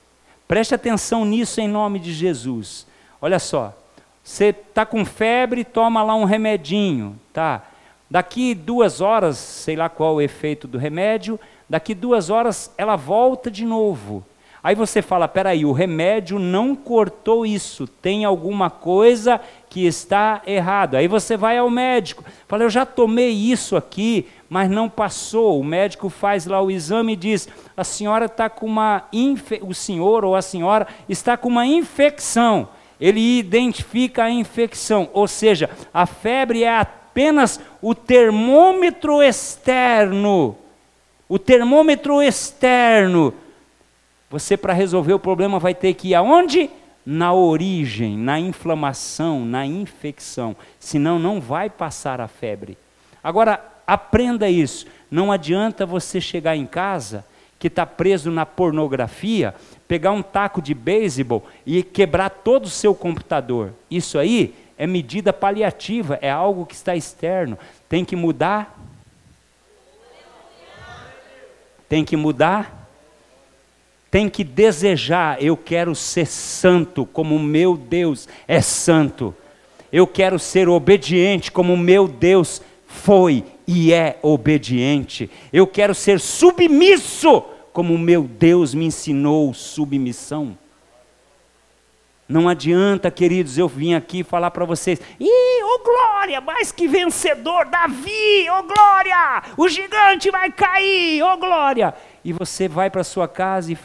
Preste 0.46 0.74
atenção 0.74 1.24
nisso 1.24 1.60
em 1.60 1.68
nome 1.68 1.98
de 1.98 2.12
Jesus. 2.12 2.86
Olha 3.20 3.38
só, 3.38 3.76
você 4.22 4.46
está 4.46 4.86
com 4.86 5.04
febre, 5.04 5.64
toma 5.64 6.02
lá 6.02 6.14
um 6.14 6.24
remedinho, 6.24 7.18
tá? 7.32 7.62
Daqui 8.10 8.54
duas 8.54 9.00
horas, 9.00 9.38
sei 9.38 9.76
lá 9.76 9.88
qual 9.88 10.16
o 10.16 10.20
efeito 10.20 10.68
do 10.68 10.78
remédio, 10.78 11.40
daqui 11.68 11.94
duas 11.94 12.30
horas 12.30 12.72
ela 12.76 12.96
volta 12.96 13.50
de 13.50 13.64
novo. 13.64 14.24
Aí 14.62 14.74
você 14.74 15.02
fala: 15.02 15.28
peraí, 15.28 15.66
o 15.66 15.72
remédio 15.72 16.38
não 16.38 16.74
cortou 16.74 17.44
isso, 17.44 17.86
tem 17.86 18.24
alguma 18.24 18.70
coisa 18.70 19.38
que 19.68 19.84
está 19.86 20.40
errado. 20.46 20.96
Aí 20.96 21.06
você 21.06 21.36
vai 21.36 21.58
ao 21.58 21.68
médico, 21.68 22.24
fala: 22.48 22.62
eu 22.62 22.70
já 22.70 22.86
tomei 22.86 23.30
isso 23.30 23.76
aqui, 23.76 24.26
mas 24.48 24.70
não 24.70 24.88
passou. 24.88 25.60
O 25.60 25.64
médico 25.64 26.08
faz 26.08 26.46
lá 26.46 26.60
o 26.60 26.70
exame 26.70 27.14
e 27.14 27.16
diz: 27.16 27.48
a 27.76 27.84
senhora 27.84 28.26
está 28.26 28.48
com 28.48 28.66
uma 28.66 29.04
infe... 29.12 29.60
o 29.62 29.74
senhor 29.74 30.24
ou 30.24 30.34
a 30.34 30.42
senhora 30.42 30.86
está 31.08 31.36
com 31.36 31.48
uma 31.48 31.66
infecção. 31.66 32.68
Ele 33.00 33.38
identifica 33.38 34.24
a 34.24 34.30
infecção, 34.30 35.10
ou 35.12 35.26
seja, 35.26 35.68
a 35.92 36.06
febre 36.06 36.62
é 36.62 36.78
apenas 36.78 37.60
o 37.82 37.94
termômetro 37.94 39.22
externo. 39.22 40.56
O 41.28 41.38
termômetro 41.38 42.22
externo. 42.22 43.34
Você, 44.30 44.56
para 44.56 44.72
resolver 44.72 45.12
o 45.12 45.18
problema, 45.18 45.58
vai 45.58 45.74
ter 45.74 45.94
que 45.94 46.08
ir 46.08 46.14
aonde? 46.14 46.70
Na 47.04 47.32
origem, 47.32 48.16
na 48.16 48.38
inflamação, 48.40 49.44
na 49.44 49.66
infecção. 49.66 50.56
Senão, 50.78 51.18
não 51.18 51.40
vai 51.40 51.68
passar 51.68 52.20
a 52.20 52.28
febre. 52.28 52.78
Agora, 53.22 53.73
aprenda 53.86 54.48
isso. 54.48 54.86
Não 55.10 55.30
adianta 55.30 55.86
você 55.86 56.20
chegar 56.20 56.56
em 56.56 56.66
casa 56.66 57.24
que 57.58 57.68
está 57.68 57.86
preso 57.86 58.30
na 58.30 58.44
pornografia, 58.44 59.54
pegar 59.88 60.12
um 60.12 60.22
taco 60.22 60.60
de 60.60 60.74
beisebol 60.74 61.46
e 61.64 61.82
quebrar 61.82 62.28
todo 62.28 62.66
o 62.66 62.70
seu 62.70 62.94
computador. 62.94 63.72
Isso 63.90 64.18
aí 64.18 64.54
é 64.76 64.86
medida 64.86 65.32
paliativa, 65.32 66.18
é 66.20 66.30
algo 66.30 66.66
que 66.66 66.74
está 66.74 66.94
externo. 66.96 67.58
Tem 67.88 68.04
que 68.04 68.16
mudar. 68.16 68.78
Tem 71.88 72.04
que 72.04 72.16
mudar. 72.16 72.88
Tem 74.10 74.28
que 74.28 74.44
desejar, 74.44 75.42
eu 75.42 75.56
quero 75.56 75.92
ser 75.94 76.26
santo 76.26 77.04
como 77.04 77.36
meu 77.38 77.76
Deus 77.76 78.28
é 78.46 78.60
santo. 78.60 79.34
Eu 79.90 80.06
quero 80.06 80.38
ser 80.38 80.68
obediente 80.68 81.50
como 81.50 81.76
meu 81.76 82.06
Deus 82.06 82.62
foi 82.86 83.44
e 83.66 83.92
é 83.92 84.18
obediente. 84.22 85.30
Eu 85.52 85.66
quero 85.66 85.94
ser 85.94 86.20
submisso 86.20 87.42
como 87.72 87.98
meu 87.98 88.22
Deus 88.22 88.72
me 88.72 88.86
ensinou 88.86 89.52
submissão. 89.52 90.56
Não 92.26 92.48
adianta, 92.48 93.10
queridos, 93.10 93.58
eu 93.58 93.68
vim 93.68 93.94
aqui 93.94 94.24
falar 94.24 94.50
para 94.50 94.64
vocês, 94.64 94.98
ih, 95.20 95.62
ô 95.62 95.74
oh 95.74 95.84
glória, 95.84 96.40
mais 96.40 96.72
que 96.72 96.88
vencedor, 96.88 97.66
Davi, 97.66 98.48
ô 98.48 98.60
oh 98.60 98.62
glória, 98.62 99.42
o 99.58 99.68
gigante 99.68 100.30
vai 100.30 100.50
cair, 100.50 101.22
ô 101.22 101.32
oh 101.32 101.36
glória. 101.36 101.92
E 102.24 102.32
você 102.32 102.66
vai 102.66 102.88
para 102.88 103.04
sua 103.04 103.28
casa 103.28 103.72
e, 103.72 103.78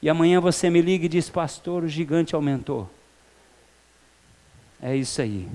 e 0.00 0.08
amanhã 0.08 0.40
você 0.40 0.70
me 0.70 0.80
liga 0.80 1.06
e 1.06 1.08
diz, 1.08 1.28
pastor, 1.28 1.82
o 1.82 1.88
gigante 1.88 2.34
aumentou. 2.34 2.88
É 4.80 4.94
isso 4.94 5.20
aí. 5.20 5.48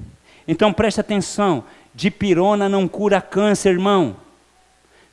Então 0.48 0.74
preste 0.74 1.00
atenção, 1.00 1.64
dipirona 1.96 2.68
não 2.68 2.88
cura 2.88 3.22
câncer, 3.22 3.70
irmão. 3.70 4.18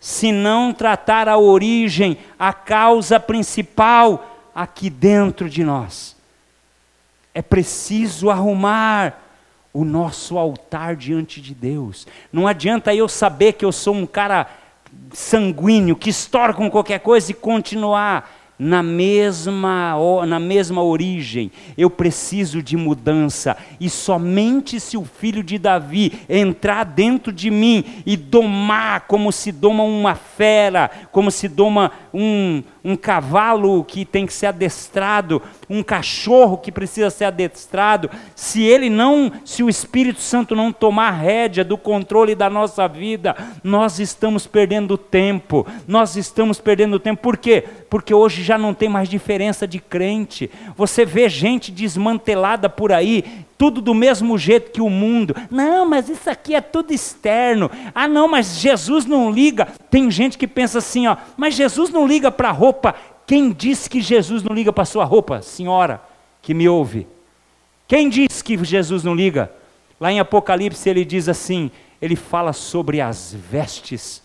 Se 0.00 0.32
não 0.32 0.72
tratar 0.72 1.28
a 1.28 1.38
origem, 1.38 2.18
a 2.36 2.52
causa 2.52 3.20
principal 3.20 4.50
aqui 4.52 4.90
dentro 4.90 5.48
de 5.48 5.62
nós. 5.62 6.16
É 7.32 7.40
preciso 7.40 8.28
arrumar 8.28 9.22
o 9.72 9.84
nosso 9.84 10.36
altar 10.36 10.96
diante 10.96 11.40
de 11.40 11.54
Deus. 11.54 12.06
Não 12.32 12.46
adianta 12.46 12.94
eu 12.94 13.08
saber 13.08 13.52
que 13.54 13.64
eu 13.64 13.72
sou 13.72 13.94
um 13.94 14.04
cara 14.04 14.48
sanguíneo, 15.12 15.96
que 15.96 16.10
estoura 16.10 16.52
com 16.52 16.70
qualquer 16.70 16.98
coisa 16.98 17.30
e 17.30 17.34
continuar 17.34 18.41
na 18.62 18.80
mesma, 18.80 19.96
na 20.24 20.38
mesma 20.38 20.84
origem. 20.84 21.50
Eu 21.76 21.90
preciso 21.90 22.62
de 22.62 22.76
mudança. 22.76 23.56
E 23.80 23.90
somente 23.90 24.78
se 24.78 24.96
o 24.96 25.04
filho 25.04 25.42
de 25.42 25.58
Davi 25.58 26.12
entrar 26.28 26.84
dentro 26.84 27.32
de 27.32 27.50
mim 27.50 27.84
e 28.06 28.16
domar 28.16 29.00
como 29.08 29.32
se 29.32 29.50
doma 29.50 29.82
uma 29.82 30.14
fera, 30.14 30.88
como 31.10 31.28
se 31.28 31.48
doma 31.48 31.90
um, 32.14 32.62
um 32.84 32.94
cavalo 32.94 33.82
que 33.82 34.04
tem 34.04 34.26
que 34.26 34.32
ser 34.32 34.46
adestrado, 34.46 35.42
um 35.72 35.82
cachorro 35.82 36.58
que 36.58 36.70
precisa 36.70 37.08
ser 37.08 37.24
adestrado, 37.24 38.10
se 38.36 38.62
ele 38.62 38.90
não, 38.90 39.32
se 39.42 39.62
o 39.62 39.70
Espírito 39.70 40.20
Santo 40.20 40.54
não 40.54 40.70
tomar 40.70 41.10
rédea 41.12 41.64
do 41.64 41.78
controle 41.78 42.34
da 42.34 42.50
nossa 42.50 42.86
vida, 42.86 43.34
nós 43.64 43.98
estamos 43.98 44.46
perdendo 44.46 44.98
tempo. 44.98 45.66
Nós 45.88 46.14
estamos 46.14 46.60
perdendo 46.60 47.00
tempo. 47.00 47.22
Por 47.22 47.38
quê? 47.38 47.64
Porque 47.88 48.12
hoje 48.12 48.42
já 48.42 48.58
não 48.58 48.74
tem 48.74 48.88
mais 48.88 49.08
diferença 49.08 49.66
de 49.66 49.78
crente. 49.78 50.50
Você 50.76 51.06
vê 51.06 51.28
gente 51.28 51.72
desmantelada 51.72 52.68
por 52.68 52.92
aí, 52.92 53.24
tudo 53.56 53.80
do 53.80 53.94
mesmo 53.94 54.36
jeito 54.36 54.72
que 54.72 54.80
o 54.80 54.90
mundo. 54.90 55.36
Não, 55.50 55.88
mas 55.88 56.08
isso 56.08 56.28
aqui 56.28 56.54
é 56.54 56.60
tudo 56.60 56.92
externo. 56.92 57.70
Ah, 57.94 58.08
não, 58.08 58.26
mas 58.26 58.58
Jesus 58.58 59.06
não 59.06 59.30
liga. 59.30 59.68
Tem 59.88 60.10
gente 60.10 60.36
que 60.36 60.48
pensa 60.48 60.78
assim, 60.78 61.06
ó, 61.06 61.16
mas 61.36 61.54
Jesus 61.54 61.88
não 61.90 62.06
liga 62.06 62.30
para 62.30 62.48
a 62.48 62.52
roupa. 62.52 62.94
Quem 63.26 63.52
disse 63.52 63.88
que 63.88 64.00
Jesus 64.00 64.42
não 64.42 64.54
liga 64.54 64.72
para 64.72 64.84
sua 64.84 65.04
roupa, 65.04 65.42
senhora 65.42 66.02
que 66.40 66.52
me 66.52 66.68
ouve? 66.68 67.06
Quem 67.86 68.08
disse 68.08 68.42
que 68.42 68.62
Jesus 68.64 69.04
não 69.04 69.14
liga? 69.14 69.50
Lá 70.00 70.10
em 70.10 70.18
Apocalipse 70.18 70.88
ele 70.88 71.04
diz 71.04 71.28
assim: 71.28 71.70
ele 72.00 72.16
fala 72.16 72.52
sobre 72.52 73.00
as 73.00 73.32
vestes. 73.32 74.22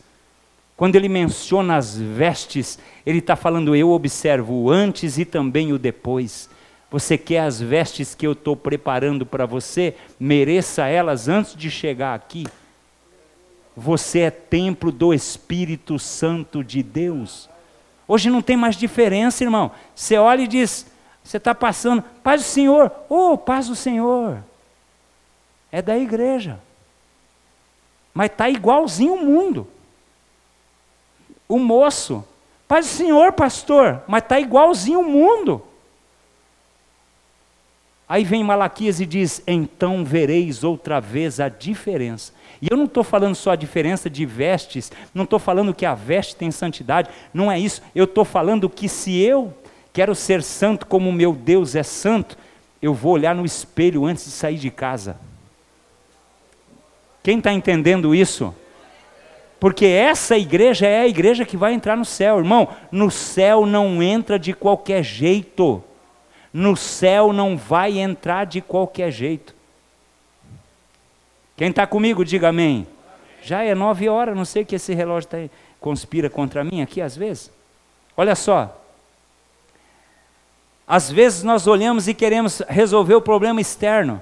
Quando 0.76 0.96
ele 0.96 1.10
menciona 1.10 1.76
as 1.76 1.98
vestes, 1.98 2.80
ele 3.06 3.20
está 3.20 3.36
falando: 3.36 3.76
eu 3.76 3.92
observo 3.92 4.54
o 4.54 4.72
antes 4.72 5.18
e 5.18 5.26
também 5.26 5.72
o 5.72 5.78
depois. 5.78 6.50
Você 6.90 7.18
quer 7.18 7.40
as 7.40 7.62
vestes 7.62 8.16
que 8.16 8.26
eu 8.26 8.32
estou 8.32 8.56
preparando 8.56 9.26
para 9.26 9.46
você? 9.46 9.96
Mereça 10.20 10.88
elas 10.88 11.28
antes 11.28 11.56
de 11.56 11.70
chegar 11.70 12.16
aqui. 12.16 12.48
Você 13.76 14.22
é 14.22 14.32
templo 14.32 14.92
do 14.92 15.14
Espírito 15.14 16.00
Santo 16.00 16.64
de 16.64 16.82
Deus. 16.82 17.50
Hoje 18.08 18.30
não 18.30 18.42
tem 18.42 18.56
mais 18.56 18.76
diferença, 18.76 19.44
irmão. 19.44 19.72
Você 19.94 20.18
olha 20.18 20.44
e 20.44 20.48
diz: 20.48 20.86
você 21.24 21.38
está 21.38 21.54
passando, 21.54 22.02
paz 22.24 22.42
do 22.42 22.48
Senhor, 22.48 22.90
oh, 23.10 23.38
paz 23.38 23.68
do 23.68 23.76
Senhor. 23.76 24.42
É 25.70 25.82
da 25.82 25.98
igreja. 25.98 26.58
Mas 28.14 28.32
está 28.32 28.50
igualzinho 28.50 29.16
o 29.16 29.26
mundo. 29.26 29.68
O 31.48 31.60
moço, 31.60 32.26
paz 32.66 32.86
do 32.86 32.92
Senhor, 32.92 33.34
pastor, 33.34 34.02
mas 34.08 34.24
está 34.24 34.40
igualzinho 34.40 35.02
o 35.02 35.10
mundo. 35.10 35.62
Aí 38.08 38.24
vem 38.24 38.42
Malaquias 38.42 39.02
e 39.02 39.06
diz: 39.06 39.42
Então 39.46 40.06
vereis 40.06 40.64
outra 40.64 41.02
vez 41.02 41.42
a 41.42 41.50
diferença. 41.50 42.32
E 42.62 42.68
eu 42.70 42.78
não 42.78 42.86
estou 42.86 43.04
falando 43.04 43.36
só 43.36 43.52
a 43.52 43.56
diferença 43.56 44.10
de 44.10 44.26
vestes, 44.26 44.92
não 45.14 45.24
estou 45.24 45.40
falando 45.40 45.74
que 45.74 45.86
a 45.86 45.94
veste 45.94 46.36
tem 46.36 46.50
santidade, 46.52 47.10
não 47.34 47.52
é 47.52 47.60
isso. 47.60 47.82
Eu 47.94 48.06
estou 48.06 48.26
falando 48.26 48.70
que 48.70 48.90
se 48.90 49.18
eu 49.18 49.54
quero 49.94 50.16
ser 50.16 50.42
santo 50.44 50.86
como 50.86 51.12
meu 51.12 51.34
Deus 51.34 51.76
é 51.76 51.84
santo, 51.84 52.38
eu 52.82 52.94
vou 52.94 53.14
olhar 53.14 53.36
no 53.36 53.46
espelho 53.46 54.06
antes 54.06 54.26
de 54.26 54.32
sair 54.32 54.58
de 54.58 54.70
casa. 54.70 55.18
Quem 57.24 57.40
está 57.40 57.52
entendendo 57.52 58.16
isso? 58.16 58.54
Porque 59.60 59.86
essa 59.86 60.38
igreja 60.38 60.86
é 60.86 61.02
a 61.02 61.08
igreja 61.08 61.44
que 61.44 61.58
vai 61.58 61.74
entrar 61.74 61.98
no 61.98 62.06
céu, 62.06 62.38
irmão. 62.38 62.68
No 62.92 63.10
céu 63.10 63.66
não 63.66 64.02
entra 64.02 64.38
de 64.38 64.54
qualquer 64.54 65.04
jeito 65.04 65.84
no 66.58 66.76
céu 66.76 67.32
não 67.32 67.56
vai 67.56 68.00
entrar 68.00 68.46
de 68.46 68.62
qualquer 68.62 69.12
jeito. 69.12 69.56
Quem 71.58 71.72
está 71.72 71.88
comigo, 71.88 72.24
diga 72.24 72.50
amém. 72.50 72.88
Já 73.42 73.64
é 73.64 73.74
nove 73.74 74.08
horas, 74.08 74.36
não 74.36 74.46
sei 74.46 74.64
que 74.64 74.76
esse 74.76 74.94
relógio 74.94 75.30
tá, 75.30 75.38
conspira 75.80 76.30
contra 76.30 76.64
mim 76.64 76.82
aqui 76.82 77.02
às 77.02 77.18
vezes. 77.18 77.52
Olha 78.16 78.36
só. 78.36 78.80
Às 80.88 81.12
vezes 81.12 81.44
nós 81.44 81.66
olhamos 81.66 82.08
e 82.08 82.14
queremos 82.14 82.62
resolver 82.70 83.16
o 83.16 83.22
problema 83.22 83.60
externo. 83.60 84.22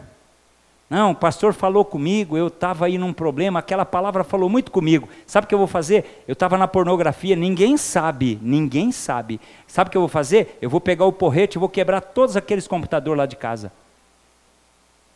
Não, 0.90 1.12
o 1.12 1.16
pastor 1.16 1.54
falou 1.54 1.84
comigo, 1.84 2.38
eu 2.38 2.48
estava 2.48 2.86
aí 2.86 2.98
num 2.98 3.12
problema, 3.12 3.60
aquela 3.60 3.84
palavra 3.84 4.24
falou 4.24 4.48
muito 4.48 4.72
comigo. 4.72 5.10
Sabe 5.26 5.46
o 5.46 5.48
que 5.48 5.54
eu 5.54 5.60
vou 5.60 5.68
fazer? 5.68 6.24
Eu 6.28 6.34
estava 6.34 6.58
na 6.58 6.68
pornografia, 6.68 7.36
ninguém 7.36 7.76
sabe, 7.76 8.40
ninguém 8.42 8.92
sabe. 8.92 9.42
Sabe 9.68 9.90
o 9.90 9.92
que 9.92 9.98
eu 9.98 10.02
vou 10.02 10.08
fazer? 10.08 10.58
Eu 10.62 10.70
vou 10.70 10.80
pegar 10.80 11.06
o 11.06 11.12
porrete 11.12 11.58
e 11.58 11.60
vou 11.60 11.68
quebrar 11.68 12.00
todos 12.00 12.38
aqueles 12.38 12.68
computadores 12.68 13.18
lá 13.18 13.26
de 13.26 13.36
casa. 13.36 13.74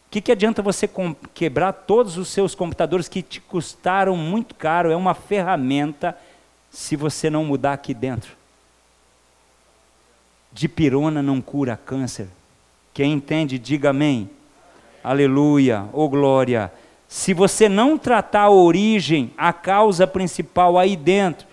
O 0.10 0.12
que, 0.12 0.22
que 0.22 0.32
adianta 0.32 0.64
você 0.64 0.89
quebrar 1.36 1.72
todos 1.72 2.18
os 2.18 2.30
seus 2.30 2.55
computadores 2.55 3.07
que 3.07 3.22
te 3.22 3.39
custaram 3.39 4.18
muito 4.18 4.55
caro? 4.55 4.89
É 4.89 4.95
uma 4.95 5.14
ferramenta 5.14 6.18
se 6.72 6.95
você 6.95 7.30
não 7.30 7.45
mudar 7.45 7.74
aqui 7.74 7.93
dentro. 7.93 8.32
Dipirona 10.51 11.22
não 11.22 11.39
cura 11.39 11.78
câncer. 11.78 12.28
Quem 12.91 13.14
entende, 13.14 13.60
diga 13.60 13.91
amém. 13.91 14.28
Aleluia, 15.03 15.86
oh 15.93 16.10
glória. 16.10 16.74
Se 17.07 17.32
você 17.32 17.70
não 17.70 17.95
tratar 17.95 18.45
a 18.45 18.49
origem, 18.49 19.32
a 19.38 19.53
causa 19.53 20.07
principal 20.07 20.80
aí 20.80 20.95
dentro, 20.95 21.47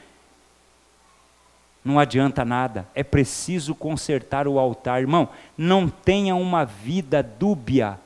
não 1.85 1.99
adianta 1.99 2.43
nada. 2.43 2.89
É 2.95 3.05
preciso 3.05 3.75
consertar 3.75 4.49
o 4.49 4.59
altar. 4.59 5.03
Irmão, 5.03 5.29
não 5.59 5.91
tenha 5.91 6.35
uma 6.35 6.65
vida 6.65 7.23
dúbia. 7.23 8.01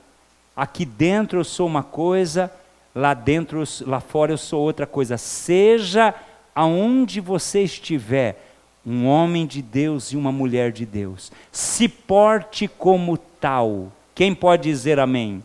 Aqui 0.61 0.85
dentro 0.85 1.41
eu 1.41 1.45
sou 1.45 1.67
uma 1.67 1.83
coisa, 1.83 2.53
lá 2.95 3.15
dentro, 3.15 3.65
lá 3.87 3.99
fora 3.99 4.31
eu 4.31 4.37
sou 4.37 4.61
outra 4.61 4.87
coisa. 4.87 5.17
Seja 5.17 6.15
aonde 6.55 7.19
você 7.19 7.63
estiver, 7.63 8.45
um 8.85 9.07
homem 9.07 9.47
de 9.47 9.63
Deus 9.63 10.13
e 10.13 10.19
uma 10.19 10.31
mulher 10.31 10.71
de 10.71 10.85
Deus. 10.85 11.33
Se 11.51 11.89
porte 11.89 12.69
como 12.69 13.17
tal. 13.17 13.91
Quem 14.15 14.35
pode 14.35 14.65
dizer 14.65 15.01
amém? 15.01 15.43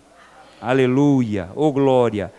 Aleluia, 0.61 1.49
ou 1.55 1.69
oh 1.69 1.71
glória. 1.71 2.29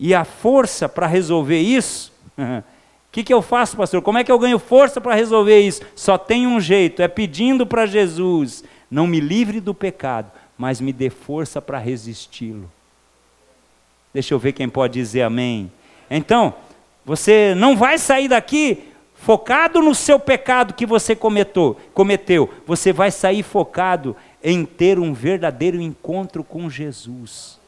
E 0.00 0.14
a 0.14 0.24
força 0.24 0.88
para 0.88 1.06
resolver 1.06 1.60
isso? 1.60 2.10
O 2.38 2.62
que, 3.12 3.22
que 3.22 3.34
eu 3.34 3.42
faço, 3.42 3.76
pastor? 3.76 4.00
Como 4.00 4.16
é 4.16 4.24
que 4.24 4.32
eu 4.32 4.38
ganho 4.38 4.58
força 4.58 4.98
para 4.98 5.14
resolver 5.14 5.60
isso? 5.60 5.82
Só 5.94 6.16
tem 6.16 6.46
um 6.46 6.58
jeito: 6.58 7.02
é 7.02 7.08
pedindo 7.08 7.66
para 7.66 7.84
Jesus, 7.84 8.64
não 8.90 9.06
me 9.06 9.20
livre 9.20 9.60
do 9.60 9.74
pecado, 9.74 10.32
mas 10.56 10.80
me 10.80 10.92
dê 10.92 11.10
força 11.10 11.60
para 11.60 11.78
resisti-lo. 11.78 12.70
Deixa 14.12 14.32
eu 14.32 14.38
ver 14.38 14.52
quem 14.52 14.68
pode 14.68 14.94
dizer 14.94 15.22
amém. 15.22 15.70
Então, 16.10 16.54
você 17.04 17.54
não 17.54 17.76
vai 17.76 17.98
sair 17.98 18.28
daqui 18.28 18.84
focado 19.14 19.80
no 19.80 19.94
seu 19.94 20.18
pecado 20.18 20.74
que 20.74 20.86
você 20.86 21.16
cometeu, 21.16 21.76
cometeu. 21.92 22.52
Você 22.66 22.92
vai 22.92 23.10
sair 23.10 23.42
focado 23.42 24.16
em 24.42 24.64
ter 24.64 24.98
um 24.98 25.12
verdadeiro 25.12 25.80
encontro 25.80 26.44
com 26.44 26.70
Jesus. 26.70 27.58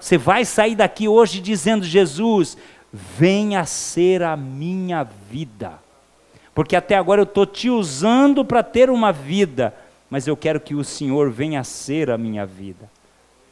Você 0.00 0.18
vai 0.18 0.44
sair 0.44 0.74
daqui 0.74 1.06
hoje 1.06 1.40
dizendo: 1.40 1.84
Jesus, 1.84 2.56
venha 2.92 3.64
ser 3.64 4.22
a 4.22 4.36
minha 4.36 5.04
vida. 5.04 5.78
Porque 6.54 6.74
até 6.74 6.96
agora 6.96 7.20
eu 7.20 7.24
estou 7.24 7.46
te 7.46 7.70
usando 7.70 8.44
para 8.44 8.62
ter 8.62 8.90
uma 8.90 9.12
vida, 9.12 9.74
mas 10.10 10.26
eu 10.26 10.36
quero 10.36 10.60
que 10.60 10.74
o 10.74 10.84
Senhor 10.84 11.30
venha 11.30 11.62
ser 11.64 12.10
a 12.10 12.18
minha 12.18 12.44
vida. 12.44 12.90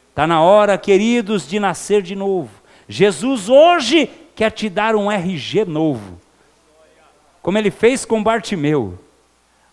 Está 0.09 0.27
na 0.27 0.41
hora, 0.41 0.77
queridos, 0.77 1.47
de 1.47 1.59
nascer 1.59 2.01
de 2.01 2.15
novo. 2.15 2.49
Jesus 2.87 3.47
hoje 3.47 4.09
quer 4.35 4.51
te 4.51 4.69
dar 4.69 4.95
um 4.95 5.09
RG 5.09 5.65
novo 5.65 6.19
como 7.41 7.57
ele 7.57 7.71
fez 7.71 8.05
com 8.05 8.21
Bartimeu. 8.21 8.97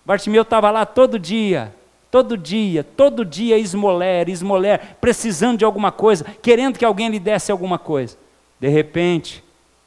Bartimeu 0.05 0.43
estava 0.43 0.71
lá 0.71 0.87
todo 0.87 1.19
dia, 1.19 1.75
todo 2.11 2.37
dia, 2.37 2.85
todo 2.85 3.25
dia 3.25 3.59
esmoler, 3.59 4.29
esmoler, 4.29 4.97
precisando 5.01 5.59
de 5.59 5.65
alguma 5.65 5.91
coisa, 5.91 6.25
querendo 6.41 6.79
que 6.79 6.85
alguém 6.85 7.09
lhe 7.09 7.19
desse 7.19 7.51
alguma 7.51 7.79
coisa. 7.79 8.17
De 8.61 8.69
repente, 8.69 9.43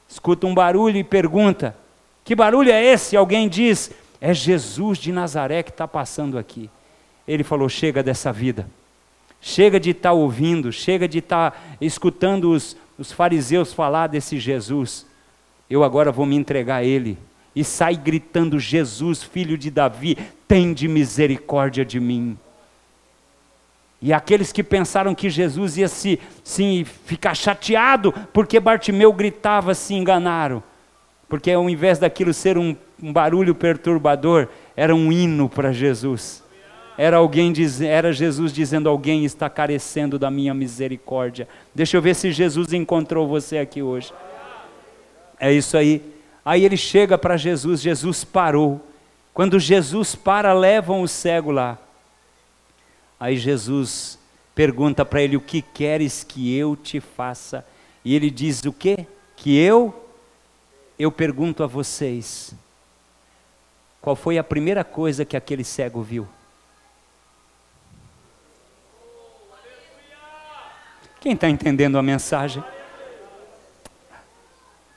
escuta 0.08 0.46
um 0.46 0.54
barulho 0.54 0.98
e 0.98 1.04
pergunta: 1.04 1.76
Que 2.24 2.36
barulho 2.36 2.72
é 2.72 2.84
esse? 2.84 3.16
Alguém 3.16 3.48
diz: 3.48 3.92
É 4.20 4.34
Jesus 4.34 4.98
de 4.98 5.12
Nazaré 5.12 5.64
que 5.64 5.72
está 5.72 5.88
passando 5.88 6.38
aqui. 6.38 6.70
Ele 7.30 7.44
falou: 7.44 7.70
Chega 7.70 8.02
dessa 8.02 8.34
vida. 8.34 8.68
Chega 9.40 9.80
de 9.80 9.92
estar 9.92 10.10
tá 10.10 10.14
ouvindo, 10.14 10.72
chega 10.72 11.08
de 11.08 11.20
estar 11.20 11.52
tá 11.52 11.58
escutando 11.80 12.52
os, 12.52 12.76
os 12.98 13.12
fariseus 13.12 13.72
falar 13.72 14.08
desse 14.08 14.40
Jesus. 14.40 15.06
Eu 15.70 15.84
agora 15.84 16.12
vou 16.12 16.26
me 16.26 16.36
entregar 16.36 16.78
a 16.78 16.84
Ele 16.84 17.18
e 17.56 17.64
sai 17.64 17.96
gritando: 17.96 18.60
Jesus, 18.60 19.22
filho 19.22 19.58
de 19.58 19.70
Davi, 19.70 20.18
tem 20.48 20.74
de 20.74 20.88
misericórdia 20.88 21.86
de 21.86 22.00
mim. 22.00 22.36
E 24.02 24.12
aqueles 24.12 24.52
que 24.52 24.64
pensaram 24.64 25.14
que 25.14 25.30
Jesus 25.30 25.78
ia 25.78 25.88
se, 25.88 26.20
se 26.44 26.86
ficar 27.06 27.36
chateado 27.36 28.12
porque 28.34 28.60
Bartimeu 28.60 29.14
gritava 29.14 29.76
se 29.76 29.94
enganaram. 29.94 30.64
Porque 31.28 31.52
ao 31.52 31.70
invés 31.70 32.00
daquilo 32.00 32.34
ser 32.34 32.58
um, 32.58 32.76
um 33.02 33.14
barulho 33.14 33.54
perturbador, 33.54 34.48
era 34.76 34.96
um 34.96 35.12
hino 35.12 35.48
para 35.48 35.72
Jesus. 35.72 36.42
Era 37.02 37.16
alguém 37.16 37.54
diz, 37.54 37.80
era 37.80 38.12
Jesus 38.12 38.52
dizendo: 38.52 38.90
Alguém 38.90 39.24
está 39.24 39.50
carecendo 39.50 40.20
da 40.20 40.30
minha 40.30 40.54
misericórdia. 40.54 41.48
Deixa 41.74 41.96
eu 41.96 42.02
ver 42.02 42.14
se 42.14 42.30
Jesus 42.30 42.74
encontrou 42.74 43.26
você 43.26 43.58
aqui 43.58 43.82
hoje. 43.82 44.12
É 45.40 45.50
isso 45.50 45.78
aí. 45.78 46.04
Aí 46.44 46.66
ele 46.66 46.76
chega 46.76 47.18
para 47.18 47.38
Jesus, 47.38 47.80
Jesus 47.80 48.26
parou. 48.26 48.86
Quando 49.34 49.58
Jesus 49.62 50.14
para, 50.14 50.52
levam 50.52 51.02
o 51.02 51.08
cego 51.08 51.52
lá. 51.52 51.78
Aí 53.18 53.38
Jesus 53.38 54.20
pergunta 54.54 55.06
para 55.06 55.22
ele: 55.22 55.38
O 55.38 55.42
que 55.42 55.62
queres 55.62 56.26
que 56.26 56.54
eu 56.54 56.76
te 56.76 57.00
faça? 57.00 57.66
E 58.04 58.14
ele 58.14 58.30
diz: 58.30 58.66
O 58.66 58.74
que? 58.74 59.08
Que 59.38 59.58
eu? 59.58 60.06
Eu 61.00 61.14
pergunto 61.14 61.64
a 61.64 61.68
vocês: 61.68 62.54
Qual 64.02 64.18
foi 64.18 64.38
a 64.38 64.44
primeira 64.44 64.84
coisa 64.84 65.24
que 65.24 65.38
aquele 65.38 65.64
cego 65.64 66.02
viu? 66.02 66.28
Quem 71.20 71.34
está 71.34 71.50
entendendo 71.50 71.98
a 71.98 72.02
mensagem? 72.02 72.64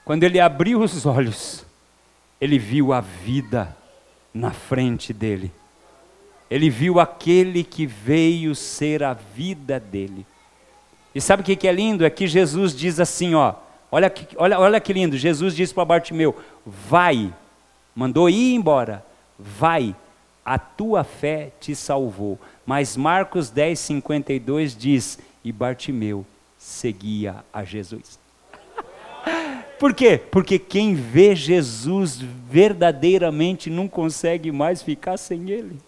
Quando 0.05 0.23
ele 0.25 0.39
abriu 0.39 0.81
os 0.81 1.05
olhos, 1.05 1.65
ele 2.41 2.59
viu 2.59 2.93
a 2.93 3.01
vida 3.01 3.77
na 4.33 4.51
frente 4.51 5.13
dele. 5.13 5.53
Ele 6.51 6.69
viu 6.69 7.01
aquele 7.01 7.65
que 7.65 7.87
veio 7.87 8.55
ser 8.55 9.03
a 9.03 9.15
vida 9.15 9.81
dele. 9.81 10.27
E 11.15 11.21
sabe 11.21 11.43
o 11.43 11.45
que 11.45 11.67
é 11.67 11.73
lindo? 11.73 12.05
É 12.05 12.11
que 12.11 12.27
Jesus 12.27 12.75
diz 12.75 13.01
assim: 13.01 13.35
ó, 13.35 13.55
olha 13.91 14.09
que, 14.09 14.37
olha, 14.37 14.59
olha 14.59 14.81
que 14.81 14.93
lindo. 14.93 15.17
Jesus 15.17 15.57
disse 15.57 15.75
para 15.75 15.85
Bartimeu: 15.85 16.37
vai, 16.65 17.33
mandou 17.95 18.29
ir 18.29 18.55
embora, 18.55 19.05
vai, 19.39 19.95
a 20.45 20.59
tua 20.59 21.05
fé 21.05 21.51
te 21.61 21.75
salvou. 21.75 22.39
Mas 22.67 22.97
Marcos 22.97 23.51
10, 23.51 23.79
52 23.79 24.77
diz: 24.77 25.19
e 25.45 25.53
Bartimeu 25.53 26.25
seguia 26.59 27.45
a 27.53 27.65
Jesus. 27.65 28.19
Por 29.79 29.95
quê? 29.95 30.21
Porque 30.31 30.59
quem 30.59 30.95
vê 30.95 31.35
Jesus 31.35 32.21
verdadeiramente 32.21 33.69
não 33.69 33.89
consegue 33.89 34.53
mais 34.53 34.83
ficar 34.83 35.17
sem 35.17 35.51
Ele. 35.51 35.79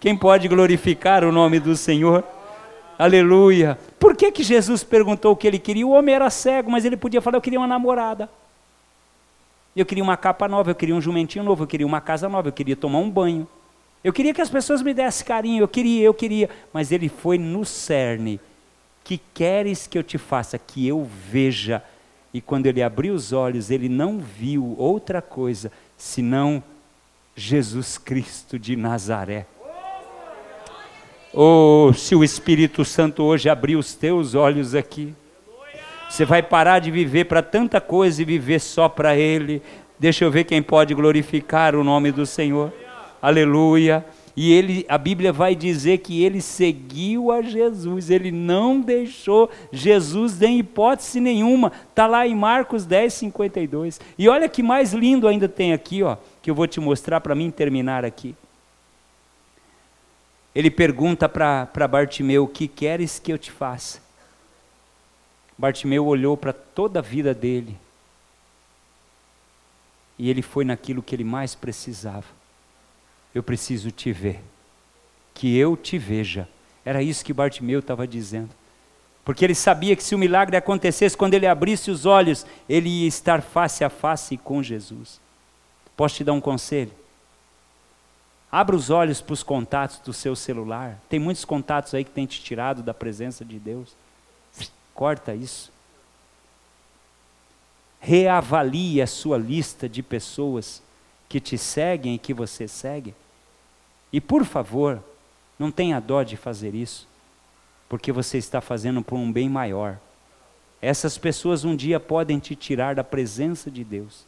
Quem 0.00 0.16
pode 0.16 0.46
glorificar 0.46 1.24
o 1.24 1.32
nome 1.32 1.58
do 1.58 1.76
Senhor? 1.76 2.22
Aleluia. 2.98 3.78
Por 3.98 4.16
que, 4.16 4.30
que 4.30 4.42
Jesus 4.42 4.84
perguntou 4.84 5.32
o 5.32 5.36
que 5.36 5.46
ele 5.46 5.58
queria? 5.58 5.86
O 5.86 5.90
homem 5.90 6.14
era 6.14 6.30
cego, 6.30 6.70
mas 6.70 6.84
ele 6.84 6.96
podia 6.96 7.20
falar: 7.20 7.36
Eu 7.36 7.42
queria 7.42 7.58
uma 7.58 7.66
namorada. 7.66 8.28
Eu 9.74 9.86
queria 9.86 10.02
uma 10.02 10.16
capa 10.16 10.48
nova, 10.48 10.70
eu 10.70 10.74
queria 10.74 10.94
um 10.94 11.00
jumentinho 11.00 11.44
novo, 11.44 11.62
eu 11.62 11.66
queria 11.66 11.86
uma 11.86 12.00
casa 12.00 12.28
nova, 12.28 12.48
eu 12.48 12.52
queria 12.52 12.74
tomar 12.74 12.98
um 12.98 13.08
banho. 13.08 13.46
Eu 14.02 14.12
queria 14.12 14.32
que 14.32 14.40
as 14.40 14.50
pessoas 14.50 14.82
me 14.82 14.94
dessem 14.94 15.26
carinho, 15.26 15.62
eu 15.62 15.68
queria, 15.68 16.04
eu 16.04 16.14
queria. 16.14 16.48
Mas 16.72 16.92
ele 16.92 17.08
foi 17.08 17.38
no 17.38 17.64
cerne. 17.64 18.40
Que 19.02 19.20
queres 19.34 19.86
que 19.86 19.98
eu 19.98 20.02
te 20.02 20.18
faça? 20.18 20.58
Que 20.58 20.86
eu 20.86 21.08
veja 21.30 21.82
e 22.32 22.40
quando 22.40 22.66
ele 22.66 22.82
abriu 22.82 23.14
os 23.14 23.32
olhos, 23.32 23.70
ele 23.70 23.88
não 23.88 24.18
viu 24.18 24.74
outra 24.78 25.22
coisa 25.22 25.72
senão 25.96 26.62
Jesus 27.34 27.96
Cristo 27.96 28.58
de 28.58 28.76
Nazaré. 28.76 29.46
Oh, 31.32 31.92
se 31.94 32.14
o 32.14 32.24
Espírito 32.24 32.84
Santo 32.84 33.22
hoje 33.22 33.48
abrir 33.48 33.76
os 33.76 33.94
teus 33.94 34.34
olhos 34.34 34.74
aqui, 34.74 35.14
você 36.08 36.24
vai 36.24 36.42
parar 36.42 36.78
de 36.78 36.90
viver 36.90 37.24
para 37.24 37.42
tanta 37.42 37.80
coisa 37.80 38.22
e 38.22 38.24
viver 38.24 38.60
só 38.60 38.88
para 38.88 39.16
Ele. 39.16 39.62
Deixa 39.98 40.24
eu 40.24 40.30
ver 40.30 40.44
quem 40.44 40.62
pode 40.62 40.94
glorificar 40.94 41.74
o 41.74 41.84
nome 41.84 42.10
do 42.12 42.24
Senhor. 42.24 42.72
Aleluia. 43.20 44.04
E 44.40 44.52
ele, 44.52 44.86
a 44.88 44.96
Bíblia 44.96 45.32
vai 45.32 45.56
dizer 45.56 45.98
que 45.98 46.22
ele 46.22 46.40
seguiu 46.40 47.32
a 47.32 47.42
Jesus, 47.42 48.08
ele 48.08 48.30
não 48.30 48.80
deixou 48.80 49.50
Jesus 49.72 50.40
em 50.40 50.60
hipótese 50.60 51.18
nenhuma. 51.18 51.72
Está 51.90 52.06
lá 52.06 52.24
em 52.24 52.36
Marcos 52.36 52.86
10, 52.86 53.12
52. 53.14 54.00
E 54.16 54.28
olha 54.28 54.48
que 54.48 54.62
mais 54.62 54.92
lindo 54.92 55.26
ainda 55.26 55.48
tem 55.48 55.72
aqui, 55.72 56.04
ó, 56.04 56.16
que 56.40 56.48
eu 56.48 56.54
vou 56.54 56.68
te 56.68 56.78
mostrar 56.78 57.20
para 57.20 57.34
mim 57.34 57.50
terminar 57.50 58.04
aqui. 58.04 58.32
Ele 60.54 60.70
pergunta 60.70 61.28
para 61.28 61.88
Bartimeu: 61.88 62.44
O 62.44 62.48
que 62.48 62.68
queres 62.68 63.18
que 63.18 63.32
eu 63.32 63.38
te 63.38 63.50
faça? 63.50 64.00
Bartimeu 65.58 66.06
olhou 66.06 66.36
para 66.36 66.52
toda 66.52 67.00
a 67.00 67.02
vida 67.02 67.34
dele. 67.34 67.76
E 70.16 70.30
ele 70.30 70.42
foi 70.42 70.64
naquilo 70.64 71.02
que 71.02 71.12
ele 71.12 71.24
mais 71.24 71.56
precisava 71.56 72.37
eu 73.38 73.42
preciso 73.42 73.92
te 73.92 74.12
ver. 74.12 74.42
Que 75.32 75.56
eu 75.56 75.76
te 75.76 75.96
veja. 75.96 76.48
Era 76.84 77.02
isso 77.02 77.24
que 77.24 77.32
Bartimeu 77.32 77.78
estava 77.78 78.06
dizendo. 78.06 78.50
Porque 79.24 79.44
ele 79.44 79.54
sabia 79.54 79.94
que 79.94 80.02
se 80.02 80.14
o 80.14 80.18
milagre 80.18 80.56
acontecesse, 80.56 81.16
quando 81.16 81.34
ele 81.34 81.46
abrisse 81.46 81.90
os 81.90 82.04
olhos, 82.04 82.44
ele 82.68 82.88
ia 82.88 83.06
estar 83.06 83.40
face 83.40 83.84
a 83.84 83.90
face 83.90 84.36
com 84.36 84.62
Jesus. 84.62 85.20
Posso 85.96 86.16
te 86.16 86.24
dar 86.24 86.32
um 86.32 86.40
conselho? 86.40 86.90
Abra 88.50 88.74
os 88.74 88.90
olhos 88.90 89.20
para 89.20 89.34
os 89.34 89.42
contatos 89.42 89.98
do 89.98 90.12
seu 90.12 90.34
celular. 90.34 90.98
Tem 91.08 91.20
muitos 91.20 91.44
contatos 91.44 91.94
aí 91.94 92.02
que 92.02 92.10
tem 92.10 92.26
te 92.26 92.42
tirado 92.42 92.82
da 92.82 92.94
presença 92.94 93.44
de 93.44 93.58
Deus. 93.58 93.94
Corta 94.94 95.34
isso. 95.34 95.70
Reavalie 98.00 99.00
a 99.00 99.06
sua 99.06 99.38
lista 99.38 99.88
de 99.88 100.02
pessoas 100.02 100.82
que 101.28 101.38
te 101.38 101.58
seguem 101.58 102.14
e 102.14 102.18
que 102.18 102.32
você 102.32 102.66
segue. 102.66 103.14
E 104.12 104.20
por 104.20 104.44
favor, 104.44 105.02
não 105.58 105.70
tenha 105.70 106.00
dó 106.00 106.22
de 106.22 106.36
fazer 106.36 106.74
isso, 106.74 107.06
porque 107.88 108.12
você 108.12 108.38
está 108.38 108.60
fazendo 108.60 109.02
por 109.02 109.16
um 109.16 109.30
bem 109.30 109.48
maior. 109.48 109.98
Essas 110.80 111.18
pessoas 111.18 111.64
um 111.64 111.74
dia 111.74 111.98
podem 111.98 112.38
te 112.38 112.54
tirar 112.54 112.94
da 112.94 113.02
presença 113.02 113.70
de 113.70 113.82
Deus. 113.82 114.24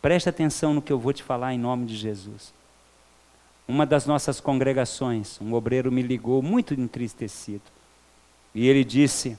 Preste 0.00 0.28
atenção 0.28 0.74
no 0.74 0.82
que 0.82 0.92
eu 0.92 0.98
vou 0.98 1.12
te 1.12 1.22
falar 1.22 1.52
em 1.52 1.58
nome 1.58 1.86
de 1.86 1.96
Jesus. 1.96 2.52
Uma 3.66 3.86
das 3.86 4.06
nossas 4.06 4.40
congregações, 4.40 5.40
um 5.40 5.54
obreiro 5.54 5.90
me 5.90 6.02
ligou 6.02 6.42
muito 6.42 6.74
entristecido. 6.74 7.62
E 8.54 8.68
ele 8.68 8.84
disse: 8.84 9.36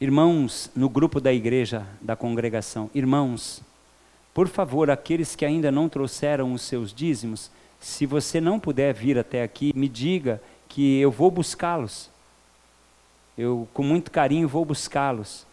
Irmãos, 0.00 0.70
no 0.74 0.88
grupo 0.88 1.20
da 1.20 1.32
igreja, 1.32 1.86
da 2.00 2.14
congregação, 2.16 2.90
irmãos, 2.94 3.62
por 4.32 4.48
favor, 4.48 4.90
aqueles 4.90 5.34
que 5.34 5.44
ainda 5.44 5.70
não 5.70 5.88
trouxeram 5.88 6.52
os 6.52 6.62
seus 6.62 6.92
dízimos, 6.92 7.50
se 7.80 8.06
você 8.06 8.40
não 8.40 8.60
puder 8.60 8.92
vir 8.94 9.18
até 9.18 9.42
aqui, 9.42 9.72
me 9.74 9.88
diga 9.88 10.40
que 10.68 11.00
eu 11.00 11.10
vou 11.10 11.30
buscá-los. 11.30 12.10
Eu, 13.36 13.66
com 13.72 13.82
muito 13.82 14.10
carinho, 14.10 14.46
vou 14.46 14.64
buscá-los. 14.64 15.46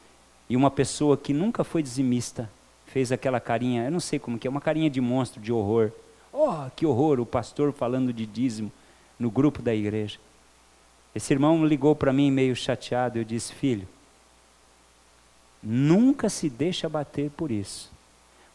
E 0.49 0.55
uma 0.55 0.69
pessoa 0.69 1.17
que 1.17 1.33
nunca 1.33 1.63
foi 1.63 1.81
dizimista 1.81 2.49
fez 2.85 3.11
aquela 3.11 3.39
carinha, 3.39 3.85
eu 3.85 3.91
não 3.91 3.99
sei 3.99 4.19
como 4.19 4.37
que 4.37 4.47
é, 4.47 4.49
uma 4.49 4.61
carinha 4.61 4.89
de 4.89 5.01
monstro, 5.01 5.41
de 5.41 5.51
horror. 5.51 5.91
Oh, 6.31 6.69
que 6.75 6.85
horror, 6.85 7.19
o 7.19 7.25
pastor 7.25 7.73
falando 7.73 8.13
de 8.13 8.25
dízimo 8.25 8.71
no 9.19 9.31
grupo 9.31 9.61
da 9.61 9.73
igreja. 9.73 10.19
Esse 11.13 11.33
irmão 11.33 11.65
ligou 11.65 11.95
para 11.95 12.13
mim 12.13 12.29
meio 12.29 12.55
chateado, 12.55 13.17
eu 13.17 13.23
disse: 13.23 13.53
"Filho, 13.53 13.87
nunca 15.61 16.29
se 16.29 16.49
deixa 16.49 16.87
bater 16.87 17.31
por 17.31 17.51
isso. 17.51 17.91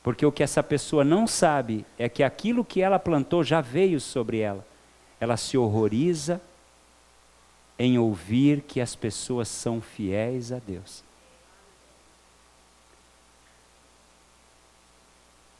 Porque 0.02 0.26
o 0.26 0.32
que 0.32 0.42
essa 0.42 0.62
pessoa 0.62 1.04
não 1.04 1.26
sabe 1.26 1.86
é 1.98 2.08
que 2.08 2.22
aquilo 2.22 2.64
que 2.64 2.80
ela 2.80 2.98
plantou 2.98 3.44
já 3.44 3.60
veio 3.60 4.00
sobre 4.00 4.38
ela. 4.38 4.66
Ela 5.20 5.36
se 5.36 5.56
horroriza 5.56 6.40
em 7.78 7.98
ouvir 7.98 8.62
que 8.62 8.80
as 8.80 8.96
pessoas 8.96 9.48
são 9.48 9.80
fiéis 9.80 10.50
a 10.50 10.58
Deus. 10.58 11.04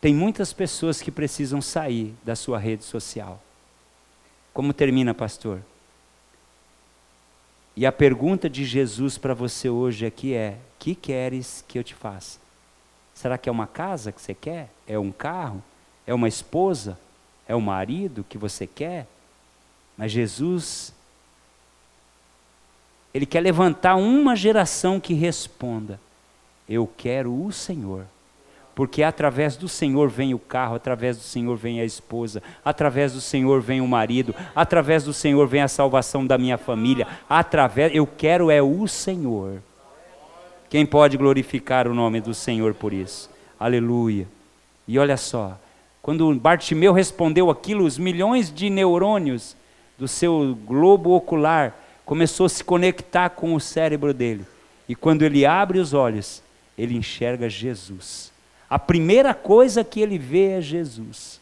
Tem 0.00 0.12
muitas 0.12 0.52
pessoas 0.52 1.00
que 1.00 1.12
precisam 1.12 1.62
sair 1.62 2.12
da 2.24 2.34
sua 2.34 2.58
rede 2.58 2.82
social. 2.82 3.40
Como 4.52 4.72
termina, 4.72 5.14
pastor? 5.14 5.62
E 7.76 7.86
a 7.86 7.92
pergunta 7.92 8.50
de 8.50 8.64
Jesus 8.64 9.16
para 9.16 9.32
você 9.32 9.70
hoje 9.70 10.04
aqui 10.04 10.34
é: 10.34 10.58
que 10.76 10.96
queres 10.96 11.64
que 11.68 11.78
eu 11.78 11.84
te 11.84 11.94
faça? 11.94 12.41
Será 13.14 13.38
que 13.38 13.48
é 13.48 13.52
uma 13.52 13.66
casa 13.66 14.12
que 14.12 14.20
você 14.20 14.34
quer? 14.34 14.70
É 14.86 14.98
um 14.98 15.12
carro? 15.12 15.62
É 16.06 16.14
uma 16.14 16.28
esposa? 16.28 16.98
É 17.46 17.54
um 17.54 17.60
marido 17.60 18.24
que 18.28 18.38
você 18.38 18.66
quer? 18.66 19.06
Mas 19.96 20.10
Jesus, 20.12 20.92
Ele 23.12 23.26
quer 23.26 23.40
levantar 23.40 23.96
uma 23.96 24.34
geração 24.34 24.98
que 24.98 25.14
responda: 25.14 26.00
Eu 26.68 26.86
quero 26.96 27.44
o 27.44 27.52
Senhor. 27.52 28.06
Porque 28.74 29.02
através 29.02 29.54
do 29.54 29.68
Senhor 29.68 30.08
vem 30.08 30.32
o 30.32 30.38
carro, 30.38 30.74
através 30.74 31.18
do 31.18 31.22
Senhor 31.22 31.56
vem 31.56 31.80
a 31.80 31.84
esposa, 31.84 32.42
através 32.64 33.12
do 33.12 33.20
Senhor 33.20 33.60
vem 33.60 33.82
o 33.82 33.86
marido, 33.86 34.34
através 34.56 35.04
do 35.04 35.12
Senhor 35.12 35.46
vem 35.46 35.60
a 35.60 35.68
salvação 35.68 36.26
da 36.26 36.38
minha 36.38 36.56
família, 36.56 37.06
através 37.28 37.94
eu 37.94 38.06
quero 38.06 38.50
é 38.50 38.62
o 38.62 38.88
Senhor. 38.88 39.62
Quem 40.72 40.86
pode 40.86 41.18
glorificar 41.18 41.86
o 41.86 41.92
nome 41.92 42.18
do 42.18 42.32
Senhor 42.32 42.72
por 42.72 42.94
isso? 42.94 43.28
Aleluia. 43.60 44.26
E 44.88 44.98
olha 44.98 45.18
só, 45.18 45.60
quando 46.00 46.34
Bartimeu 46.36 46.94
respondeu 46.94 47.50
aquilo, 47.50 47.84
os 47.84 47.98
milhões 47.98 48.50
de 48.50 48.70
neurônios 48.70 49.54
do 49.98 50.08
seu 50.08 50.56
globo 50.64 51.10
ocular 51.10 51.76
começou 52.06 52.46
a 52.46 52.48
se 52.48 52.64
conectar 52.64 53.28
com 53.28 53.54
o 53.54 53.60
cérebro 53.60 54.14
dele. 54.14 54.46
E 54.88 54.94
quando 54.94 55.20
ele 55.20 55.44
abre 55.44 55.78
os 55.78 55.92
olhos, 55.92 56.42
ele 56.78 56.96
enxerga 56.96 57.50
Jesus. 57.50 58.32
A 58.70 58.78
primeira 58.78 59.34
coisa 59.34 59.84
que 59.84 60.00
ele 60.00 60.16
vê 60.16 60.52
é 60.52 60.60
Jesus. 60.62 61.38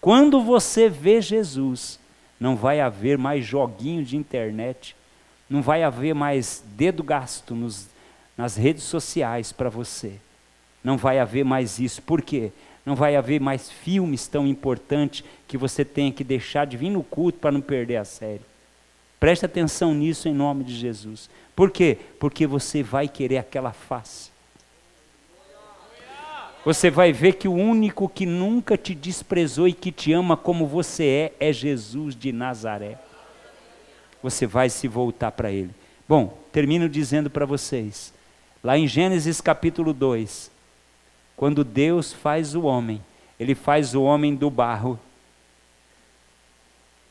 Quando 0.00 0.42
você 0.42 0.88
vê 0.88 1.20
Jesus, 1.20 2.00
não 2.40 2.56
vai 2.56 2.80
haver 2.80 3.18
mais 3.18 3.44
joguinho 3.44 4.04
de 4.04 4.16
internet, 4.16 4.96
não 5.48 5.62
vai 5.62 5.84
haver 5.84 6.12
mais 6.12 6.64
dedo 6.76 7.04
gasto 7.04 7.54
nos 7.54 7.86
nas 8.38 8.56
redes 8.56 8.84
sociais 8.84 9.50
para 9.50 9.68
você. 9.68 10.12
Não 10.82 10.96
vai 10.96 11.18
haver 11.18 11.44
mais 11.44 11.80
isso. 11.80 12.00
Por 12.00 12.22
quê? 12.22 12.52
Não 12.86 12.94
vai 12.94 13.16
haver 13.16 13.40
mais 13.40 13.68
filmes 13.68 14.28
tão 14.28 14.46
importantes 14.46 15.24
que 15.48 15.58
você 15.58 15.84
tenha 15.84 16.12
que 16.12 16.22
deixar 16.22 16.64
de 16.64 16.76
vir 16.76 16.88
no 16.88 17.02
culto 17.02 17.40
para 17.40 17.50
não 17.50 17.60
perder 17.60 17.96
a 17.96 18.04
série. 18.04 18.40
Preste 19.18 19.44
atenção 19.44 19.92
nisso 19.92 20.28
em 20.28 20.32
nome 20.32 20.62
de 20.62 20.74
Jesus. 20.76 21.28
Por 21.56 21.72
quê? 21.72 21.98
Porque 22.20 22.46
você 22.46 22.80
vai 22.80 23.08
querer 23.08 23.38
aquela 23.38 23.72
face. 23.72 24.30
Você 26.64 26.90
vai 26.90 27.12
ver 27.12 27.34
que 27.34 27.48
o 27.48 27.54
único 27.54 28.08
que 28.08 28.24
nunca 28.24 28.76
te 28.76 28.94
desprezou 28.94 29.66
e 29.66 29.72
que 29.72 29.90
te 29.90 30.12
ama 30.12 30.36
como 30.36 30.66
você 30.66 31.32
é, 31.40 31.48
é 31.48 31.52
Jesus 31.52 32.14
de 32.14 32.30
Nazaré. 32.30 32.98
Você 34.22 34.46
vai 34.46 34.70
se 34.70 34.86
voltar 34.86 35.32
para 35.32 35.50
Ele. 35.50 35.70
Bom, 36.08 36.38
termino 36.52 36.88
dizendo 36.88 37.28
para 37.28 37.46
vocês: 37.46 38.12
Lá 38.62 38.76
em 38.76 38.88
Gênesis 38.88 39.40
capítulo 39.40 39.92
2, 39.92 40.50
quando 41.36 41.62
Deus 41.62 42.12
faz 42.12 42.54
o 42.56 42.62
homem, 42.62 43.00
ele 43.38 43.54
faz 43.54 43.94
o 43.94 44.02
homem 44.02 44.34
do 44.34 44.50
barro. 44.50 44.98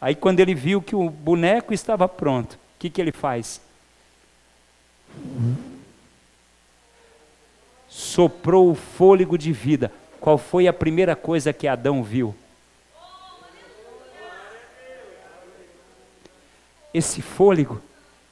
Aí, 0.02 0.14
quando 0.14 0.42
ele 0.42 0.54
viu 0.54 0.82
que 0.82 0.96
o 0.96 1.10
boneco 1.10 1.74
estava 1.74 2.08
pronto, 2.08 2.54
o 2.54 2.60
que, 2.80 2.90
que 2.90 3.02
ele 3.02 3.14
faz? 3.14 3.62
Soprou 7.88 8.72
o 8.72 8.76
fôlego 8.76 9.38
de 9.38 9.54
vida. 9.54 9.92
Qual 10.20 10.38
foi 10.38 10.68
a 10.68 10.74
primeira 10.74 11.16
coisa 11.16 11.54
que 11.54 11.68
Adão 11.68 12.04
viu? 12.04 12.36
Esse 16.94 17.22
fôlego 17.22 17.82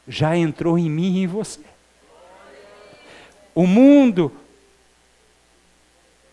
já 0.08 0.36
entrou 0.36 0.78
em 0.78 0.90
mim 0.90 1.16
e 1.16 1.24
em 1.24 1.28
você. 1.28 1.75
O 3.56 3.66
mundo 3.66 4.32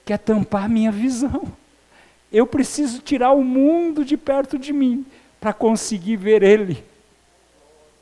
quer 0.04 0.18
tampar 0.18 0.68
minha 0.68 0.90
visão. 0.90 1.52
Eu 2.32 2.46
preciso 2.46 3.00
tirar 3.00 3.32
o 3.32 3.44
mundo 3.44 4.04
de 4.04 4.16
perto 4.16 4.58
de 4.58 4.72
mim 4.72 5.06
para 5.40 5.52
conseguir 5.52 6.16
ver 6.16 6.42
Ele. 6.42 6.84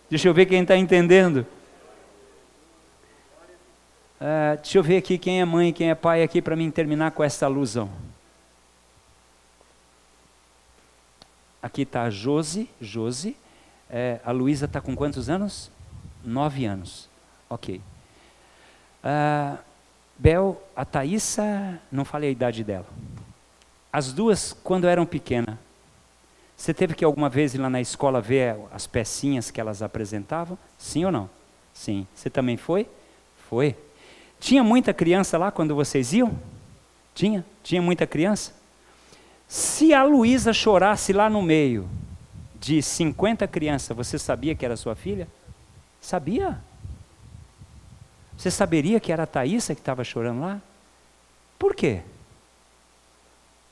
Deixa 0.08 0.26
eu 0.26 0.34
ver 0.34 0.46
quem 0.46 0.62
está 0.62 0.76
entendendo. 0.76 1.46
Uh, 4.20 4.56
deixa 4.56 4.78
eu 4.78 4.82
ver 4.82 4.98
aqui 4.98 5.16
quem 5.16 5.40
é 5.40 5.44
mãe 5.44 5.72
quem 5.72 5.88
é 5.88 5.94
pai 5.94 6.22
aqui 6.22 6.42
para 6.42 6.54
mim 6.54 6.70
terminar 6.70 7.10
com 7.12 7.22
essa 7.22 7.46
alusão. 7.46 7.90
Aqui 11.62 11.82
está 11.82 12.02
a 12.04 12.10
Josi, 12.10 12.68
Josi. 12.80 13.36
É, 13.88 14.20
a 14.24 14.30
Luísa 14.30 14.66
está 14.66 14.80
com 14.80 14.94
quantos 14.94 15.28
anos? 15.28 15.70
Nove 16.24 16.64
anos. 16.64 17.08
Ok. 17.48 17.80
Uh, 19.04 19.58
Bel, 20.18 20.62
a 20.76 20.84
Thaísa, 20.84 21.80
não 21.90 22.04
falei 22.04 22.28
a 22.28 22.32
idade 22.32 22.62
dela. 22.62 22.86
As 23.92 24.12
duas, 24.12 24.52
quando 24.62 24.86
eram 24.86 25.06
pequenas, 25.06 25.56
você 26.56 26.74
teve 26.74 26.94
que 26.94 27.04
alguma 27.04 27.30
vez 27.30 27.54
ir 27.54 27.58
lá 27.58 27.70
na 27.70 27.80
escola 27.80 28.20
ver 28.20 28.54
as 28.70 28.86
pecinhas 28.86 29.50
que 29.50 29.58
elas 29.58 29.80
apresentavam? 29.80 30.58
Sim 30.76 31.06
ou 31.06 31.10
não? 31.10 31.30
Sim. 31.72 32.06
Você 32.14 32.28
também 32.28 32.58
foi? 32.58 32.86
Foi. 33.48 33.74
Tinha 34.38 34.62
muita 34.62 34.92
criança 34.92 35.38
lá 35.38 35.50
quando 35.50 35.74
vocês 35.74 36.12
iam? 36.12 36.38
Tinha? 37.14 37.44
Tinha 37.62 37.80
muita 37.80 38.06
criança? 38.06 38.52
Se 39.48 39.94
a 39.94 40.02
Luísa 40.02 40.52
chorasse 40.52 41.14
lá 41.14 41.30
no 41.30 41.40
meio 41.40 41.88
de 42.60 42.82
50 42.82 43.48
crianças, 43.48 43.96
você 43.96 44.18
sabia 44.18 44.54
que 44.54 44.64
era 44.64 44.76
sua 44.76 44.94
filha? 44.94 45.26
Sabia? 45.98 46.58
Você 48.40 48.50
saberia 48.50 48.98
que 48.98 49.12
era 49.12 49.24
a 49.24 49.26
Thaísa 49.26 49.74
que 49.74 49.82
estava 49.82 50.02
chorando 50.02 50.40
lá? 50.40 50.62
Por 51.58 51.74
quê? 51.74 52.00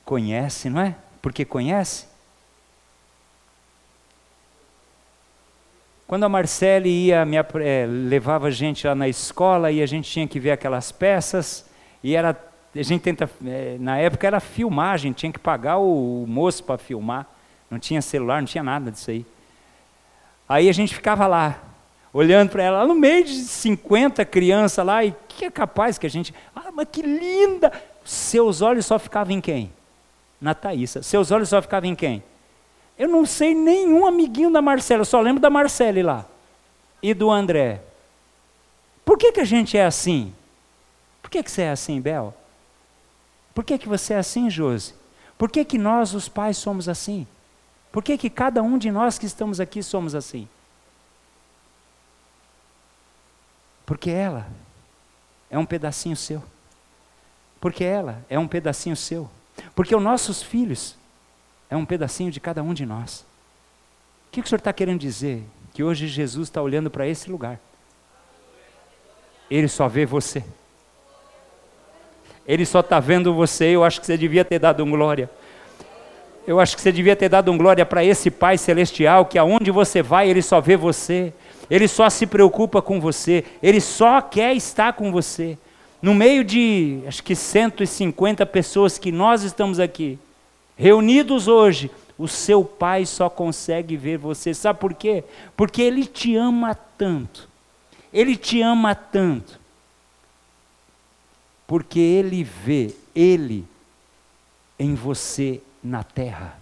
Conhece, 0.05 0.69
não 0.69 0.79
é? 0.79 0.95
Porque 1.23 1.43
conhece? 1.43 2.05
Quando 6.05 6.23
a 6.23 6.29
Marcele 6.29 6.87
ia, 6.87 7.25
me, 7.25 7.37
é, 7.37 7.87
levava 7.87 8.45
a 8.45 8.51
gente 8.51 8.85
lá 8.85 8.93
na 8.93 9.07
escola 9.07 9.71
e 9.71 9.81
a 9.81 9.87
gente 9.87 10.07
tinha 10.07 10.27
que 10.27 10.39
ver 10.39 10.51
aquelas 10.51 10.91
peças, 10.91 11.67
e 12.03 12.15
era, 12.15 12.39
a 12.75 12.83
gente 12.83 13.01
tenta, 13.01 13.27
é, 13.43 13.75
na 13.79 13.97
época 13.97 14.27
era 14.27 14.39
filmagem, 14.39 15.13
tinha 15.13 15.31
que 15.31 15.39
pagar 15.39 15.79
o, 15.79 16.25
o 16.25 16.27
moço 16.27 16.63
para 16.63 16.77
filmar, 16.77 17.25
não 17.71 17.79
tinha 17.79 18.03
celular, 18.03 18.39
não 18.39 18.47
tinha 18.47 18.63
nada 18.63 18.91
disso 18.91 19.09
aí. 19.09 19.25
Aí 20.47 20.69
a 20.69 20.73
gente 20.73 20.93
ficava 20.93 21.25
lá, 21.25 21.59
olhando 22.13 22.49
para 22.49 22.63
ela, 22.63 22.85
no 22.85 22.95
meio 22.95 23.23
de 23.23 23.35
50 23.35 24.25
crianças 24.25 24.85
lá, 24.85 25.03
e 25.03 25.13
que 25.27 25.45
é 25.45 25.51
capaz 25.51 25.97
que 25.97 26.07
a 26.07 26.09
gente. 26.09 26.33
Ah, 26.55 26.71
mas 26.73 26.87
que 26.91 27.01
linda! 27.01 27.71
Seus 28.03 28.61
olhos 28.61 28.85
só 28.85 28.97
ficavam 28.97 29.33
em 29.33 29.41
quem? 29.41 29.71
Na 30.41 30.53
Thaísa. 30.53 31.03
Seus 31.03 31.31
olhos 31.31 31.49
só 31.49 31.61
ficavam 31.61 31.89
em 31.89 31.95
quem? 31.95 32.23
Eu 32.97 33.07
não 33.07 33.25
sei 33.25 33.53
nenhum 33.53 34.05
amiguinho 34.05 34.51
da 34.51 34.61
Marcela, 34.61 35.01
eu 35.01 35.05
só 35.05 35.21
lembro 35.21 35.41
da 35.41 35.49
Marcele 35.49 36.03
lá. 36.03 36.25
e 37.01 37.13
do 37.13 37.31
André. 37.31 37.81
Por 39.05 39.17
que, 39.17 39.31
que 39.31 39.39
a 39.39 39.45
gente 39.45 39.77
é 39.77 39.85
assim? 39.85 40.33
Por 41.21 41.31
que, 41.31 41.41
que 41.41 41.49
você 41.49 41.61
é 41.63 41.71
assim, 41.71 42.01
Bel? 42.01 42.33
Por 43.53 43.63
que, 43.63 43.77
que 43.77 43.87
você 43.87 44.13
é 44.13 44.17
assim, 44.17 44.49
Josi? 44.49 44.93
Por 45.37 45.49
que, 45.49 45.63
que 45.63 45.77
nós, 45.77 46.13
os 46.13 46.27
pais, 46.27 46.57
somos 46.57 46.89
assim? 46.89 47.25
Por 47.91 48.03
que, 48.03 48.17
que 48.17 48.29
cada 48.29 48.61
um 48.61 48.77
de 48.77 48.91
nós 48.91 49.17
que 49.17 49.25
estamos 49.25 49.59
aqui 49.59 49.81
somos 49.81 50.13
assim? 50.13 50.47
Porque 53.89 54.11
ela 54.11 54.45
é 55.49 55.57
um 55.57 55.65
pedacinho 55.65 56.15
seu. 56.15 56.43
Porque 57.59 57.83
ela 57.83 58.23
é 58.29 58.37
um 58.37 58.47
pedacinho 58.47 58.95
seu. 58.95 59.27
Porque 59.73 59.95
os 59.95 60.03
nossos 60.03 60.43
filhos 60.43 60.95
é 61.71 61.75
um 61.75 61.83
pedacinho 61.83 62.29
de 62.29 62.39
cada 62.39 62.61
um 62.61 62.71
de 62.71 62.85
nós. 62.85 63.25
O 64.27 64.31
que 64.31 64.41
o 64.41 64.47
senhor 64.47 64.59
está 64.59 64.71
querendo 64.71 64.99
dizer? 64.99 65.43
Que 65.73 65.83
hoje 65.83 66.07
Jesus 66.07 66.49
está 66.49 66.61
olhando 66.61 66.91
para 66.91 67.07
esse 67.07 67.31
lugar. 67.31 67.59
Ele 69.49 69.67
só 69.67 69.87
vê 69.87 70.05
você. 70.05 70.43
Ele 72.45 72.67
só 72.67 72.81
está 72.81 72.99
vendo 72.99 73.33
você. 73.33 73.69
Eu 73.75 73.83
acho 73.83 73.99
que 73.99 74.05
você 74.05 74.19
devia 74.19 74.45
ter 74.45 74.59
dado 74.59 74.83
um 74.83 74.91
glória. 74.91 75.27
Eu 76.45 76.59
acho 76.59 76.75
que 76.75 76.81
você 76.83 76.91
devia 76.91 77.15
ter 77.15 77.27
dado 77.27 77.51
um 77.51 77.57
glória 77.57 77.83
para 77.87 78.03
esse 78.03 78.29
Pai 78.29 78.55
Celestial, 78.55 79.25
que 79.25 79.39
aonde 79.39 79.71
você 79.71 80.03
vai, 80.03 80.29
Ele 80.29 80.43
só 80.43 80.61
vê 80.61 80.77
você. 80.77 81.33
Ele 81.69 81.87
só 81.87 82.09
se 82.09 82.25
preocupa 82.25 82.81
com 82.81 82.99
você. 82.99 83.45
Ele 83.61 83.79
só 83.79 84.21
quer 84.21 84.55
estar 84.55 84.93
com 84.93 85.11
você. 85.11 85.57
No 86.01 86.15
meio 86.15 86.43
de, 86.43 87.01
acho 87.07 87.23
que 87.23 87.35
150 87.35 88.45
pessoas 88.45 88.97
que 88.97 89.11
nós 89.11 89.43
estamos 89.43 89.79
aqui, 89.79 90.17
reunidos 90.77 91.47
hoje, 91.47 91.91
o 92.17 92.27
seu 92.27 92.65
pai 92.65 93.05
só 93.05 93.29
consegue 93.29 93.95
ver 93.95 94.17
você. 94.17 94.53
Sabe 94.53 94.79
por 94.79 94.93
quê? 94.93 95.23
Porque 95.55 95.81
ele 95.81 96.05
te 96.05 96.35
ama 96.35 96.75
tanto. 96.75 97.47
Ele 98.11 98.35
te 98.35 98.61
ama 98.61 98.93
tanto. 98.93 99.59
Porque 101.65 101.99
ele 101.99 102.43
vê 102.43 102.93
ele 103.15 103.65
em 104.77 104.95
você 104.95 105.61
na 105.83 106.03
terra. 106.03 106.58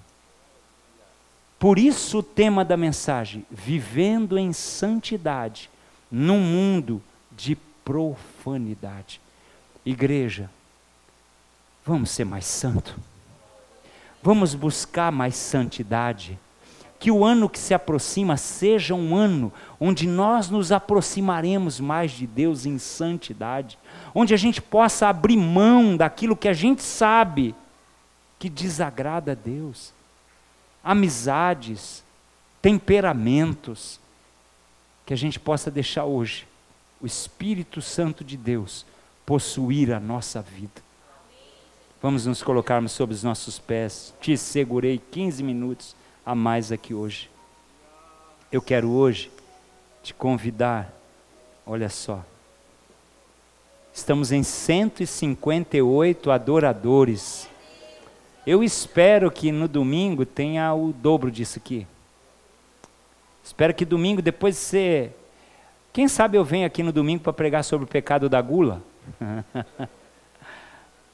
Por 1.60 1.80
isso 1.80 2.20
o 2.20 2.24
tema 2.24 2.64
da 2.64 2.78
mensagem: 2.78 3.46
vivendo 3.50 4.38
em 4.38 4.54
santidade 4.54 5.70
num 6.12 6.40
mundo 6.40 7.02
de 7.32 7.56
profanidade. 7.84 9.20
Igreja, 9.86 10.50
vamos 11.86 12.12
ser 12.12 12.26
mais 12.26 12.46
santo. 12.46 12.96
Vamos 14.22 14.54
buscar 14.54 15.12
mais 15.12 15.36
santidade. 15.36 16.38
Que 17.00 17.12
o 17.12 17.24
ano 17.24 17.48
que 17.48 17.60
se 17.60 17.76
aproxima 17.76 18.38
seja 18.38 18.96
um 18.96 19.16
ano 19.16 19.54
onde 19.80 20.08
nós 20.08 20.50
nos 20.50 20.72
aproximaremos 20.72 21.80
mais 21.80 22.12
de 22.12 22.26
Deus 22.26 22.66
em 22.66 22.80
santidade, 22.80 23.78
onde 24.16 24.34
a 24.34 24.38
gente 24.38 24.60
possa 24.60 25.08
abrir 25.08 25.38
mão 25.38 25.96
daquilo 25.96 26.36
que 26.36 26.48
a 26.48 26.54
gente 26.54 26.82
sabe 26.82 27.54
que 28.40 28.50
desagrada 28.50 29.34
a 29.34 29.36
Deus. 29.36 29.94
Amizades, 30.90 32.02
temperamentos, 32.62 34.00
que 35.06 35.14
a 35.14 35.18
gente 35.18 35.38
possa 35.38 35.70
deixar 35.70 36.06
hoje 36.06 36.48
o 37.02 37.06
Espírito 37.06 37.82
Santo 37.82 38.24
de 38.24 38.38
Deus 38.38 38.86
possuir 39.26 39.92
a 39.92 40.00
nossa 40.00 40.42
vida. 40.42 40.82
Vamos 42.02 42.26
nos 42.26 42.42
colocarmos 42.42 42.94
sobre 42.94 43.14
os 43.14 43.22
nossos 43.22 43.60
pés. 43.60 44.14
Te 44.22 44.38
segurei 44.38 44.98
15 45.12 45.44
minutos 45.44 45.94
a 46.26 46.34
mais 46.34 46.72
aqui 46.72 46.94
hoje. 46.94 47.30
Eu 48.50 48.62
quero 48.62 48.90
hoje 48.90 49.30
te 50.02 50.14
convidar, 50.14 50.94
olha 51.66 51.90
só. 51.90 52.24
Estamos 53.94 54.32
em 54.32 54.42
158 54.42 56.32
adoradores. 56.32 57.50
Eu 58.48 58.64
espero 58.64 59.30
que 59.30 59.52
no 59.52 59.68
domingo 59.68 60.26
tenha 60.26 60.74
o 60.74 60.94
dobro 60.94 61.30
disso 61.30 61.60
aqui. 61.60 61.86
Espero 63.44 63.74
que 63.74 63.84
domingo, 63.84 64.22
depois 64.22 64.56
de 64.56 64.62
você. 64.62 65.12
Quem 65.92 66.08
sabe 66.08 66.38
eu 66.38 66.46
venho 66.46 66.66
aqui 66.66 66.82
no 66.82 66.94
domingo 66.94 67.22
para 67.22 67.34
pregar 67.34 67.62
sobre 67.66 67.84
o 67.84 67.88
pecado 67.90 68.30
da 68.30 68.42
gula? 68.42 68.82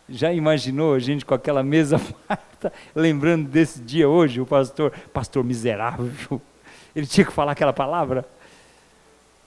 Já 0.08 0.32
imaginou 0.32 0.94
a 0.94 1.00
gente 1.00 1.26
com 1.26 1.34
aquela 1.34 1.64
mesa 1.64 1.98
farta, 1.98 2.72
lembrando 2.96 3.50
desse 3.50 3.82
dia 3.82 4.08
hoje, 4.08 4.40
o 4.40 4.46
pastor, 4.46 4.92
pastor 5.12 5.44
miserável, 5.44 6.40
ele 6.96 7.08
tinha 7.08 7.26
que 7.26 7.34
falar 7.34 7.54
aquela 7.54 7.74
palavra? 7.74 8.24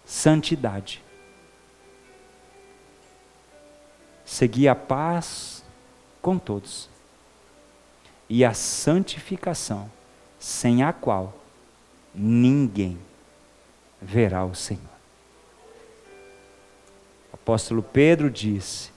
Santidade. 0.05 1.01
Seguir 4.25 4.67
a 4.67 4.75
paz 4.75 5.65
com 6.21 6.37
todos. 6.37 6.96
E 8.29 8.45
a 8.45 8.53
santificação, 8.55 9.91
sem 10.39 10.83
a 10.83 10.93
qual 10.93 11.33
ninguém 12.15 12.99
verá 14.01 14.45
o 14.45 14.55
Senhor 14.55 14.97
apóstolo 17.47 17.81
Pedro 17.81 18.29
disse: 18.29 18.91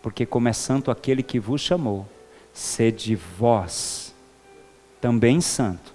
Porque 0.00 0.24
como 0.24 0.46
é 0.46 0.52
santo 0.52 0.92
aquele 0.92 1.20
que 1.20 1.40
vos 1.40 1.60
chamou, 1.60 2.06
sede 2.52 3.16
vós 3.16 4.14
também 5.00 5.40
santo, 5.40 5.92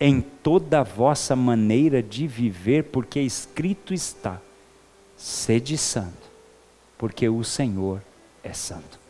em 0.00 0.20
toda 0.20 0.80
a 0.80 0.82
vossa 0.82 1.36
maneira 1.36 2.02
de 2.02 2.26
viver, 2.26 2.86
porque 2.90 3.20
escrito 3.20 3.94
está: 3.94 4.40
sede 5.16 5.78
santo, 5.78 6.28
porque 6.98 7.28
o 7.28 7.44
Senhor 7.44 8.02
é 8.42 8.52
santo. 8.52 9.01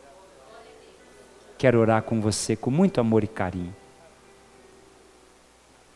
Quero 1.63 1.79
orar 1.79 2.03
com 2.03 2.19
você 2.19 2.57
com 2.57 2.69
muito 2.69 2.99
amor 2.99 3.23
e 3.23 3.27
carinho. 3.27 3.73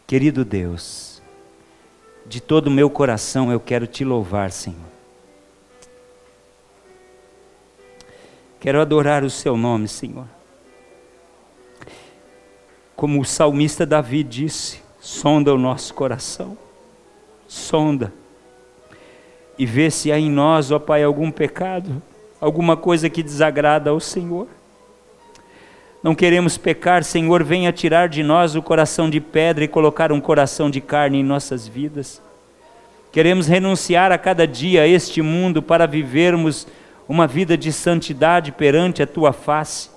Querido 0.08 0.46
Deus, 0.46 1.22
de 2.26 2.40
todo 2.40 2.68
o 2.68 2.72
meu 2.72 2.90
coração 2.90 3.52
eu 3.52 3.60
quero 3.60 3.86
te 3.86 4.06
louvar, 4.06 4.50
Senhor. 4.50 4.80
Quero 8.62 8.80
adorar 8.80 9.26
o 9.26 9.30
seu 9.30 9.58
nome, 9.58 9.90
Senhor. 9.90 10.26
Como 12.96 13.20
o 13.20 13.26
salmista 13.26 13.86
Davi 13.86 14.24
disse, 14.24 14.82
sonda 15.02 15.54
o 15.54 15.58
nosso 15.58 15.94
coração, 15.94 16.58
sonda, 17.46 18.14
e 19.60 19.66
vê 19.66 19.92
se 19.92 20.14
há 20.14 20.18
em 20.18 20.32
nós, 20.32 20.72
ó 20.72 20.80
Pai, 20.80 21.04
algum 21.04 21.30
pecado, 21.30 22.02
alguma 22.40 22.78
coisa 22.78 23.10
que 23.10 23.22
desagrada 23.22 23.90
ao 23.90 24.00
Senhor. 24.00 24.48
Não 26.08 26.16
queremos 26.16 26.58
pecar, 26.58 27.04
Senhor, 27.04 27.44
venha 27.44 27.70
tirar 27.74 28.08
de 28.08 28.24
nós 28.24 28.56
o 28.56 28.62
coração 28.62 29.10
de 29.10 29.20
pedra 29.20 29.66
e 29.66 29.68
colocar 29.68 30.10
um 30.10 30.22
coração 30.22 30.70
de 30.70 30.80
carne 30.80 31.20
em 31.20 31.24
nossas 31.24 31.68
vidas. 31.68 32.22
Queremos 33.12 33.46
renunciar 33.46 34.10
a 34.14 34.18
cada 34.18 34.48
dia 34.48 34.84
a 34.84 34.88
este 34.88 35.22
mundo 35.22 35.62
para 35.62 35.86
vivermos 35.86 36.66
uma 37.10 37.28
vida 37.28 37.58
de 37.58 37.74
santidade 37.74 38.54
perante 38.54 39.04
a 39.04 39.06
tua 39.06 39.34
face, 39.34 39.90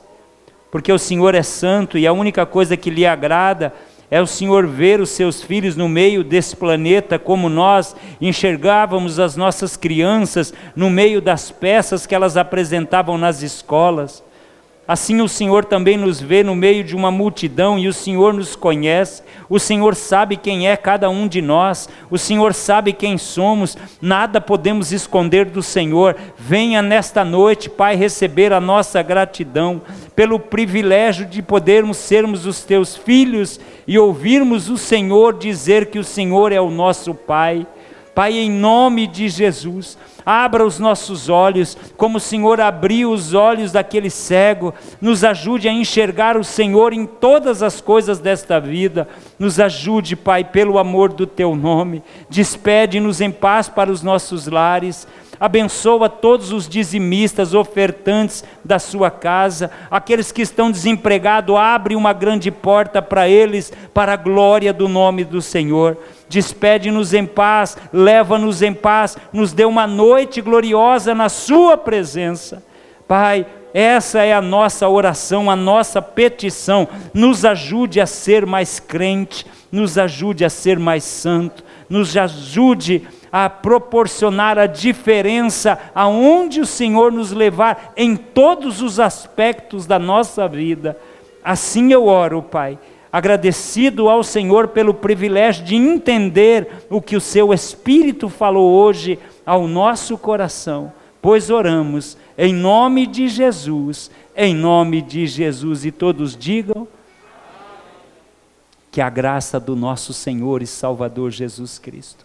porque 0.69 0.93
o 0.93 0.99
Senhor 0.99 1.33
é 1.37 1.45
santo 1.45 1.97
e 1.97 2.09
a 2.09 2.13
única 2.13 2.45
coisa 2.45 2.77
que 2.77 2.91
lhe 2.91 3.07
agrada 3.07 3.73
é 4.11 4.21
o 4.21 4.27
Senhor 4.27 4.67
ver 4.67 5.01
os 5.01 5.11
seus 5.11 5.41
filhos 5.41 5.77
no 5.77 5.89
meio 5.89 6.25
desse 6.25 6.57
planeta, 6.57 7.21
como 7.21 7.49
nós 7.49 7.95
enxergávamos 8.21 9.21
as 9.21 9.37
nossas 9.37 9.77
crianças 9.77 10.53
no 10.75 10.91
meio 10.91 11.23
das 11.23 11.53
peças 11.53 12.05
que 12.05 12.17
elas 12.17 12.37
apresentavam 12.37 13.17
nas 13.17 13.43
escolas. 13.43 14.29
Assim 14.91 15.21
o 15.21 15.29
Senhor 15.29 15.65
também 15.65 15.97
nos 15.97 16.21
vê 16.21 16.43
no 16.43 16.57
meio 16.57 16.83
de 16.83 16.97
uma 16.97 17.13
multidão 17.13 17.79
e 17.79 17.87
o 17.87 17.93
Senhor 17.93 18.35
nos 18.35 18.57
conhece, 18.57 19.23
o 19.49 19.57
Senhor 19.57 19.95
sabe 19.95 20.37
quem 20.37 20.67
é 20.67 20.77
cada 20.77 21.09
um 21.09 21.29
de 21.29 21.41
nós, 21.41 21.89
o 22.11 22.19
Senhor 22.19 22.53
sabe 22.53 22.93
quem 22.93 23.17
somos, 23.17 23.79
nada 24.03 24.41
podemos 24.41 24.91
esconder 24.91 25.45
do 25.45 25.63
Senhor. 25.63 26.17
Venha 26.37 26.83
nesta 26.83 27.25
noite, 27.25 27.71
Pai, 27.71 27.95
receber 27.95 28.53
a 28.53 28.61
nossa 28.61 29.01
gratidão 29.01 29.81
pelo 30.17 30.41
privilégio 30.41 31.25
de 31.25 31.41
podermos 31.41 31.97
sermos 31.97 32.45
os 32.45 32.65
teus 32.65 32.97
filhos 32.97 33.61
e 33.87 33.97
ouvirmos 33.97 34.69
o 34.69 34.77
Senhor 34.77 35.39
dizer 35.39 35.87
que 35.87 36.01
o 36.01 36.05
Senhor 36.05 36.51
é 36.51 36.61
o 36.61 36.69
nosso 36.69 37.15
Pai. 37.15 37.65
Pai, 38.21 38.37
em 38.37 38.51
nome 38.51 39.07
de 39.07 39.31
Jesus, 39.31 39.97
abra 40.27 40.63
os 40.63 40.79
nossos 40.79 41.31
olhos, 41.31 41.75
como 41.97 42.19
o 42.19 42.21
Senhor 42.21 42.61
abriu 42.61 43.13
os 43.13 43.33
olhos 43.33 43.73
daquele 43.73 44.11
cego, 44.11 44.75
nos 45.01 45.25
ajude 45.25 45.67
a 45.67 45.73
enxergar 45.73 46.37
o 46.37 46.45
Senhor 46.45 46.93
em 46.93 47.07
todas 47.07 47.63
as 47.63 47.81
coisas 47.81 48.19
desta 48.19 48.61
vida, 48.61 49.09
nos 49.39 49.59
ajude, 49.59 50.17
Pai, 50.17 50.45
pelo 50.45 50.77
amor 50.77 51.15
do 51.15 51.27
Teu 51.27 51.57
nome, 51.57 52.03
despede-nos 52.29 53.23
em 53.23 53.31
paz 53.31 53.71
para 53.71 53.91
os 53.91 54.03
nossos 54.03 54.47
lares, 54.47 55.09
Abençoa 55.41 56.07
todos 56.11 56.53
os 56.53 56.69
dizimistas, 56.69 57.55
ofertantes 57.55 58.45
da 58.63 58.79
sua 58.79 59.11
casa, 59.11 59.71
aqueles 59.91 60.31
que 60.31 60.43
estão 60.43 60.71
desempregados, 60.71 61.57
abre 61.57 61.97
uma 61.97 62.13
grande 62.13 62.51
porta 62.51 63.01
para 63.01 63.27
eles, 63.27 63.73
para 63.95 64.13
a 64.13 64.17
glória 64.17 64.71
do 64.71 64.87
nome 64.87 65.25
do 65.25 65.41
Senhor. 65.41 65.97
Despede-nos 66.31 67.13
em 67.13 67.27
paz, 67.27 67.77
leva-nos 67.93 68.63
em 68.63 68.73
paz, 68.73 69.19
nos 69.33 69.53
dê 69.53 69.65
uma 69.65 69.85
noite 69.85 70.41
gloriosa 70.41 71.13
na 71.13 71.29
Sua 71.29 71.77
presença. 71.77 72.63
Pai, 73.09 73.45
essa 73.75 74.21
é 74.21 74.33
a 74.33 74.41
nossa 74.41 74.89
oração, 74.89 75.51
a 75.51 75.57
nossa 75.57 76.01
petição. 76.01 76.87
Nos 77.13 77.45
ajude 77.45 78.01
a 78.01 78.07
ser 78.07 78.47
mais 78.47 78.79
crente, 78.79 79.45
nos 79.73 79.99
ajude 79.99 80.45
a 80.45 80.49
ser 80.49 80.79
mais 80.79 81.03
santo, 81.03 81.65
nos 81.89 82.17
ajude 82.17 83.09
a 83.33 83.51
proporcionar 83.51 84.57
a 84.57 84.67
diferença 84.67 85.81
aonde 85.93 86.61
o 86.61 86.67
Senhor 86.67 87.11
nos 87.11 87.33
levar 87.33 87.93
em 87.97 88.15
todos 88.15 88.81
os 88.81 89.01
aspectos 89.01 89.85
da 89.85 89.99
nossa 89.99 90.47
vida. 90.47 90.97
Assim 91.43 91.93
eu 91.93 92.07
oro, 92.07 92.41
Pai, 92.41 92.79
agradecido 93.13 94.09
ao 94.09 94.23
Senhor 94.23 94.69
pelo 94.69 94.95
privilégio 94.95 95.65
de 95.65 95.75
entender 95.75 96.85
o 96.89 97.01
que 97.01 97.17
o 97.17 97.21
seu 97.21 97.53
Espírito 97.53 98.29
falou 98.29 98.71
hoje 98.71 99.19
ao 99.45 99.67
nosso 99.67 100.17
coração, 100.17 100.93
pois 101.21 101.51
oramos 101.51 102.17
em 102.39 102.55
nome 102.55 103.07
de 103.07 103.29
Jesus, 103.29 104.11
em 104.37 104.55
nome 104.55 105.03
de 105.03 105.27
Jesus, 105.27 105.85
e 105.85 105.91
todos 105.91 106.37
digam 106.37 106.87
que 108.91 109.01
a 109.01 109.11
graça 109.11 109.61
do 109.61 109.77
nosso 109.77 110.13
Senhor 110.13 110.63
e 110.63 110.67
Salvador 110.67 111.31
Jesus 111.31 111.79
Cristo, 111.79 112.25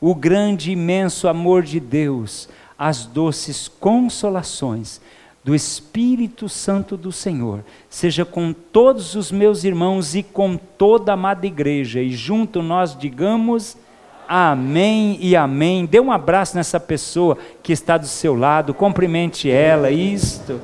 o 0.00 0.14
grande 0.14 0.72
imenso 0.72 1.28
amor 1.28 1.62
de 1.62 1.78
Deus, 1.78 2.48
as 2.78 3.06
doces 3.06 3.68
consolações 3.68 5.00
do 5.44 5.54
Espírito 5.54 6.48
Santo 6.48 6.96
do 6.96 7.12
Senhor, 7.12 7.62
seja 7.90 8.24
com 8.24 8.52
todos 8.52 9.14
os 9.14 9.30
meus 9.30 9.62
irmãos 9.62 10.14
e 10.14 10.22
com 10.22 10.56
toda 10.56 11.12
a 11.12 11.14
amada 11.14 11.46
igreja, 11.46 12.00
e 12.00 12.10
junto 12.12 12.62
nós 12.62 12.96
digamos 12.96 13.76
amém 14.26 15.18
e 15.20 15.36
amém. 15.36 15.84
Dê 15.84 16.00
um 16.00 16.10
abraço 16.10 16.56
nessa 16.56 16.80
pessoa 16.80 17.36
que 17.62 17.74
está 17.74 17.98
do 17.98 18.06
seu 18.06 18.34
lado, 18.34 18.72
cumprimente 18.72 19.50
ela, 19.50 19.90
isto. 19.90 20.60